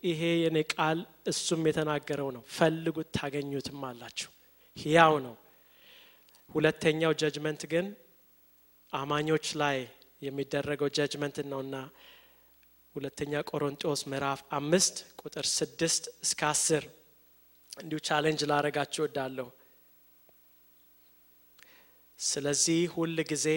ይሄ 0.10 0.22
የኔ 0.44 0.58
ቃል 0.74 1.00
እሱም 1.32 1.62
የተናገረው 1.70 2.30
ነው። 2.36 2.44
ፈልጉት 2.56 3.08
ታገኙትም 3.18 3.82
አላችሁ። 3.90 4.30
ሕያው 4.78 5.16
ነው። 5.26 5.36
ሁለተኛው 6.50 7.14
judgment 7.22 7.62
ግን 7.74 7.86
አማኞች 8.94 9.46
ላይ 9.62 9.78
የሚደረገው 10.22 10.90
judgment 10.98 11.38
ነውና 11.52 11.76
ሁለተኛ 12.96 13.34
ቆሮንጦስ 13.50 14.02
ምዕራፍ 14.12 14.40
አምስት 14.58 14.96
ቁጥር 15.22 15.46
ስድስት 15.58 16.04
እስከ 16.26 16.42
አስር 16.50 16.84
እንዲሁ 17.78 18.00
challenge 18.08 18.42
ላረጋችሁ 18.50 19.02
እወዳለሁ። 19.04 19.48
ስለዚህ 22.20 22.82
ሁል 22.96 23.18
ጊዜ 23.32 23.48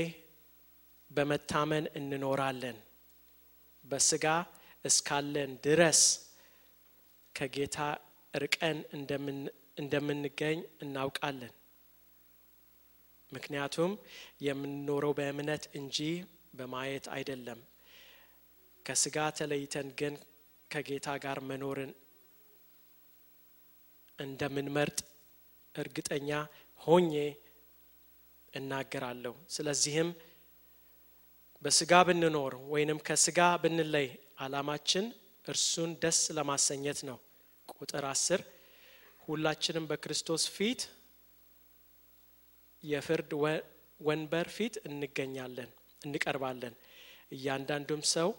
በመታመን 1.15 1.85
እንኖራለን፣ 1.99 2.79
በስጋ 3.85 4.27
እስካለን 4.85 5.51
ድረስ 5.67 6.01
ከጌታ 7.35 7.79
ርቀን 8.35 8.79
እንደምንገኝ 9.81 10.59
እናውቃለን። 10.83 11.53
ምክንያቱም 13.33 13.93
የምንኖረው 14.41 15.13
በእምነት 15.19 15.65
እንጂ 15.79 15.99
በማየት 16.55 17.07
አይደለም። 17.17 17.61
ከስጋ 18.87 19.17
ተለይተን 19.39 19.89
ግን 20.01 20.15
ከጌታ 20.71 21.09
ጋር 21.25 21.39
መኖርን 21.49 21.93
እንደምንመርጥ 24.19 24.99
እርግጠኛ 25.75 26.31
ሆኜ 26.81 27.13
እናገራለሁ። 28.53 29.35
ስለዚህም 29.51 30.09
በስጋ 31.65 31.93
ብንኖር 32.07 32.55
ወይንም 32.73 32.99
ከስጋ 33.07 33.41
ብንለይ 33.63 34.09
ዓላማችን 34.45 35.05
እርሱን 35.45 35.91
ደስ 36.03 36.19
ለማሰኘት 36.37 36.99
ነው። 37.09 37.19
ቁጥር 37.75 38.05
አስር 38.11 38.41
ሁላችንም 39.23 39.85
በክርስቶስ 39.91 40.43
ፊት 40.57 40.81
የፍርድ 42.85 43.31
ወንበር 44.01 44.49
ፊት 44.57 44.75
እንገኛለን 44.89 45.71
እንቀርባለን። 46.03 46.75
እያንዳንዱም 47.33 48.03
ሰው 48.15 48.31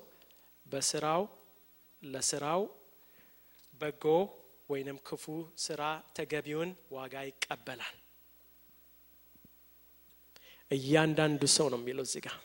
በስራው 0.66 1.24
ለስራው 2.04 2.62
በጎ 3.82 4.04
ወይንም 4.70 4.98
ክፉ 5.08 5.26
ስራ 5.66 5.82
ተገቢውን 6.18 6.70
ዋጋ 6.92 7.16
ይቀበላል። 7.30 7.96
እያንዳንዱ 10.72 11.42
ሰው 11.58 11.68
ነው 11.74 11.80
የሚለው 11.82 12.06
እዚህ 12.08 12.22
ጋር 12.26 12.36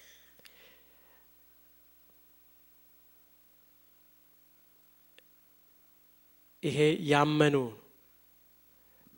ይሄ 6.62 6.78
ያመኑ 7.10 7.56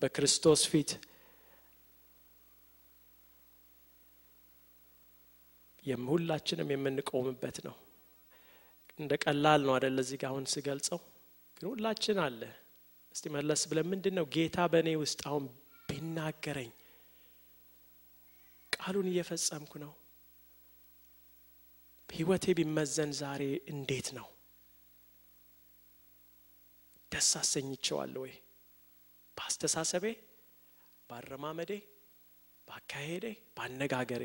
በክርስቶስ 0.02 0.62
ፊት 0.70 0.90
ሁላችንም 6.12 6.68
የምንቆምበት 6.72 7.56
ነው። 7.66 7.74
እንደ 8.98 9.12
ቀላል 9.24 9.60
ነው 9.66 9.72
አደለ? 9.76 9.96
እዚህ 10.04 10.20
አሁን 10.28 10.44
ስገልጸው 10.52 10.98
ግን 11.56 11.66
ሁላችን 11.70 12.18
አለ። 12.24 12.40
እስቲ 13.14 13.24
መለስ 13.34 13.62
ብለን 13.70 13.86
ምንድን 13.92 14.14
ነው 14.18 14.26
ጌታ 14.34 14.58
በእኔ 14.72 14.88
ውስጥ 15.02 15.20
አሁን 15.28 15.44
ቢናገረኝ 15.88 16.70
ቃሉን 18.72 19.08
እየፈጸምኩ 19.10 19.72
ነው 19.84 19.92
ህይወቴ 22.08 22.44
ቢመዘን 22.58 23.10
ዛሬ 23.20 23.42
እንዴት 23.72 24.08
ነው 24.16 24.26
ደስ 27.12 27.30
አሰኝቸዋለሁ 27.38 28.20
ወይ? 28.24 28.34
በአስተሳሰቤ 29.36 30.04
በአረማመዴ 31.10 31.70
በአካሄዴ 32.68 33.24
በአነጋገሬ 33.56 34.24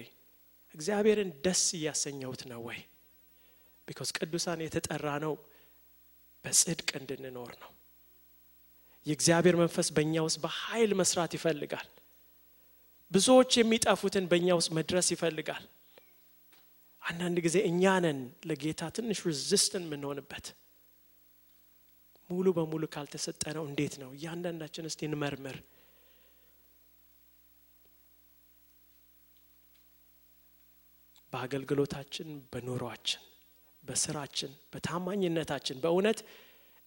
እግዚአብሔርን 0.76 1.32
ደስ 1.46 1.64
እያሰኘሁት 1.78 2.42
ነው 2.52 2.62
ወይ? 2.68 2.80
because 3.88 4.10
ቅዱሳን 4.18 4.60
የተጠራ 4.64 5.08
ነው 5.26 5.34
በጽድቅ 6.46 6.90
እንድንኖር 7.00 7.52
ነው። 7.64 7.72
የእግዚአብሔር 9.06 9.56
መንፈስ 9.62 9.88
በእኛ 9.96 10.16
ውስጥ 10.26 10.40
በኃይል 10.44 10.92
መስራት 11.02 11.32
ይፈልጋል። 11.38 11.88
ብዙዎች 13.12 13.52
የሚጠፉትን 13.58 14.26
በእኛ 14.32 14.48
ውስጥ 14.60 14.72
መድረስ 14.78 15.08
ይፈልጋል። 15.14 15.66
አንዳንድ 17.02 17.38
ጊዜ 17.46 17.58
እኛ 17.70 17.84
ነን 18.06 18.18
ለጌታ 18.50 18.90
ትንሽ 18.96 19.20
resist 19.28 19.70
ን 19.70 19.84
የምንሆንበት 19.88 20.46
ሙሉ 22.30 22.48
በሙሉ 22.58 22.84
ካልተሰጠ 22.94 23.44
ነው 23.58 23.64
እንዴት 23.70 23.94
ነው? 24.02 24.10
እያንዳንዳችን 24.18 24.88
እስቲ 24.90 25.02
እንመርምር። 25.10 25.58
በአገልግሎታችን 31.34 32.28
በኑሯችን 32.54 33.24
በስራችን 33.84 34.52
በታማኝነታችን 34.74 35.78
በእውነት 35.84 36.20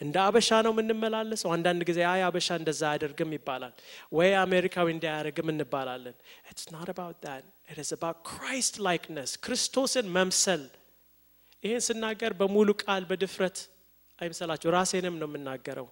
እንደ 0.01 0.17
አበሻ 0.27 0.49
ነው 0.67 0.73
የምንመላለሰው? 0.75 1.51
አንዳንድ 1.55 1.83
ጊዜ 1.89 2.01
አይ 2.11 2.21
አበሻ 2.27 2.49
እንደዛ 2.61 2.83
አያደርግም 2.91 3.33
ይባላል። 3.37 3.75
ወይ 4.13 4.31
አሜሪካዊ 4.43 4.87
እንደዛ 4.95 5.17
አያደርግም 5.17 5.49
እንባላለን። 5.53 6.17
It's 6.51 6.67
not 6.75 6.91
about 6.95 7.19
that 7.25 7.45
Christ 8.29 8.77
likeness 8.87 9.33
ክርስቶስን 9.45 10.07
መምሰል። 10.17 10.63
ይህን 11.65 11.83
ስናገር 11.89 12.33
በሙሉ 12.41 12.69
ቃል 12.83 13.05
በድፍረት 13.05 13.59
አይምሰላችሁ። 14.21 14.69
ራሴንም 14.73 15.15
ነው 15.21 15.29
የምናገረው። 15.31 15.89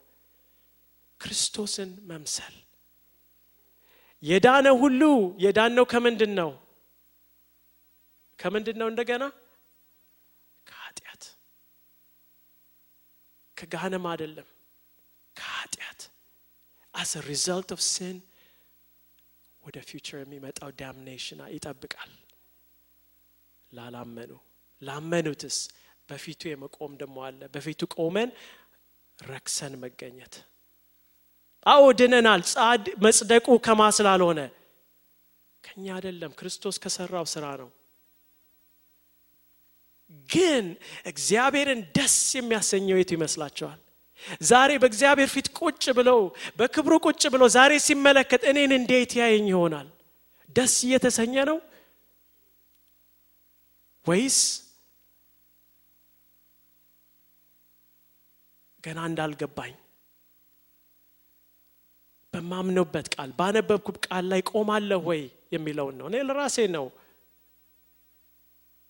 ክርስቶስን 1.21 1.91
መምሰል። 2.07 2.57
የዳነ 4.23 4.67
ሁሉ 4.81 5.03
የዳነው 5.45 5.85
ከምንድን 5.93 6.33
ነው? 6.39 6.51
ከምንድን 8.39 8.77
ነው 8.81 8.89
እንደገና? 8.91 9.25
ከኃጢአት። 10.67 11.23
ከገሃነም 13.57 14.07
አይደለም 14.11 14.49
ከኃጢአት። 15.37 16.01
as 16.95 17.13
result 17.29 17.71
of 17.77 17.83
sin 17.89 18.17
ወደ 19.63 19.77
future 19.89 20.19
የሚመጣው 20.21 20.71
damnation 20.79 21.41
ይጠብቃል። 21.55 22.13
ላላመኑ። 23.73 24.31
ላመኑትስ 24.83 25.57
በፊቱ 26.09 26.41
የመቆም 26.49 26.93
ደሞ 27.01 27.17
አለ። 27.27 27.41
በፊቱ 27.55 27.81
ቆመን 27.95 28.31
ረክሰን 29.19 29.75
መገኘት። 29.83 30.35
አዎ 31.67 31.85
ድነናል። 31.99 32.43
ጻድ 32.53 32.85
መጽደቁ 33.05 33.47
ከማ 33.67 33.81
ስላልሆነ። 33.97 34.41
ከኛ 35.65 35.87
አይደለም። 35.97 36.33
ክርስቶስ 36.39 36.77
ከሰራው 36.83 37.27
ስራ 37.33 37.45
ነው። 37.61 37.71
ግን 40.29 40.65
እግዚአብሔርን 41.07 41.81
ደስ 41.97 42.17
የሚያሰኘው 42.37 42.97
የቱ 42.99 43.11
ይመስላቸዋል 43.17 43.79
ዛሬ 44.43 44.71
በእግዚአብሔር 44.83 45.29
ፊት 45.35 45.49
ቁጭ 45.59 45.85
ብለው 45.99 46.21
በክብሩ 46.59 46.95
ቁጭ 47.07 47.23
ብለው 47.35 47.49
ዛሬ 47.57 47.73
ሲመለከት 47.85 48.43
እኔን 48.51 48.73
እንዴት 48.79 49.13
ያየኝ 49.21 49.47
ይሆናል? 49.53 49.89
ደስ 50.49 50.75
እየተሰኘ 50.87 51.35
ነው? 51.51 51.59
ወይስ 54.07 54.39
ገና 58.89 59.01
እንዳልገባኝ 59.11 59.75
በማምነውበት 62.35 63.07
ቃል 63.15 63.31
ባነበብኩት 63.39 63.97
ቃል 64.07 64.25
ላይ 64.33 64.41
ቆማለሁ 64.51 65.01
ወይ 65.09 65.23
የሚለውን 65.55 65.95
ነው። 65.99 66.07
እኔ 66.11 66.17
ለራሴ 66.29 66.57
ነው። 66.77 66.87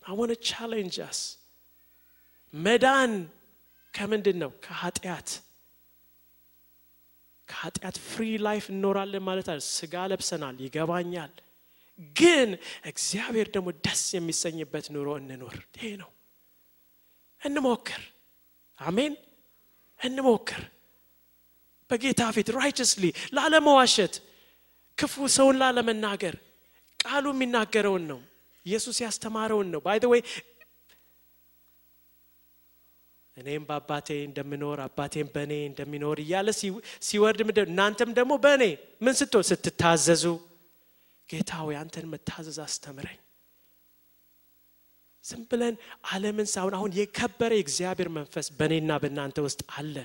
I 0.03 0.08
wanna 0.08 0.31
challenge 0.47 1.06
us 1.06 1.19
መዳን 2.53 3.11
ከምንድን 3.93 4.37
ነው? 4.43 4.51
ከኃጢአት። 4.65 5.29
ከኃጢአት 7.47 7.95
free 8.07 8.25
life 8.47 8.65
እንኖራለን 8.73 9.23
ማለት 9.29 9.47
አለ 9.51 9.59
ስጋ 9.69 9.93
ለብሰናል 10.11 10.57
ይገባኛል። 10.65 11.31
ግን 12.15 12.49
እግዚአብሔር 12.85 13.47
ደግሞ 13.55 13.69
ደስ 13.85 14.03
የሚሰኝበት 14.15 14.85
ኑሮ 14.93 15.09
እንኖር። 15.21 15.57
ይሄ 15.77 15.89
ነው። 16.01 16.11
እንሞክር። 17.41 18.03
አሜን 18.79 19.13
እንሞክር። 19.99 20.61
በጌታ 21.89 22.21
ፊት 22.35 22.49
righteously 22.57 23.05
ላለመዋሸት 23.33 24.15
ክፉ 24.97 25.15
ሰውን 25.35 25.55
ላለመናገር። 25.61 26.35
ቃሉ 26.99 27.25
የሚናገረውን 27.33 28.03
ነው። 28.11 28.19
ኢየሱስ 28.65 28.97
ያስተማረውን 29.05 29.67
ነው። 29.73 29.81
by 29.85 29.99
the 30.11 30.16
way 30.16 30.21
እኔም 33.37 33.63
በአባቴ 33.67 34.07
እንደምኖር 34.27 34.79
አባቴም 34.85 35.27
በእኔ 35.35 35.53
እንደሚኖር 35.69 36.17
እያለ 36.23 36.47
ሲወርድ 37.07 37.41
እናንተም 37.65 38.09
ደግሞ 38.17 38.33
በእኔ 38.43 38.63
ምን 39.01 39.13
ስትሆን? 39.19 39.45
ስትታዘዙ። 39.49 40.23
ጌታ 41.29 41.51
ሆይ 41.63 41.75
አንተን 41.75 42.05
መታዘዝ 42.13 42.57
አስተምረኝ 42.65 43.19
ዝም 45.25 45.41
ብለን 45.49 45.75
አለምን 46.11 46.47
ሳሁን 46.51 46.73
አሁን 46.77 46.91
የከበረ 46.97 47.51
የእግዚአብሔር 47.57 48.09
መንፈስ 48.17 48.47
በእኔና 48.57 48.91
በእናንተ 49.01 49.37
ውስጥ 49.45 49.61
አለ። 49.75 49.95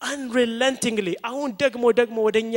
አንሪለንቲንግሊ 0.00 1.08
አሁን 1.28 1.50
ደግሞ 1.62 1.84
ደግሞ 2.00 2.16
ወደኛ 2.26 2.56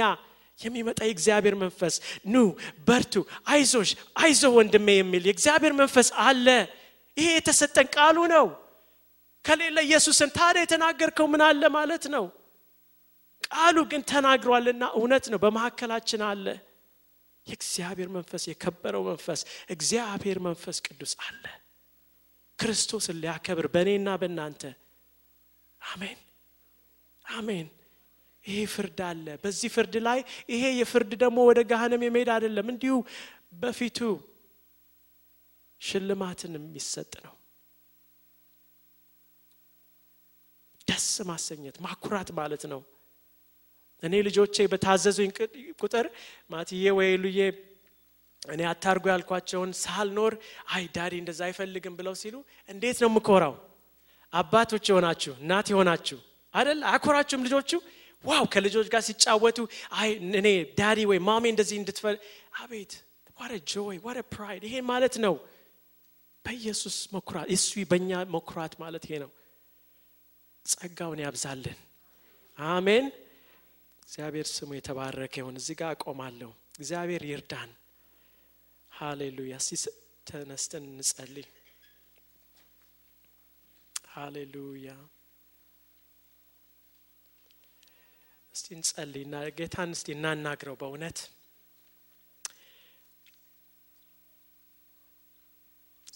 የሚመጣ 0.59 0.99
የእግዚአብሔር 1.05 1.55
መንፈስ 1.61 1.95
ኑ 2.27 2.41
በርቱ 2.87 3.13
አይዞሽ 3.47 3.91
አይዞ 4.17 4.43
ወንድሜ 4.57 4.87
የሚል 4.97 5.23
የእግዚአብሔር 5.29 5.73
መንፈስ 5.79 6.09
አለ። 6.25 6.47
ይሄ 7.17 7.29
የተሰጠን 7.37 7.87
ቃሉ 7.95 8.17
ነው። 8.33 8.45
ከሌለ 9.45 9.77
ኢየሱስን 9.87 10.29
ታዲያ 10.35 10.63
የተናገርከው 10.65 11.27
ምን 11.31 11.41
አለ 11.47 11.63
ማለት 11.77 12.03
ነው? 12.15 12.25
ቃሉ 13.47 13.77
ግን 13.91 14.01
ተናግሯልና 14.11 14.83
እውነት 14.97 15.25
ነው 15.31 15.39
በመካከላችን 15.43 16.21
አለ 16.27 16.45
የእግዚአብሔር 17.47 18.09
መንፈስ 18.15 18.43
የከበረው 18.49 19.03
መንፈስ 19.07 19.41
እግዚአብሔር 19.71 20.37
መንፈስ 20.47 20.77
ቅዱስ 20.87 21.13
አለ። 21.25 21.43
ክርስቶስን 22.59 23.17
ሊያከብር 23.21 23.67
በእኔና 23.73 24.09
በእናንተ። 24.21 24.63
አሜን 25.81 26.19
አሜን። 27.25 27.67
ይሄ 28.45 28.59
ፍርድ 28.71 28.99
አለ። 29.07 29.25
በዚህ 29.43 29.69
ፍርድ 29.73 29.95
ላይ 30.05 30.19
ይሄ 30.49 30.63
የፍርድ 30.77 31.11
ደግሞ 31.23 31.39
ወደ 31.49 31.59
ገሃነም 31.69 32.05
የመሄድ 32.05 32.29
አይደለም። 32.35 32.67
እንዲሁ 32.73 32.95
በፊቱ 33.61 33.99
ሽልማትን 35.81 36.53
የሚሰጥ 36.57 37.13
ነው። 37.25 37.35
ደስ 40.87 41.07
ማሰኘት 41.29 41.75
ማኩራት 41.85 42.29
ማለት 42.39 42.63
ነው 42.71 42.81
እኔ 44.03 44.13
ልጆቼ 44.27 44.55
በታዘዙኝ 44.71 45.31
ቁጥር 45.81 46.05
ማትዬ 46.51 46.85
ወይ 46.97 47.09
እኔ 48.41 48.61
አታርጉ 48.69 49.05
ያልኳቸውን 49.11 49.71
ሳልኖር 49.81 50.33
አይ 50.73 50.83
daddy 50.95 51.13
እንደዛ 51.21 51.41
አይፈልግም 51.47 51.95
ብለው 51.99 52.15
ሲሉ 52.21 52.35
እንዴት 52.69 52.97
ነው 53.03 53.09
የምኮራው? 53.11 53.53
አባቶች 54.33 54.85
የሆናችሁ 54.89 55.33
እናት 55.41 55.67
የሆናችሁ 55.71 56.19
አደል 56.53 56.79
አኮራችሁም 56.93 57.43
ልጆቹ? 57.47 57.71
wow! 58.23 58.43
ከልጆች 58.53 58.87
ጋር 58.93 59.01
ሲጫወቱ 59.07 59.59
አይ 59.99 60.09
እኔ 60.39 60.47
daddy 60.79 60.99
ወይ 61.11 61.19
mommy 61.27 61.43
እንደዚህ 61.53 61.77
እንድትፈል 61.81 62.15
አቤት! 62.61 62.91
what 63.37 63.51
a 63.71 63.76
joy! 63.76 63.97
what 64.05 64.17
a 64.33 64.37
pride! 64.37 64.61
ይሄ 64.67 64.75
ማለት 64.91 65.15
ነው 65.25 65.35
በኢየሱስ 66.45 66.97
መኩራት 67.15 67.47
እሱ 67.55 67.71
በእኛ 67.91 68.11
መኩራት 68.35 68.73
ማለት 68.83 69.03
ይሄ 69.07 69.15
ነው። 69.23 69.31
ጸጋውን 70.65 71.19
ያብዛልን። 71.25 71.77
አሜን 72.57 73.05
እግዚአብሔር 74.11 74.47
ስሙ 74.49 74.69
የተባረከ 74.75 75.33
ይሁን። 75.39 75.57
እዚህ 75.59 75.75
ጋር 75.79 75.89
አቆማለሁ 75.93 76.49
እግዚአብሔር 76.75 77.23
ይርዳን። 77.29 77.69
ሃሌሉያ። 78.91 79.55
ተነስተን 80.27 80.83
እንጸልይ። 80.89 81.47
ሃሌሉያ። 84.11 84.89
እስቲ 88.55 88.67
እንጸልይ 88.77 89.23
እና 89.27 89.43
ጌታን 89.57 89.95
እስቲ 89.95 90.07
እናናግረው 90.15 90.75
በእውነት። 90.81 91.19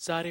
ዛሬ 0.02 0.26